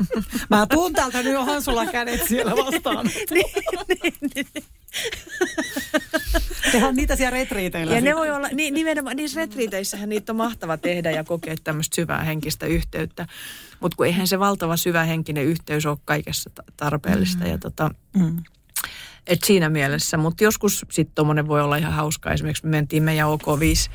Mä 0.49 0.67
tuun 0.67 0.93
täältä 0.93 1.23
nyt 1.23 1.37
onhan 1.37 1.61
sulla 1.61 1.85
kädet 1.85 2.27
siellä 2.27 2.55
vastaan. 2.55 3.09
Tehdään 6.71 6.95
niitä 6.95 7.15
siellä 7.15 7.37
retriiteillä. 7.37 7.95
Ja 7.95 8.01
ne 8.01 8.05
sitten. 8.05 8.15
voi 8.17 8.31
olla, 8.31 8.47
niin, 8.53 8.73
nimenomaan 8.73 9.15
niissä 9.15 9.39
retriiteissähän 9.39 10.09
niitä 10.09 10.31
on 10.31 10.35
mahtava 10.35 10.77
tehdä 10.77 11.11
ja 11.11 11.23
kokea 11.23 11.55
tämmöistä 11.63 11.95
syvää 11.95 12.23
henkistä 12.23 12.65
yhteyttä. 12.65 13.27
Mutta 13.79 13.95
kun 13.95 14.05
eihän 14.05 14.27
se 14.27 14.39
valtava 14.39 14.77
syvä 14.77 15.03
henkinen 15.03 15.45
yhteys 15.45 15.85
ole 15.85 15.97
kaikessa 16.05 16.49
ta- 16.55 16.63
tarpeellista. 16.77 17.43
Mm. 17.43 17.51
Ja 17.51 17.57
tota, 17.57 17.91
Mm. 18.15 18.43
et 19.27 19.43
siinä 19.43 19.69
mielessä, 19.69 20.17
mutta 20.17 20.43
joskus 20.43 20.85
sitten 20.91 21.15
tuommoinen 21.15 21.47
voi 21.47 21.61
olla 21.61 21.77
ihan 21.77 21.93
hauska. 21.93 22.31
Esimerkiksi 22.33 22.65
me 22.65 22.69
mentiin 22.69 23.03
meidän 23.03 23.27
OK5 23.27 23.91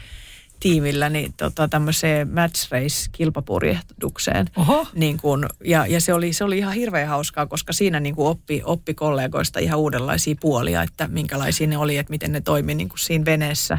tiimillä 0.65 1.11
niin 1.11 1.35
tota, 1.37 1.69
tämmöiseen 1.69 2.29
match 2.29 2.73
race 2.73 3.11
kilpapurjehdukseen. 3.13 4.47
Oho. 4.57 4.87
Niin 4.95 5.17
kun, 5.17 5.49
ja 5.65 5.87
ja 5.87 6.01
se, 6.01 6.15
oli, 6.15 6.33
se 6.33 6.45
oli 6.45 6.59
ihan 6.59 6.73
hirveän 6.73 7.09
hauskaa, 7.09 7.47
koska 7.47 7.73
siinä 7.73 8.01
niin 8.01 8.15
kuin 8.15 8.29
oppi, 8.29 8.63
oppi 8.65 8.95
kollegoista 8.95 9.61
ihan 9.61 9.79
uudenlaisia 9.79 10.35
puolia, 10.41 10.83
että 10.83 11.09
minkälaisia 11.09 11.67
ne 11.67 11.79
oli, 11.79 11.97
että 11.97 12.11
miten 12.11 12.33
ne 12.33 12.41
toimi 12.41 12.75
niin 12.75 12.89
kuin 12.89 12.99
siinä 12.99 13.25
veneessä, 13.25 13.79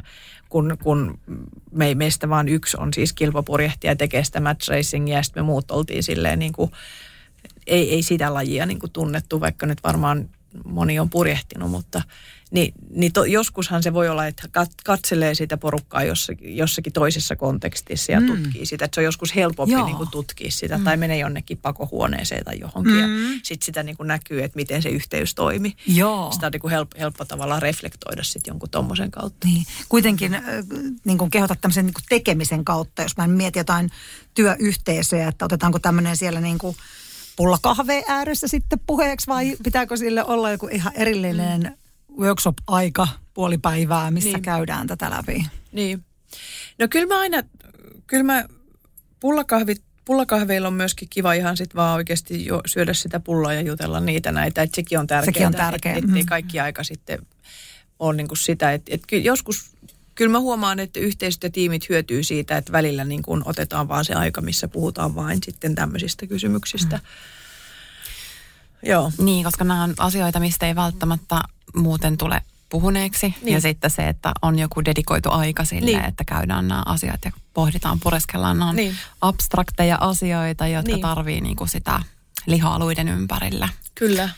kun, 0.49 0.77
kun 0.83 1.19
me, 1.71 1.95
meistä 1.95 2.29
vaan 2.29 2.49
yksi 2.49 2.77
on 2.79 2.93
siis 2.93 3.13
kilpapurjehtija 3.13 3.91
ja 3.91 3.95
tekee 3.95 4.23
sitä 4.23 4.39
match 4.39 4.69
racingia 4.69 5.17
ja 5.17 5.23
sitten 5.23 5.43
me 5.43 5.45
muut 5.45 5.71
oltiin 5.71 6.03
silleen 6.03 6.39
niin 6.39 6.53
kuin, 6.53 6.71
ei, 7.67 7.93
ei 7.93 8.01
sitä 8.01 8.33
lajia 8.33 8.65
niin 8.65 8.79
kuin 8.79 8.91
tunnettu, 8.91 9.39
vaikka 9.39 9.65
nyt 9.65 9.83
varmaan 9.83 10.29
moni 10.65 10.99
on 10.99 11.09
purjehtinut, 11.09 11.71
mutta 11.71 12.01
niin, 12.55 12.73
niin 12.89 13.13
to, 13.13 13.25
joskushan 13.25 13.83
se 13.83 13.93
voi 13.93 14.09
olla, 14.09 14.27
että 14.27 14.47
kat, 14.51 14.71
katselee 14.85 15.35
sitä 15.35 15.57
porukkaa 15.57 16.03
jossakin, 16.03 16.57
jossakin 16.57 16.93
toisessa 16.93 17.35
kontekstissa 17.35 18.11
ja 18.11 18.19
mm. 18.19 18.27
tutkii 18.27 18.65
sitä. 18.65 18.85
Että 18.85 18.95
se 18.95 19.01
on 19.01 19.05
joskus 19.05 19.35
helpompi 19.35 19.73
Joo. 19.73 19.85
niin 19.85 19.97
kuin 19.97 20.09
tutkia 20.09 20.51
sitä 20.51 20.77
mm. 20.77 20.83
tai 20.83 20.97
menee 20.97 21.17
jonnekin 21.17 21.57
pakohuoneeseen 21.57 22.45
tai 22.45 22.59
johonkin 22.59 22.93
mm. 22.93 22.99
ja 22.99 23.07
sitten 23.43 23.65
sitä 23.65 23.83
niin 23.83 23.97
kuin 23.97 24.07
näkyy, 24.07 24.43
että 24.43 24.55
miten 24.55 24.81
se 24.81 24.89
yhteys 24.89 25.35
toimi. 25.35 25.75
Joo. 25.87 26.31
Sitä 26.31 26.45
on 26.45 26.51
niin 26.51 26.61
kuin 26.61 26.71
helppo, 26.71 26.97
helppo 26.99 27.25
tavallaan 27.25 27.61
reflektoida 27.61 28.23
sitten 28.23 28.51
jonkun 28.51 28.69
tommosen 28.69 29.11
kautta. 29.11 29.47
Niin. 29.47 29.65
Kuitenkin 29.89 30.33
äh, 30.33 30.43
niin 31.05 31.17
kuin 31.17 31.31
kehotat 31.31 31.61
tämmöisen 31.61 31.85
niin 31.85 31.93
kuin 31.93 32.05
tekemisen 32.09 32.65
kautta, 32.65 33.01
jos 33.01 33.17
mä 33.17 33.27
mietin 33.27 33.59
jotain 33.59 33.89
työyhteisöjä, 34.33 35.27
että 35.27 35.45
otetaanko 35.45 35.79
tämmöinen 35.79 36.17
siellä 36.17 36.41
niin 36.41 36.57
kuin 36.57 36.75
pulla 37.35 37.57
kahve 37.61 38.03
ääressä 38.07 38.47
sitten 38.47 38.79
puheeksi 38.87 39.27
vai 39.27 39.57
pitääkö 39.63 39.97
sille 39.97 40.23
olla 40.23 40.51
joku 40.51 40.67
ihan 40.67 40.93
erillinen 40.95 41.61
mm. 41.61 41.84
Workshop-aika 42.19 43.07
puolipäivää, 43.33 44.11
missä 44.11 44.29
niin. 44.29 44.41
käydään 44.41 44.87
tätä 44.87 45.09
läpi? 45.09 45.45
Niin. 45.71 46.05
No 46.79 46.87
kyllä 46.89 47.07
mä 47.07 47.19
aina, 47.19 47.43
kyllä 48.07 48.23
mä 48.23 48.45
pullakahvit 49.19 49.85
pullakahveilla 50.05 50.67
on 50.67 50.73
myöskin 50.73 51.09
kiva 51.09 51.33
ihan 51.33 51.57
sitten 51.57 51.75
vaan 51.75 51.95
oikeasti 51.95 52.45
jo 52.45 52.61
syödä 52.65 52.93
sitä 52.93 53.19
pullaa 53.19 53.53
ja 53.53 53.61
jutella 53.61 53.99
niitä 53.99 54.31
näitä. 54.31 54.61
Että 54.61 54.75
sekin 54.75 54.99
on 54.99 55.07
tärkeää. 55.07 55.33
Sekin 55.33 55.47
on 55.47 55.53
tärkeää. 55.53 55.95
Että 55.95 56.11
et, 56.19 56.25
kaikki 56.25 56.59
aika 56.59 56.83
sitten 56.83 57.19
on 57.99 58.17
niin 58.17 58.27
kuin 58.27 58.37
sitä. 58.37 58.73
Että 58.73 58.91
et 58.93 59.01
joskus, 59.23 59.71
kyllä 60.15 60.31
mä 60.31 60.39
huomaan, 60.39 60.79
että 60.79 60.99
yhteistyötiimit 60.99 61.89
hyötyy 61.89 62.23
siitä, 62.23 62.57
että 62.57 62.71
välillä 62.71 63.03
niin 63.03 63.21
kuin 63.21 63.41
otetaan 63.45 63.87
vaan 63.87 64.05
se 64.05 64.13
aika, 64.13 64.41
missä 64.41 64.67
puhutaan 64.67 65.15
vain 65.15 65.39
sitten 65.45 65.75
tämmöisistä 65.75 66.27
kysymyksistä. 66.27 66.97
Mm. 66.97 67.03
Joo. 68.89 69.11
Niin, 69.17 69.43
koska 69.43 69.63
nämä 69.63 69.83
on 69.83 69.93
asioita, 69.97 70.39
mistä 70.39 70.67
ei 70.67 70.75
välttämättä 70.75 71.41
muuten 71.75 72.17
tule 72.17 72.41
puhuneeksi. 72.69 73.35
Niin. 73.41 73.53
Ja 73.53 73.61
sitten 73.61 73.89
se, 73.89 74.09
että 74.09 74.31
on 74.41 74.59
joku 74.59 74.85
dedikoitu 74.85 75.31
aika 75.31 75.65
sille, 75.65 75.85
niin. 75.85 76.05
että 76.05 76.23
käydään 76.23 76.67
nämä 76.67 76.83
asiat 76.85 77.19
ja 77.25 77.31
pohditaan, 77.53 77.99
pureskellaan. 77.99 78.59
Nämä 78.59 78.69
on 78.69 78.75
niin. 78.75 78.95
abstrakteja 79.21 79.97
asioita, 80.01 80.67
jotka 80.67 80.91
niin. 80.91 81.01
tarvii 81.01 81.41
niin 81.41 81.55
kuin 81.55 81.67
sitä 81.67 81.99
liha-aluiden 82.45 83.07
ympärillä. 83.07 83.69
Kyllä. 83.95 84.29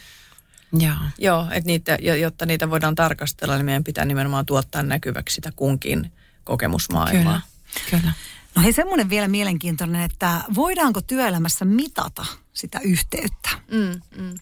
Joo. 0.80 0.96
Joo, 1.18 1.48
että 1.52 1.68
niitä, 1.68 1.98
jotta 2.20 2.46
niitä 2.46 2.70
voidaan 2.70 2.96
tarkastella, 2.96 3.56
niin 3.56 3.66
meidän 3.66 3.84
pitää 3.84 4.06
nimenomaan 4.06 4.46
tuottaa 4.46 4.84
näkyväksi 4.84 5.36
sitä 5.36 5.52
kunkin 5.56 6.12
kokemusmaailmaa. 6.44 7.42
Kyllä, 7.74 8.02
kyllä. 8.02 8.14
No 8.56 8.62
hei, 8.62 8.74
semmoinen 8.74 9.10
vielä 9.10 9.28
mielenkiintoinen, 9.28 10.02
että 10.02 10.42
voidaanko 10.56 11.02
työelämässä 11.02 11.66
mitata 11.66 12.26
sitä 12.58 12.80
yhteyttä? 12.84 13.49
Mm, 13.72 14.01
mm. 14.22 14.34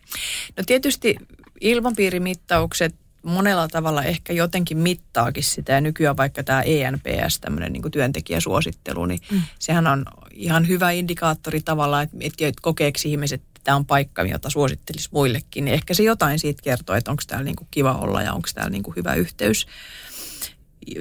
No 0.57 0.63
tietysti 0.66 1.16
ilmapiirimittaukset 1.61 2.95
monella 3.26 3.68
tavalla 3.68 4.03
ehkä 4.03 4.34
jotenkin 4.34 4.78
mittaakin 4.78 5.43
sitä. 5.43 5.74
Ja 5.74 5.82
nykyään 5.82 6.18
vaikka 6.18 6.43
tämä 6.43 6.61
ENPS, 6.61 7.39
tämmöinen 7.41 7.74
niin 7.74 7.91
työntekijäsuosittelu, 7.91 9.05
niin 9.05 9.20
mm. 9.32 9.41
sehän 9.59 9.88
on 9.88 10.05
ihan 10.34 10.68
hyvä 10.68 10.91
indikaattori 10.91 11.61
tavallaan, 11.61 12.03
että, 12.03 12.18
että 12.22 12.61
kokeeko 12.61 12.99
ihmiset, 13.05 13.41
että 13.41 13.61
tämä 13.63 13.76
on 13.76 13.86
paikka, 13.86 14.24
jota 14.24 14.49
suosittelisi 14.49 15.09
muillekin. 15.11 15.66
Niin 15.66 15.74
ehkä 15.74 15.93
se 15.93 16.03
jotain 16.03 16.39
siitä 16.39 16.61
kertoo, 16.61 16.95
että 16.95 17.11
onko 17.11 17.24
täällä 17.28 17.45
niin 17.45 17.55
kuin 17.55 17.68
kiva 17.72 17.93
olla 17.93 18.22
ja 18.22 18.34
onko 18.34 18.49
täällä 18.55 18.70
niin 18.70 18.84
kuin 18.84 18.95
hyvä 18.95 19.13
yhteys. 19.13 19.68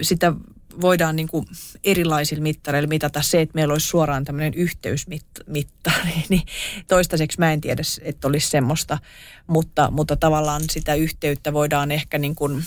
Sitä 0.03 0.33
voidaan 0.81 1.17
niin 1.17 1.29
kuin 1.29 1.47
erilaisilla 1.85 2.43
mittareilla 2.43 2.89
mitata. 2.89 3.23
Se, 3.23 3.41
että 3.41 3.55
meillä 3.55 3.73
olisi 3.73 3.89
suoraan 3.89 4.25
tämmöinen 4.25 4.55
yhteysmittari, 4.55 6.15
niin 6.29 6.43
toistaiseksi 6.89 7.39
mä 7.39 7.53
en 7.53 7.61
tiedä, 7.61 7.83
että 8.03 8.29
olisi 8.29 8.51
semmoista, 8.51 8.99
mutta, 9.47 9.91
mutta 9.91 10.17
tavallaan 10.17 10.63
sitä 10.71 10.95
yhteyttä 10.95 11.53
voidaan 11.53 11.91
ehkä 11.91 12.19
niin 12.19 12.35
kuin, 12.35 12.65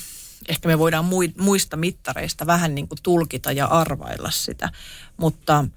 ehkä 0.48 0.68
me 0.68 0.80
voidaan 0.80 1.06
muista 1.38 1.78
mittareista 1.78 2.48
vähän 2.48 2.76
niin 2.76 2.88
kuin 2.88 3.00
tulkita 3.04 3.52
ja 3.52 3.66
arvailla 3.66 4.32
sitä, 4.32 4.70
mutta– 5.18 5.66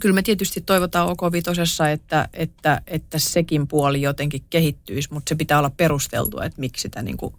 Kyllä 0.00 0.14
me 0.14 0.22
tietysti 0.22 0.60
toivotaan 0.60 1.08
OK 1.08 1.32
Vitosessa, 1.32 1.90
että, 1.90 2.28
että, 2.32 2.82
että 2.86 3.18
sekin 3.18 3.68
puoli 3.68 4.02
jotenkin 4.02 4.42
kehittyisi, 4.50 5.08
mutta 5.12 5.28
se 5.28 5.34
pitää 5.34 5.58
olla 5.58 5.70
perusteltua, 5.70 6.44
että 6.44 6.60
miksi 6.60 6.82
sitä 6.82 7.02
niin 7.02 7.16
kuin, 7.16 7.34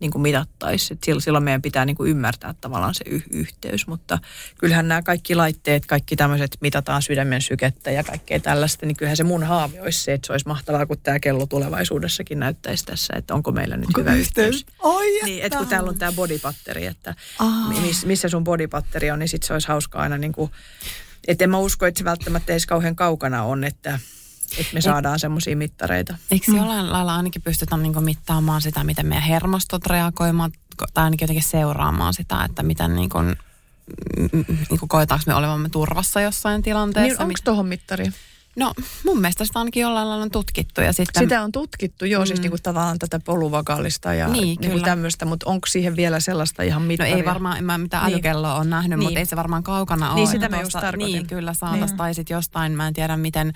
niin 0.00 0.10
kuin 0.10 0.22
mitattaisi. 0.22 0.98
silloin 1.18 1.44
meidän 1.44 1.62
pitää 1.62 1.84
niin 1.84 1.96
kuin 1.96 2.10
ymmärtää 2.10 2.54
tavallaan 2.60 2.94
se 2.94 3.04
y- 3.06 3.22
yhteys, 3.30 3.86
mutta 3.86 4.18
kyllähän 4.58 4.88
nämä 4.88 5.02
kaikki 5.02 5.34
laitteet, 5.34 5.86
kaikki 5.86 6.16
tämmöiset 6.16 6.56
mitataan 6.60 7.02
sydämen 7.02 7.42
sykettä 7.42 7.90
ja 7.90 8.04
kaikkea 8.04 8.40
tällaista, 8.40 8.86
niin 8.86 8.96
kyllähän 8.96 9.16
se 9.16 9.24
mun 9.24 9.42
haave 9.42 9.80
olisi 9.80 10.04
se, 10.04 10.12
että 10.12 10.26
se 10.26 10.32
olisi 10.32 10.48
mahtavaa, 10.48 10.86
kun 10.86 10.98
tämä 11.02 11.20
kello 11.20 11.46
tulevaisuudessakin 11.46 12.38
näyttäisi 12.38 12.84
tässä, 12.84 13.14
että 13.16 13.34
onko 13.34 13.52
meillä 13.52 13.76
nyt 13.76 13.86
onko 13.86 14.00
hyvä 14.00 14.14
yhteys. 14.14 14.56
yhteys? 14.56 14.66
Oi, 14.78 15.24
niin, 15.24 15.44
että 15.44 15.58
kun 15.58 15.66
täällä 15.66 15.88
on 15.88 15.98
tämä 15.98 16.12
bodypatteri, 16.12 16.86
että 16.86 17.14
miss, 17.80 18.06
missä 18.06 18.28
sun 18.28 18.44
bodypatteri 18.44 19.10
on, 19.10 19.18
niin 19.18 19.28
sitten 19.28 19.46
se 19.46 19.52
olisi 19.52 19.68
hauska 19.68 19.98
aina 19.98 20.18
niin 20.18 20.32
kuin 20.32 20.50
että 21.28 21.44
en 21.44 21.50
mä 21.50 21.58
usko, 21.58 21.86
että 21.86 21.98
se 21.98 22.04
välttämättä 22.04 22.52
edes 22.52 22.66
kauhean 22.66 22.96
kaukana 22.96 23.42
on, 23.42 23.64
että, 23.64 23.98
että 24.58 24.74
me 24.74 24.80
saadaan 24.80 25.18
semmoisia 25.18 25.56
mittareita. 25.56 26.16
Eikö 26.30 26.50
mm. 26.50 26.56
jollain 26.56 26.92
lailla 26.92 27.16
ainakin 27.16 27.42
pystytä 27.42 27.76
niin 27.76 28.04
mittaamaan 28.04 28.62
sitä, 28.62 28.84
miten 28.84 29.06
meidän 29.06 29.28
hermostot 29.28 29.86
reagoimaan, 29.86 30.52
tai 30.94 31.04
ainakin 31.04 31.24
jotenkin 31.24 31.44
seuraamaan 31.44 32.14
sitä, 32.14 32.44
että 32.44 32.62
miten 32.62 32.94
niin 32.94 33.10
kuin, 33.10 33.36
niin 34.70 34.78
kuin 34.78 34.88
koetaanko 34.88 35.24
me 35.26 35.34
olevamme 35.34 35.68
turvassa 35.68 36.20
jossain 36.20 36.62
tilanteessa. 36.62 37.22
Niin 37.22 37.22
onko 37.22 37.40
tuohon 37.44 37.66
mittari? 37.66 38.12
No 38.56 38.72
mun 39.04 39.20
mielestä 39.20 39.44
sitä 39.44 39.58
ainakin 39.58 39.80
jollain 39.80 40.08
lailla 40.08 40.24
on 40.24 40.30
tutkittu. 40.30 40.80
Ja 40.80 40.92
sitten, 40.92 41.22
sitä 41.22 41.42
on 41.42 41.52
tutkittu, 41.52 42.04
joo, 42.04 42.20
siis 42.20 42.30
mm. 42.30 42.34
siis 42.34 42.42
niin 42.42 42.50
kuin 42.50 42.62
tavallaan 42.62 42.98
tätä 42.98 43.20
poluvakaalista 43.24 44.14
ja 44.14 44.28
niin, 44.28 44.58
niin 44.60 44.70
kuin 44.70 44.84
tämmöistä, 44.84 45.24
mutta 45.24 45.50
onko 45.50 45.66
siihen 45.66 45.96
vielä 45.96 46.20
sellaista 46.20 46.62
ihan 46.62 46.82
mittaria? 46.82 47.14
No 47.14 47.18
ei 47.18 47.24
varmaan, 47.24 47.58
en 47.58 47.64
mä 47.64 47.78
mitään 47.78 48.06
niin. 48.06 48.14
älykelloa 48.14 48.54
ole 48.54 48.64
nähnyt, 48.64 48.98
niin. 48.98 49.06
mutta 49.06 49.18
ei 49.18 49.26
se 49.26 49.36
varmaan 49.36 49.62
kaukana 49.62 50.10
ole. 50.10 50.14
Niin, 50.14 50.28
sitä 50.28 50.48
mä 50.48 50.60
just 50.60 50.76
Niin, 50.96 51.26
kyllä 51.26 51.54
saataisiin, 51.54 51.88
niin. 51.88 51.96
tai 51.96 52.14
sitten 52.14 52.34
jostain, 52.34 52.72
mä 52.72 52.86
en 52.86 52.94
tiedä 52.94 53.16
miten 53.16 53.52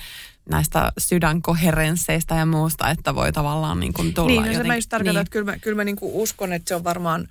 näistä 0.51 0.93
sydänkoherensseista 0.99 2.35
ja 2.35 2.47
muusta, 2.47 2.91
että 2.91 3.15
voi 3.15 3.33
tavallaan 3.33 3.81
niin 3.81 3.93
kuin 3.93 4.15
tulla 4.15 4.29
Niin, 4.29 4.37
no 4.37 4.47
jotenkin, 4.47 4.65
se 4.65 4.69
mä 4.69 4.77
just 4.77 4.89
tarkoitan, 4.89 5.15
niin. 5.15 5.21
että 5.21 5.33
kyllä 5.33 5.53
mä, 5.53 5.59
kyllä 5.59 5.77
mä 5.77 5.85
niin 5.85 5.97
kuin 5.97 6.13
uskon, 6.15 6.53
että 6.53 6.69
se 6.69 6.75
on 6.75 6.85
varmaan 6.85 7.29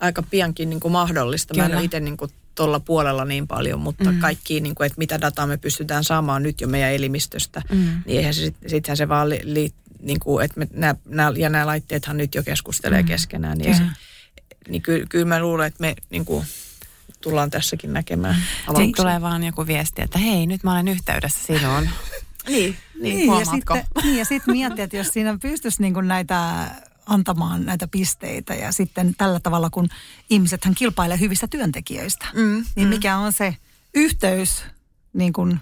aika 0.00 0.22
piankin 0.22 0.70
niin 0.70 0.80
kuin 0.80 0.92
mahdollista. 0.92 1.54
Kyllä. 1.54 1.68
Mä 1.68 1.72
en 1.72 1.76
ole 1.76 1.84
itse 1.84 2.00
niin 2.00 2.16
kuin 2.16 2.30
tuolla 2.60 2.80
puolella 2.80 3.24
niin 3.24 3.46
paljon, 3.46 3.80
mutta 3.80 4.12
mm. 4.12 4.18
kaikki, 4.18 4.60
niin 4.60 4.74
kuin, 4.74 4.86
että 4.86 4.98
mitä 4.98 5.20
dataa 5.20 5.46
me 5.46 5.56
pystytään 5.56 6.04
saamaan 6.04 6.42
nyt 6.42 6.60
jo 6.60 6.68
meidän 6.68 6.92
elimistöstä, 6.92 7.62
mm. 7.72 8.02
niin 8.06 8.18
eihän 8.18 8.34
se, 8.34 8.52
sittenhän 8.66 8.96
se 8.96 9.08
vaan 9.08 9.28
li, 9.28 9.40
li, 9.44 9.72
niin 10.02 10.20
kuin, 10.20 10.44
että 10.44 10.58
me, 10.58 10.68
nämä, 10.72 10.94
nämä, 11.04 11.32
ja 11.36 11.48
nämä 11.48 11.66
laitteethan 11.66 12.16
nyt 12.16 12.34
jo 12.34 12.42
keskustelee 12.42 13.02
mm. 13.02 13.08
keskenään, 13.08 13.58
niin, 13.58 13.76
se, 13.76 13.82
niin 14.68 14.82
kyllä, 14.82 15.06
kyllä 15.08 15.24
mä 15.24 15.40
luulen, 15.40 15.66
että 15.66 15.80
me 15.80 15.94
niin 16.10 16.24
kuin, 16.24 16.46
tullaan 17.20 17.50
tässäkin 17.50 17.92
näkemään 17.92 18.36
Sitten 18.66 18.92
tulee 18.96 19.20
vaan 19.20 19.44
joku 19.44 19.66
viesti, 19.66 20.02
että 20.02 20.18
hei, 20.18 20.46
nyt 20.46 20.64
mä 20.64 20.72
olen 20.72 20.88
yhteydessä 20.88 21.40
sinuun. 21.46 21.88
niin, 22.48 22.76
niin, 23.00 23.16
niin 23.16 23.38
ja 23.38 23.44
sitten, 23.44 23.86
niin, 24.02 24.18
ja 24.18 24.24
sitten 24.24 24.54
miettiä, 24.54 24.84
että 24.84 24.96
jos 24.96 25.08
siinä 25.08 25.38
pystyisi 25.42 25.82
niin 25.82 25.94
kuin 25.94 26.08
näitä 26.08 26.68
antamaan 27.10 27.66
näitä 27.66 27.88
pisteitä 27.88 28.54
ja 28.54 28.72
sitten 28.72 29.14
tällä 29.18 29.40
tavalla, 29.40 29.70
kun 29.70 29.88
ihmisethän 30.30 30.74
kilpailee 30.74 31.20
hyvistä 31.20 31.46
työntekijöistä, 31.46 32.26
mm, 32.34 32.64
niin 32.76 32.88
mm. 32.88 32.94
mikä 32.94 33.16
on 33.16 33.32
se 33.32 33.56
yhteys, 33.94 34.64
niin 35.12 35.32
kuin, 35.32 35.60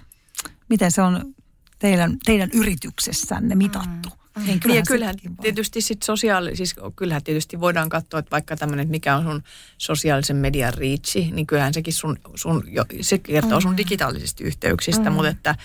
miten 0.68 0.92
se 0.92 1.02
on 1.02 1.34
teidän, 1.78 2.16
teidän 2.24 2.50
yrityksessänne 2.52 3.54
mitattu? 3.54 4.08
Mm. 4.08 4.18
Niin, 4.38 4.46
niin 4.46 4.60
kyllähän, 4.60 4.78
ja 4.78 4.84
kyllähän 4.86 5.14
tietysti 5.42 5.80
sit 5.80 6.02
sosiaali, 6.02 6.56
siis 6.56 6.74
kyllähän 6.96 7.24
tietysti 7.24 7.60
voidaan 7.60 7.88
katsoa, 7.88 8.20
että 8.20 8.30
vaikka 8.30 8.56
tämmöinen, 8.56 8.88
mikä 8.88 9.16
on 9.16 9.24
sun 9.24 9.42
sosiaalisen 9.78 10.36
median 10.36 10.74
riitsi, 10.74 11.30
niin 11.30 11.46
kyllähän 11.46 11.74
sekin 11.74 11.94
sun, 11.94 12.16
sun 12.34 12.64
se 13.00 13.18
kertoo 13.18 13.60
sun 13.60 13.70
mm. 13.70 13.76
digitaalisista 13.76 14.44
yhteyksistä, 14.44 15.10
mm. 15.10 15.16
mutta 15.16 15.28
että 15.28 15.56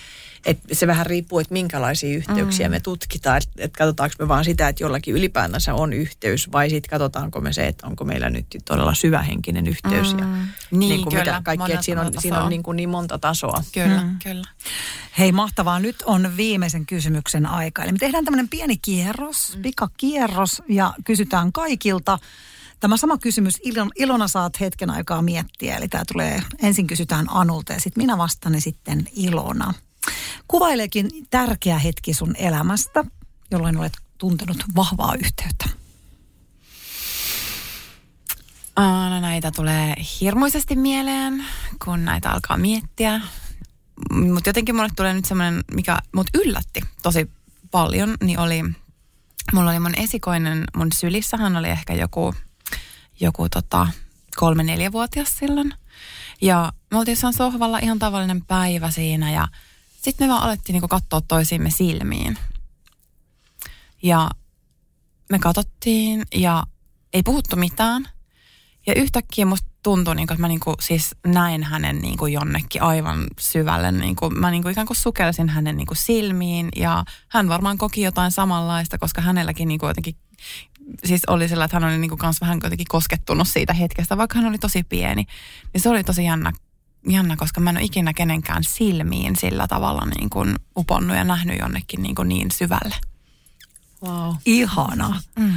että 0.46 0.74
se 0.74 0.86
vähän 0.86 1.06
riippuu, 1.06 1.38
että 1.38 1.52
minkälaisia 1.52 2.16
yhteyksiä 2.16 2.68
mm. 2.68 2.70
me 2.70 2.80
tutkitaan. 2.80 3.36
Että 3.36 3.64
et 3.64 3.76
katsotaanko 3.76 4.14
me 4.18 4.28
vaan 4.28 4.44
sitä, 4.44 4.68
että 4.68 4.84
jollakin 4.84 5.14
ylipäätänsä 5.14 5.74
on 5.74 5.92
yhteys 5.92 6.52
vai 6.52 6.70
sitten 6.70 6.90
katsotaanko 6.90 7.40
me 7.40 7.52
se, 7.52 7.66
että 7.66 7.86
onko 7.86 8.04
meillä 8.04 8.30
nyt 8.30 8.46
todella 8.64 8.94
syvähenkinen 8.94 9.66
yhteys. 9.66 10.14
Mm. 10.14 10.18
Ja, 10.18 10.26
niin, 10.26 10.48
niin 10.70 11.02
kuin 11.02 11.10
kyllä. 11.10 11.24
Mitä 11.24 11.40
kaikki, 11.44 11.72
että 11.72 11.84
siinä 11.84 12.00
on, 12.00 12.12
siinä 12.18 12.42
on 12.42 12.50
niin, 12.50 12.62
kuin 12.62 12.76
niin 12.76 12.88
monta 12.88 13.18
tasoa. 13.18 13.62
Kyllä, 13.72 14.02
mm. 14.02 14.18
kyllä. 14.22 14.48
Hei 15.18 15.32
mahtavaa, 15.32 15.80
nyt 15.80 16.02
on 16.06 16.36
viimeisen 16.36 16.86
kysymyksen 16.86 17.46
aika. 17.46 17.82
Eli 17.82 17.92
me 17.92 17.98
tehdään 17.98 18.24
tämmöinen 18.24 18.48
pieni 18.48 18.76
kierros, 18.76 19.56
mm. 19.56 19.62
pikakierros 19.62 20.62
ja 20.68 20.94
kysytään 21.04 21.52
kaikilta. 21.52 22.18
Tämä 22.80 22.96
sama 22.96 23.18
kysymys 23.18 23.60
Ilona 23.96 24.28
saat 24.28 24.60
hetken 24.60 24.90
aikaa 24.90 25.22
miettiä. 25.22 25.76
Eli 25.76 25.88
tämä 25.88 26.04
tulee, 26.12 26.42
ensin 26.62 26.86
kysytään 26.86 27.26
Anulta 27.28 27.72
ja 27.72 27.80
sitten 27.80 28.02
minä 28.02 28.18
vastaan 28.18 28.60
sitten 28.60 29.08
Ilona. 29.12 29.74
Kuvaileekin 30.48 31.10
tärkeä 31.30 31.78
hetki 31.78 32.14
sun 32.14 32.36
elämästä, 32.36 33.04
jolloin 33.50 33.76
olet 33.76 33.92
tuntenut 34.18 34.64
vahvaa 34.76 35.14
yhteyttä. 35.14 35.68
No 38.76 39.20
näitä 39.20 39.50
tulee 39.50 39.94
hirmuisesti 40.20 40.76
mieleen, 40.76 41.44
kun 41.84 42.04
näitä 42.04 42.30
alkaa 42.30 42.56
miettiä. 42.56 43.20
Mutta 44.12 44.48
jotenkin 44.48 44.76
mulle 44.76 44.88
tulee 44.96 45.14
nyt 45.14 45.24
semmoinen, 45.24 45.64
mikä 45.72 45.98
mut 46.14 46.26
yllätti 46.34 46.80
tosi 47.02 47.30
paljon, 47.70 48.14
niin 48.22 48.38
oli, 48.38 48.62
mulla 49.52 49.70
oli 49.70 49.78
mun 49.78 49.98
esikoinen, 49.98 50.64
mun 50.76 50.92
sylissä 50.92 51.36
hän 51.36 51.56
oli 51.56 51.68
ehkä 51.68 51.94
joku, 51.94 52.34
joku 53.20 53.48
tota, 53.48 53.88
kolme-neljävuotias 54.36 55.38
silloin. 55.38 55.74
Ja 56.40 56.72
me 56.90 56.98
oltiin 56.98 57.16
sohvalla 57.36 57.78
ihan 57.78 57.98
tavallinen 57.98 58.44
päivä 58.44 58.90
siinä 58.90 59.30
ja 59.30 59.48
sitten 60.04 60.26
me 60.26 60.32
vaan 60.32 60.42
alettiin 60.42 60.74
niinku 60.74 60.88
katsoa 60.88 61.20
toisiimme 61.20 61.70
silmiin. 61.70 62.38
Ja 64.02 64.30
me 65.30 65.38
katsottiin 65.38 66.26
ja 66.34 66.62
ei 67.12 67.22
puhuttu 67.22 67.56
mitään. 67.56 68.08
Ja 68.86 68.94
yhtäkkiä 68.94 69.46
musta 69.46 69.68
tuntui, 69.82 70.14
niin 70.14 70.26
kuin, 70.26 70.34
että 70.34 70.40
mä 70.40 70.48
niin 70.48 70.60
kuin, 70.60 70.76
siis 70.80 71.14
näin 71.26 71.62
hänen 71.62 71.98
niin 71.98 72.16
kuin 72.16 72.32
jonnekin 72.32 72.82
aivan 72.82 73.26
syvälle. 73.40 73.92
Niin 73.92 74.16
kuin, 74.16 74.40
mä 74.40 74.50
niin 74.50 74.62
kuin 74.62 74.72
ikään 74.72 74.86
kuin 74.86 74.96
sukelsin 74.96 75.48
hänen 75.48 75.76
niin 75.76 75.86
kuin 75.86 75.96
silmiin 75.96 76.68
ja 76.76 77.04
hän 77.28 77.48
varmaan 77.48 77.78
koki 77.78 78.02
jotain 78.02 78.32
samanlaista, 78.32 78.98
koska 78.98 79.20
hänelläkin 79.20 79.68
niin 79.68 79.80
kuin 79.80 79.88
jotenkin 79.88 80.16
siis 81.04 81.22
oli 81.26 81.48
sillä, 81.48 81.64
että 81.64 81.76
hän 81.76 81.84
oli 81.84 81.98
niin 81.98 82.08
kuin 82.08 82.20
vähän 82.40 82.60
jotenkin 82.62 82.86
koskettunut 82.88 83.48
siitä 83.48 83.72
hetkestä, 83.72 84.16
vaikka 84.16 84.38
hän 84.38 84.48
oli 84.48 84.58
tosi 84.58 84.82
pieni. 84.82 85.26
Niin 85.72 85.80
se 85.80 85.88
oli 85.88 86.04
tosi 86.04 86.24
jännä, 86.24 86.52
jännä 87.08 87.36
koska 87.36 87.60
mä 87.60 87.70
en 87.70 87.76
ole 87.76 87.84
ikinä 87.84 88.12
kenenkään 88.12 88.64
silmiin 88.64 89.36
sillä 89.36 89.66
tavalla 89.66 90.06
niin 90.18 90.30
kuin 90.30 90.54
uponnut 90.76 91.16
ja 91.16 91.24
nähnyt 91.24 91.58
jonnekin 91.58 92.02
niin, 92.02 92.14
kuin 92.14 92.28
niin 92.28 92.50
syvälle. 92.50 92.94
Wow. 94.04 94.34
Ihanaa. 94.46 95.20
Mm. 95.38 95.54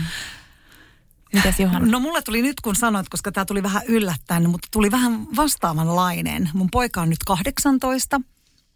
Johanna? 1.59 1.91
No 1.91 1.99
mulle 1.99 2.21
tuli 2.21 2.41
nyt 2.41 2.61
kun 2.61 2.75
sanoit, 2.75 3.09
koska 3.09 3.31
tämä 3.31 3.45
tuli 3.45 3.63
vähän 3.63 3.81
yllättäen, 3.87 4.49
mutta 4.49 4.67
tuli 4.71 4.91
vähän 4.91 5.35
vastaavanlainen. 5.35 6.49
Mun 6.53 6.69
poika 6.71 7.01
on 7.01 7.09
nyt 7.09 7.23
18 7.25 8.21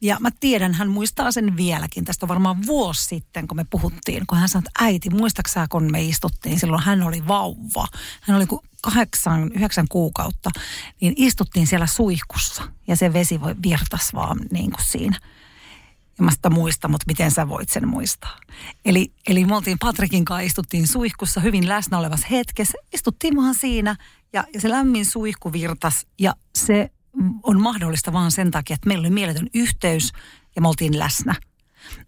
ja 0.02 0.18
mä 0.20 0.30
tiedän, 0.40 0.74
hän 0.74 0.90
muistaa 0.90 1.32
sen 1.32 1.58
vieläkin. 1.58 2.06
Tästä 2.06 2.26
on 2.26 2.28
varmaan 2.28 2.66
vuosi 2.66 3.04
sitten, 3.04 3.48
kun 3.48 3.58
me 3.58 3.66
puhuttiin, 3.70 4.28
kun 4.28 4.38
hän 4.38 4.50
sanoi, 4.50 4.64
että 4.68 4.86
äiti, 4.86 5.10
muistaksä, 5.10 5.68
kun 5.70 5.92
me 5.92 6.04
istuttiin, 6.04 6.60
silloin 6.60 6.84
hän 6.84 7.04
oli 7.04 7.28
vauva. 7.28 7.88
Hän 8.22 8.38
oli 8.38 8.46
kuin 8.46 8.62
kahdeksan, 8.82 9.52
yhdeksän 9.52 9.88
kuukautta, 9.90 10.50
niin 11.02 11.14
istuttiin 11.18 11.68
siellä 11.68 11.88
suihkussa 11.88 12.64
ja 12.88 12.96
se 12.96 13.14
vesi 13.14 13.42
voi 13.42 13.56
virtas 13.64 14.14
vaan 14.14 14.40
niin 14.52 14.72
kuin 14.72 14.86
siinä. 14.86 15.20
Ja 16.18 16.24
mä 16.24 16.32
sitä 16.32 16.50
muista, 16.50 16.88
mutta 16.88 17.06
miten 17.08 17.32
sä 17.32 17.50
voit 17.50 17.70
sen 17.70 17.88
muistaa. 17.88 18.38
Eli, 18.86 19.14
eli 19.28 19.46
me 19.46 19.56
oltiin 19.56 19.80
Patrikin 19.80 20.26
kanssa, 20.26 20.46
istuttiin 20.46 20.88
suihkussa 20.88 21.42
hyvin 21.42 21.68
läsnä 21.68 21.98
olevassa 21.98 22.28
hetkessä. 22.32 22.78
Istuttiin 22.94 23.36
vaan 23.36 23.56
siinä 23.56 23.96
ja, 24.34 24.44
ja 24.54 24.62
se 24.62 24.70
lämmin 24.70 25.06
suihku 25.06 25.52
virtas 25.52 26.08
ja 26.20 26.36
se 26.56 26.92
on 27.44 27.62
mahdollista 27.62 28.14
vaan 28.14 28.32
sen 28.32 28.52
takia, 28.52 28.74
että 28.74 28.88
meillä 28.88 29.02
oli 29.02 29.10
mieletön 29.10 29.48
yhteys 29.54 30.12
ja 30.56 30.62
me 30.62 30.68
oltiin 30.68 31.00
läsnä. 31.00 31.36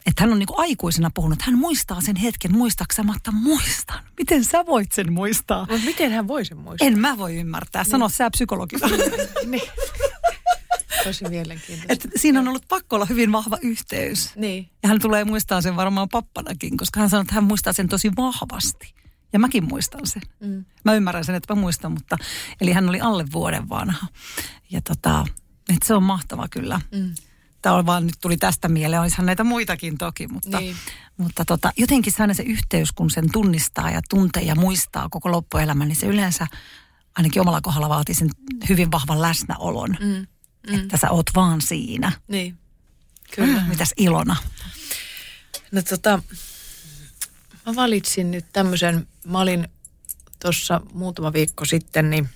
Että 0.06 0.24
hän 0.24 0.32
on 0.32 0.39
niin 0.39 0.47
kuin 0.47 0.60
aikuisena 0.60 1.12
puhunut, 1.14 1.34
että 1.39 1.51
hän 1.51 1.60
muistaa 1.60 2.01
sen 2.01 2.16
hetken, 2.16 2.51
muistaaksematta 2.51 3.32
muistan. 3.32 4.04
Miten 4.18 4.45
sä 4.45 4.66
voit 4.66 4.91
sen 4.91 5.14
muistaa? 5.14 5.68
Mutta 5.70 5.86
miten 5.86 6.12
hän 6.12 6.28
voi 6.28 6.45
sen 6.45 6.58
muistaa? 6.58 6.88
En 6.88 6.99
mä 6.99 7.18
voi 7.18 7.36
ymmärtää. 7.36 7.84
Sano 7.84 8.08
niin. 8.08 8.16
sä 8.16 8.30
psykologina. 8.30 8.88
niin. 9.45 9.70
Tosi 11.04 11.30
mielenkiintoista. 11.30 11.93
Et 12.08 12.08
siinä 12.16 12.39
on 12.39 12.47
ollut 12.47 12.66
pakko 12.70 12.95
olla 12.95 13.06
hyvin 13.06 13.32
vahva 13.32 13.58
yhteys. 13.62 14.36
Niin. 14.36 14.70
Ja 14.84 14.89
hän 14.89 14.99
tulee 14.99 15.24
muistaa 15.24 15.62
sen 15.62 15.76
varmaan 15.76 16.10
pappanakin, 16.10 16.78
koska 16.78 16.99
hän 16.99 17.10
sanoo, 17.10 17.22
että 17.22 17.36
hän 17.36 17.43
muistaa 17.43 17.74
sen 17.74 17.88
tosi 17.88 18.12
vahvasti. 18.18 18.93
Ja 19.34 19.39
mäkin 19.39 19.63
muistan 19.63 20.07
sen. 20.07 20.21
Mm. 20.39 20.65
Mä 20.86 20.93
ymmärrän 20.93 21.25
sen, 21.25 21.36
että 21.36 21.55
mä 21.55 21.61
muistan, 21.61 21.91
mutta 21.91 22.17
eli 22.61 22.71
hän 22.71 22.89
oli 22.89 23.01
alle 23.01 23.25
vuoden 23.34 23.69
vanha. 23.69 24.07
Ja 24.71 24.81
tota, 24.81 25.25
että 25.69 25.88
se 25.88 25.93
on 25.93 26.03
mahtava 26.03 26.47
kyllä. 26.47 26.81
Mm. 26.91 27.13
Tämä 27.61 27.75
on 27.75 27.86
vaan 27.86 28.05
nyt 28.05 28.15
tuli 28.21 28.38
tästä 28.38 28.67
mieleen, 28.67 29.01
olisihan 29.01 29.25
näitä 29.25 29.43
muitakin 29.43 29.97
toki, 29.97 30.27
mutta, 30.27 30.59
niin. 30.59 30.75
mutta 31.17 31.45
tota, 31.45 31.71
jotenkin 31.77 32.13
aina 32.19 32.34
se 32.34 32.43
yhteys, 32.43 32.91
kun 32.91 33.09
sen 33.09 33.31
tunnistaa 33.31 33.91
ja 33.91 34.01
tuntee 34.09 34.43
ja 34.43 34.55
muistaa 34.55 35.09
koko 35.09 35.31
loppuelämän, 35.31 35.88
niin 35.88 35.95
se 35.95 36.05
yleensä 36.05 36.47
ainakin 37.15 37.41
omalla 37.41 37.61
kohdalla 37.61 37.89
vaatii 37.89 38.15
sen 38.15 38.29
hyvin 38.69 38.91
vahvan 38.91 39.21
läsnäolon. 39.21 39.97
Mm. 39.99 40.27
Mm. 40.67 40.79
Että 40.79 40.97
sä 40.97 41.11
oot 41.11 41.25
vaan 41.36 41.61
siinä. 41.61 42.11
Niin, 42.27 42.57
kyllä. 43.36 43.61
Mm. 43.61 43.67
Mitäs 43.67 43.93
Ilona? 43.97 44.36
No 45.71 45.81
tota, 45.81 46.21
mä 47.66 47.76
valitsin 47.76 48.32
nyt 48.32 48.45
tämmöisen, 48.53 49.07
mä 49.26 49.39
olin 49.41 49.68
tuossa 50.41 50.82
muutama 50.93 51.34
viikko 51.34 51.66
sitten, 51.66 52.09
niin 52.09 52.30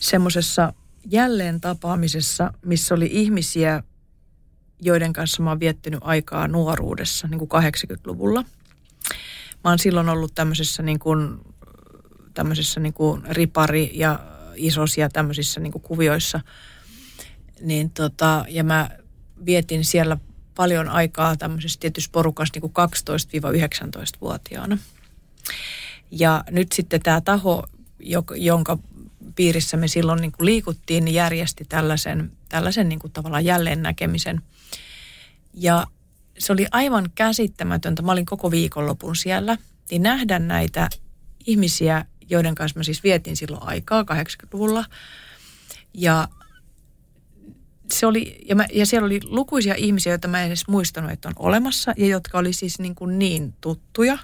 semmoisessa 0.00 0.72
jälleen 1.10 1.60
tapaamisessa, 1.60 2.52
missä 2.64 2.94
oli 2.94 3.08
ihmisiä, 3.12 3.82
joiden 4.80 5.12
kanssa 5.12 5.42
mä 5.42 5.50
oon 5.50 5.60
viettänyt 5.60 6.00
aikaa 6.02 6.48
nuoruudessa, 6.48 7.28
niin 7.28 7.38
kuin 7.38 7.50
80-luvulla. 7.64 8.44
Mä 9.64 9.70
oon 9.70 9.78
silloin 9.78 10.08
ollut 10.08 10.34
tämmöisessä 10.34 10.82
niin 10.82 10.98
kuin, 10.98 11.40
tämmöisessä 12.34 12.80
niin 12.80 12.94
kuin 12.94 13.22
ripari- 13.24 13.90
ja 13.92 14.18
isosia 14.56 15.08
tämmöisissä 15.08 15.60
niin 15.60 15.72
kuin 15.72 15.82
kuvioissa. 15.82 16.40
Niin 17.60 17.90
tota, 17.90 18.44
ja 18.48 18.64
mä 18.64 18.90
vietin 19.46 19.84
siellä 19.84 20.16
paljon 20.54 20.88
aikaa 20.88 21.36
tämmöisessä 21.36 21.80
tietyssä 21.80 22.10
porukassa 22.12 22.52
niin 22.54 22.72
kuin 22.72 22.72
12-19-vuotiaana. 22.90 24.78
Ja 26.10 26.44
nyt 26.50 26.72
sitten 26.72 27.02
tämä 27.02 27.20
taho, 27.20 27.64
jonka 28.36 28.78
piirissä 29.36 29.76
me 29.76 29.88
silloin 29.88 30.20
niin 30.20 30.32
kuin 30.32 30.46
liikuttiin, 30.46 31.04
niin 31.04 31.14
järjesti 31.14 31.64
tällaisen, 31.64 32.32
tällaisen 32.48 32.88
niin 32.88 32.98
kuin 32.98 33.12
tavallaan 33.12 33.44
jälleen 33.44 33.82
näkemisen. 33.82 34.42
Ja 35.54 35.86
se 36.38 36.52
oli 36.52 36.66
aivan 36.70 37.10
käsittämätöntä. 37.14 38.02
Mä 38.02 38.12
olin 38.12 38.26
koko 38.26 38.50
viikonlopun 38.50 39.16
siellä. 39.16 39.58
Niin 39.90 40.02
nähdä 40.02 40.38
näitä 40.38 40.88
ihmisiä, 41.46 42.04
joiden 42.30 42.54
kanssa 42.54 42.80
mä 42.80 42.84
siis 42.84 43.02
vietin 43.02 43.36
silloin 43.36 43.62
aikaa 43.62 44.02
80-luvulla. 44.02 44.84
Ja 45.94 46.28
se 47.92 48.06
oli, 48.06 48.38
ja, 48.48 48.56
mä, 48.56 48.66
ja 48.72 48.86
siellä 48.86 49.06
oli 49.06 49.20
lukuisia 49.24 49.74
ihmisiä, 49.74 50.12
joita 50.12 50.28
mä 50.28 50.40
en 50.40 50.46
edes 50.46 50.68
muistanut, 50.68 51.10
että 51.10 51.28
on 51.28 51.34
olemassa, 51.38 51.92
ja 51.96 52.06
jotka 52.06 52.38
oli 52.38 52.52
siis 52.52 52.78
niin, 52.78 52.94
kuin 52.94 53.18
niin 53.18 53.54
tuttuja, 53.60 54.18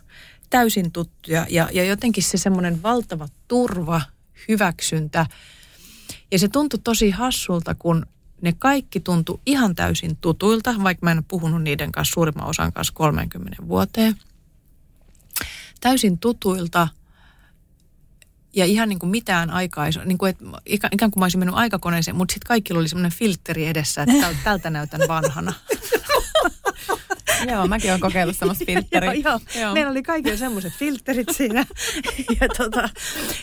täysin 0.50 0.92
tuttuja, 0.92 1.46
ja, 1.50 1.68
ja 1.72 1.84
jotenkin 1.84 2.22
se 2.22 2.38
semmoinen 2.38 2.82
valtava 2.82 3.28
turva, 3.48 4.00
hyväksyntä, 4.48 5.26
ja 6.30 6.38
se 6.38 6.48
tuntui 6.48 6.80
tosi 6.84 7.10
hassulta, 7.10 7.74
kun 7.74 8.06
ne 8.42 8.52
kaikki 8.58 9.00
tuntui 9.00 9.40
ihan 9.46 9.74
täysin 9.74 10.16
tutuilta, 10.16 10.74
vaikka 10.82 11.06
mä 11.06 11.12
en 11.12 11.24
puhunut 11.24 11.62
niiden 11.62 11.92
kanssa 11.92 12.12
suurimman 12.12 12.48
osan 12.48 12.72
kanssa 12.72 12.92
30 12.94 13.68
vuoteen. 13.68 14.16
Täysin 15.80 16.18
tutuilta– 16.18 16.88
ja 18.56 18.64
ihan 18.64 18.88
niin 18.88 18.98
kuin 18.98 19.10
mitään 19.10 19.50
aikaa, 19.50 19.86
niin 20.04 20.18
kuin, 20.18 20.30
että 20.30 20.44
ikään 20.90 21.10
kuin 21.10 21.20
mä 21.20 21.24
olisin 21.24 21.40
mennyt 21.40 21.56
aikakoneeseen, 21.56 22.16
mutta 22.16 22.32
sitten 22.32 22.48
kaikilla 22.48 22.80
oli 22.80 22.88
semmoinen 22.88 23.18
filtteri 23.18 23.66
edessä, 23.66 24.02
että 24.02 24.36
tältä 24.44 24.70
näytän 24.70 25.00
vanhana. 25.08 25.52
joo, 27.50 27.66
mäkin 27.66 27.90
olen 27.90 28.00
kokeillut 28.00 28.36
semmoista 28.36 28.64
filtteriä. 28.64 29.12
joo, 29.24 29.40
joo. 29.54 29.62
joo, 29.62 29.74
meillä 29.74 29.90
oli 29.90 30.02
kaikilla 30.02 30.36
semmoiset 30.36 30.72
filterit 30.72 31.28
siinä. 31.36 31.66
ja, 32.40 32.48
tota, 32.56 32.88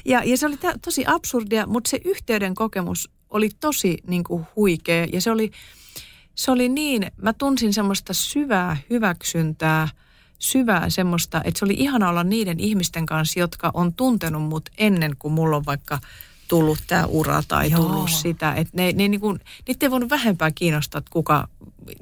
ja, 0.05 0.23
ja 0.23 0.37
se 0.37 0.45
oli 0.45 0.57
t- 0.57 0.81
tosi 0.85 1.03
absurdia, 1.07 1.65
mutta 1.65 1.89
se 1.89 1.99
yhteyden 2.05 2.55
kokemus 2.55 3.09
oli 3.29 3.49
tosi 3.59 3.97
niin 4.07 4.23
kuin 4.23 4.45
huikea. 4.55 5.07
Ja 5.13 5.21
se 5.21 5.31
oli, 5.31 5.51
se 6.35 6.51
oli 6.51 6.69
niin, 6.69 7.11
mä 7.21 7.33
tunsin 7.33 7.73
semmoista 7.73 8.13
syvää 8.13 8.77
hyväksyntää– 8.89 9.87
syvää 10.39 10.89
semmoista, 10.89 11.41
että 11.43 11.59
se 11.59 11.65
oli 11.65 11.73
ihana 11.77 12.09
olla 12.09 12.23
niiden 12.23 12.59
ihmisten 12.59 13.05
kanssa, 13.05 13.39
jotka 13.39 13.71
on 13.73 13.93
tuntenut 13.93 14.43
mut 14.43 14.69
ennen 14.77 15.15
kuin 15.19 15.33
mulla 15.33 15.55
on 15.57 15.65
vaikka 15.65 15.99
tullut 16.47 16.79
tämä 16.87 17.05
ura 17.05 17.43
tai 17.47 17.71
Joo. 17.71 17.81
tullut 17.81 18.11
sitä. 18.11 18.53
Että 18.53 18.73
ne, 18.77 18.91
ne 18.91 19.07
niin 19.07 19.19
kuin, 19.19 19.39
niitä 19.67 19.85
ei 19.85 19.91
voinut 19.91 20.09
vähempää 20.09 20.51
kiinnostaa, 20.51 20.99
että 20.99 21.11
kuka, 21.11 21.47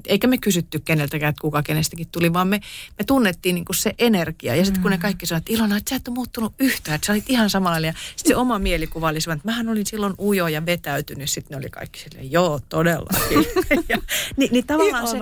eikä 0.06 0.26
me 0.26 0.38
kysytty 0.38 0.78
keneltäkään, 0.78 1.30
että 1.30 1.40
kuka 1.40 1.62
kenestäkin 1.62 2.08
tuli, 2.12 2.32
vaan 2.32 2.48
me, 2.48 2.60
me 2.98 3.04
tunnettiin 3.04 3.54
niin 3.54 3.64
kuin 3.64 3.76
se 3.76 3.94
energia. 3.98 4.54
Ja 4.54 4.64
sitten 4.64 4.82
kun 4.82 4.90
ne 4.90 4.96
mm. 4.96 5.00
kaikki 5.00 5.26
sanoivat, 5.26 5.42
että 5.42 5.52
Ilona, 5.52 5.76
että 5.76 5.90
sä 5.90 5.96
et 5.96 6.08
ole 6.08 6.14
muuttunut 6.14 6.52
yhtään, 6.58 6.94
että 6.94 7.06
sä 7.06 7.12
olit 7.12 7.30
ihan 7.30 7.50
samalla. 7.50 7.86
Ja 7.86 7.94
sitten 8.16 8.34
se 8.34 8.36
oma 8.36 8.58
mielikuva 8.58 9.08
oli 9.08 9.18
että 9.18 9.38
mähän 9.44 9.68
olin 9.68 9.86
silloin 9.86 10.14
ujo 10.18 10.48
ja 10.48 10.66
vetäytynyt. 10.66 11.30
Sitten 11.30 11.50
ne 11.50 11.56
oli 11.56 11.70
kaikki 11.70 11.98
silleen, 11.98 12.32
joo, 12.32 12.60
todellakin. 12.68 13.44
ja, 13.88 13.98
niin, 14.36 14.52
niin 14.52 14.66
tavallaan 14.66 15.08
se, 15.08 15.18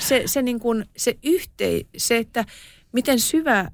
se, 0.00 0.22
se, 0.26 0.42
niin 0.42 0.60
kuin, 0.60 0.84
se 0.96 1.18
yhtei, 1.22 1.86
se, 1.96 2.16
että 2.16 2.44
miten 2.92 3.20
syvä 3.20 3.70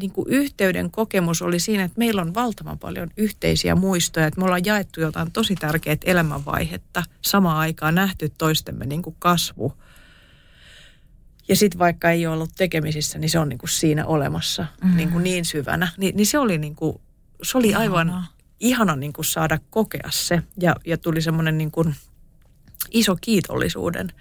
niin 0.00 0.10
kuin 0.10 0.28
yhteyden 0.28 0.90
kokemus 0.90 1.42
oli 1.42 1.60
siinä, 1.60 1.84
että 1.84 1.98
meillä 1.98 2.22
on 2.22 2.34
valtavan 2.34 2.78
paljon 2.78 3.10
yhteisiä 3.16 3.74
muistoja, 3.74 4.26
että 4.26 4.40
me 4.40 4.44
ollaan 4.44 4.64
jaettu 4.64 5.00
jotain 5.00 5.32
tosi 5.32 5.54
tärkeät 5.54 6.00
elämänvaihetta 6.04 7.02
samaan 7.22 7.56
aikaan, 7.56 7.94
nähty 7.94 8.28
toistemme 8.38 8.86
niin 8.86 9.02
kuin 9.02 9.16
kasvu. 9.18 9.72
Ja 11.48 11.56
sitten 11.56 11.78
vaikka 11.78 12.10
ei 12.10 12.26
ole 12.26 12.34
ollut 12.34 12.50
tekemisissä, 12.56 13.18
niin 13.18 13.30
se 13.30 13.38
on 13.38 13.48
niin 13.48 13.58
kuin 13.58 13.70
siinä 13.70 14.06
olemassa 14.06 14.66
mm. 14.84 14.96
niin, 14.96 15.10
kuin 15.10 15.24
niin 15.24 15.44
syvänä. 15.44 15.88
Ni, 15.96 16.12
niin 16.14 16.26
se 16.26 16.38
oli, 16.38 16.58
niin 16.58 16.76
kuin, 16.76 17.00
se 17.42 17.58
oli 17.58 17.74
aivan 17.74 18.08
ihana, 18.08 18.26
ihana 18.60 18.96
niin 18.96 19.12
kuin 19.12 19.24
saada 19.24 19.58
kokea 19.70 20.08
se. 20.10 20.42
Ja, 20.60 20.76
ja 20.86 20.98
tuli 20.98 21.20
semmoinen 21.20 21.58
niin 21.58 21.70
kuin 21.70 21.94
iso 22.90 23.16
kiitollisuuden 23.20 24.12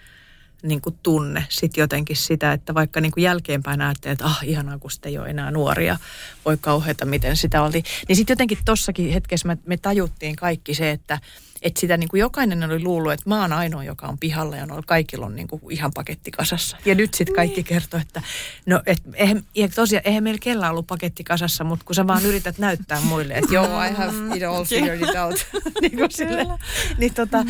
niin 0.63 0.81
kuin 0.81 0.95
tunne 1.03 1.45
sitten 1.49 1.81
jotenkin 1.81 2.15
sitä, 2.15 2.53
että 2.53 2.73
vaikka 2.73 3.01
niin 3.01 3.11
kuin 3.11 3.23
jälkeenpäin 3.23 3.81
ajattelee, 3.81 4.13
että 4.13 4.25
ah 4.25 4.39
ihanaa 4.43 4.79
kun 4.79 4.91
sitten 4.91 5.09
ei 5.09 5.17
ole 5.17 5.29
enää 5.29 5.51
nuoria, 5.51 5.97
voi 6.45 6.57
kauheata 6.61 7.05
miten 7.05 7.37
sitä 7.37 7.63
oli. 7.63 7.83
Niin 8.07 8.15
sitten 8.15 8.33
jotenkin 8.33 8.57
tossakin 8.65 9.13
hetkessä 9.13 9.47
me, 9.47 9.57
me 9.65 9.77
tajuttiin 9.77 10.35
kaikki 10.35 10.75
se, 10.75 10.91
että 10.91 11.19
että 11.63 11.79
sitä 11.79 11.97
niin 11.97 12.09
kuin 12.09 12.19
jokainen 12.19 12.63
oli 12.63 12.83
luullut, 12.83 13.11
että 13.11 13.29
mä 13.29 13.41
oon 13.41 13.53
ainoa, 13.53 13.83
joka 13.83 14.07
on 14.07 14.17
pihalla 14.17 14.55
ja 14.55 14.65
noilla 14.65 14.83
kaikilla 14.87 15.25
on 15.25 15.35
niin 15.35 15.47
kuin 15.47 15.61
ihan 15.69 15.91
paketti 15.93 16.31
kasassa. 16.31 16.77
Ja 16.85 16.95
nyt 16.95 17.13
sitten 17.13 17.35
kaikki 17.35 17.55
niin. 17.55 17.65
kertoo, 17.65 17.99
että 17.99 18.21
no 18.65 18.81
et, 18.85 19.01
eihän, 19.13 19.43
ja 19.55 19.67
tosiaan 19.67 20.01
eihän 20.05 20.23
meillä 20.23 20.39
kellään 20.39 20.71
ollut 20.71 20.87
paketti 20.87 21.23
kasassa, 21.23 21.63
mutta 21.63 21.85
kun 21.85 21.95
sä 21.95 22.07
vaan 22.07 22.25
yrität 22.25 22.57
näyttää 22.57 23.01
muille, 23.01 23.33
että 23.33 23.53
joo, 23.53 23.83
I 23.83 23.93
have 23.93 24.37
it 24.37 24.43
all 24.43 24.63
figured 24.73 25.01
it 25.01 25.15
out. 25.15 25.47
niin 25.81 25.97
kuin 25.97 26.11
sille, 26.11 26.45
niin 26.97 27.13
tota, 27.13 27.45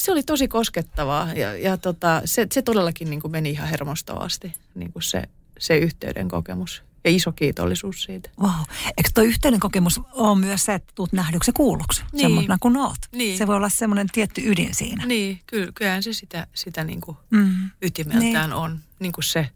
se 0.00 0.12
oli 0.12 0.22
tosi 0.22 0.48
koskettavaa 0.48 1.32
ja, 1.32 1.56
ja 1.56 1.76
tota, 1.76 2.22
se, 2.24 2.46
se 2.52 2.62
todellakin 2.62 3.10
niin 3.10 3.20
kuin 3.20 3.32
meni 3.32 3.50
ihan 3.50 3.68
hermostavasti, 3.68 4.54
niin 4.74 4.92
kuin 4.92 5.02
se, 5.02 5.22
se 5.58 5.78
yhteyden 5.78 6.28
kokemus. 6.28 6.82
Ja 7.04 7.10
iso 7.10 7.32
kiitollisuus 7.32 8.02
siitä. 8.02 8.30
Wow. 8.40 8.50
Eikö 8.96 9.10
tuo 9.14 9.24
yhteinen 9.24 9.60
kokemus 9.60 10.00
ole 10.12 10.38
myös 10.38 10.64
se, 10.64 10.74
että 10.74 10.92
tulet 10.94 11.12
nähdyksi 11.12 11.52
kuulluksi 11.52 12.02
niin. 12.12 12.20
semmoisena 12.20 12.56
kuin 12.60 12.76
oot? 12.76 12.98
Niin. 13.12 13.38
Se 13.38 13.46
voi 13.46 13.56
olla 13.56 13.68
semmoinen 13.68 14.06
tietty 14.12 14.42
ydin 14.44 14.74
siinä. 14.74 15.06
Niin, 15.06 15.40
kyllä, 15.46 15.72
kyllähän 15.74 16.02
se 16.02 16.12
sitä, 16.12 16.46
sitä 16.54 16.84
niin 16.84 17.00
kuin 17.00 17.16
mm. 17.30 17.70
ytimeltään 17.82 18.50
niin. 18.50 18.52
on. 18.52 18.78
Niin 18.98 19.12
kuin 19.12 19.24
se, 19.24 19.48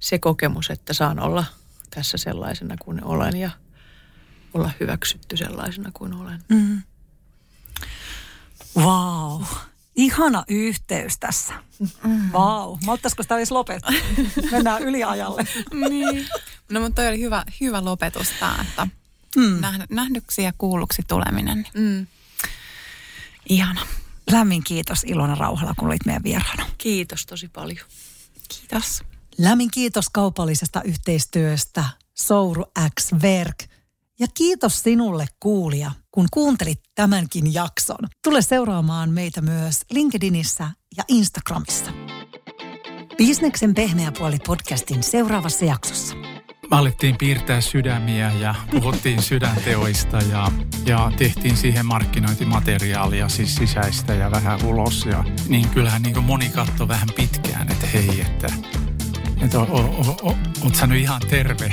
se 0.00 0.18
kokemus, 0.18 0.70
että 0.70 0.92
saan 0.92 1.20
olla 1.20 1.44
tässä 1.90 2.18
sellaisena 2.18 2.76
kuin 2.80 3.04
olen 3.04 3.36
ja 3.36 3.50
olla 4.54 4.70
hyväksytty 4.80 5.36
sellaisena 5.36 5.90
kuin 5.94 6.14
olen. 6.14 6.44
Mm. 6.48 6.82
Wow. 8.76 9.42
Ihana 9.96 10.44
yhteys 10.48 11.18
tässä. 11.18 11.54
Mm. 11.78 12.32
Vau. 12.32 12.70
Wow. 12.70 12.78
Malttaisiko 12.84 13.22
sitä 13.22 13.36
edes 13.36 13.50
lopettaa? 13.50 13.92
Mennään 14.50 14.82
yliajalle. 14.82 15.46
niin. 15.88 16.26
No 16.70 16.80
mutta 16.80 17.02
toi 17.02 17.08
oli 17.08 17.20
hyvä, 17.20 17.44
hyvä 17.60 17.84
lopetus 17.84 18.28
tämä, 18.40 18.64
että 18.68 18.86
mm. 19.36 19.60
nähdyksi 19.90 20.42
ja 20.42 20.52
kuulluksi 20.58 21.02
tuleminen. 21.08 21.66
Mm. 21.74 22.06
Ihana. 23.48 23.86
Lämmin 24.30 24.64
kiitos 24.64 25.04
Ilona 25.04 25.34
Rauhala, 25.34 25.74
kun 25.78 25.88
olit 25.88 26.06
meidän 26.06 26.22
vieraana. 26.22 26.66
Kiitos 26.78 27.26
tosi 27.26 27.48
paljon. 27.48 27.86
Kiitos. 28.48 29.02
Lämmin 29.38 29.70
kiitos 29.70 30.06
kaupallisesta 30.12 30.82
yhteistyöstä 30.82 31.84
Souru 32.14 32.64
X 33.00 33.12
Verk– 33.22 33.56
ja 34.20 34.26
kiitos 34.34 34.82
sinulle 34.82 35.26
kuulija, 35.40 35.92
kun 36.14 36.26
kuuntelit 36.32 36.80
tämänkin 36.94 37.54
jakson. 37.54 37.98
Tule 38.24 38.42
seuraamaan 38.42 39.10
meitä 39.10 39.40
myös 39.40 39.80
LinkedInissä 39.90 40.70
ja 40.96 41.04
Instagramissa. 41.08 41.92
Bisneksen 43.16 43.74
pehmeä 43.74 44.12
puoli 44.18 44.36
podcastin 44.46 45.02
seuraavassa 45.02 45.64
jaksossa. 45.64 46.14
Alettiin 46.70 47.16
piirtää 47.18 47.60
sydämiä 47.60 48.32
ja 48.32 48.54
puhuttiin 48.70 49.22
sydänteoista 49.30 50.18
ja, 50.18 50.52
ja 50.86 51.12
tehtiin 51.16 51.56
siihen 51.56 51.86
markkinointimateriaalia 51.86 53.28
siis 53.28 53.54
sisäistä 53.54 54.14
ja 54.14 54.30
vähän 54.30 54.64
ulos. 54.64 55.06
Ja, 55.06 55.24
niin 55.48 55.68
kyllähän 55.68 56.02
niin 56.02 56.24
moni 56.24 56.48
katsoi 56.48 56.88
vähän 56.88 57.08
pitkään, 57.16 57.72
että 57.72 57.86
hei, 57.86 58.20
että, 58.20 58.48
että 59.42 59.60
o, 59.60 59.62
o, 59.62 59.78
o, 59.78 60.30
o, 60.30 60.36
oot 60.64 60.74
sä 60.74 60.86
nyt 60.86 61.00
ihan 61.00 61.20
terve 61.30 61.72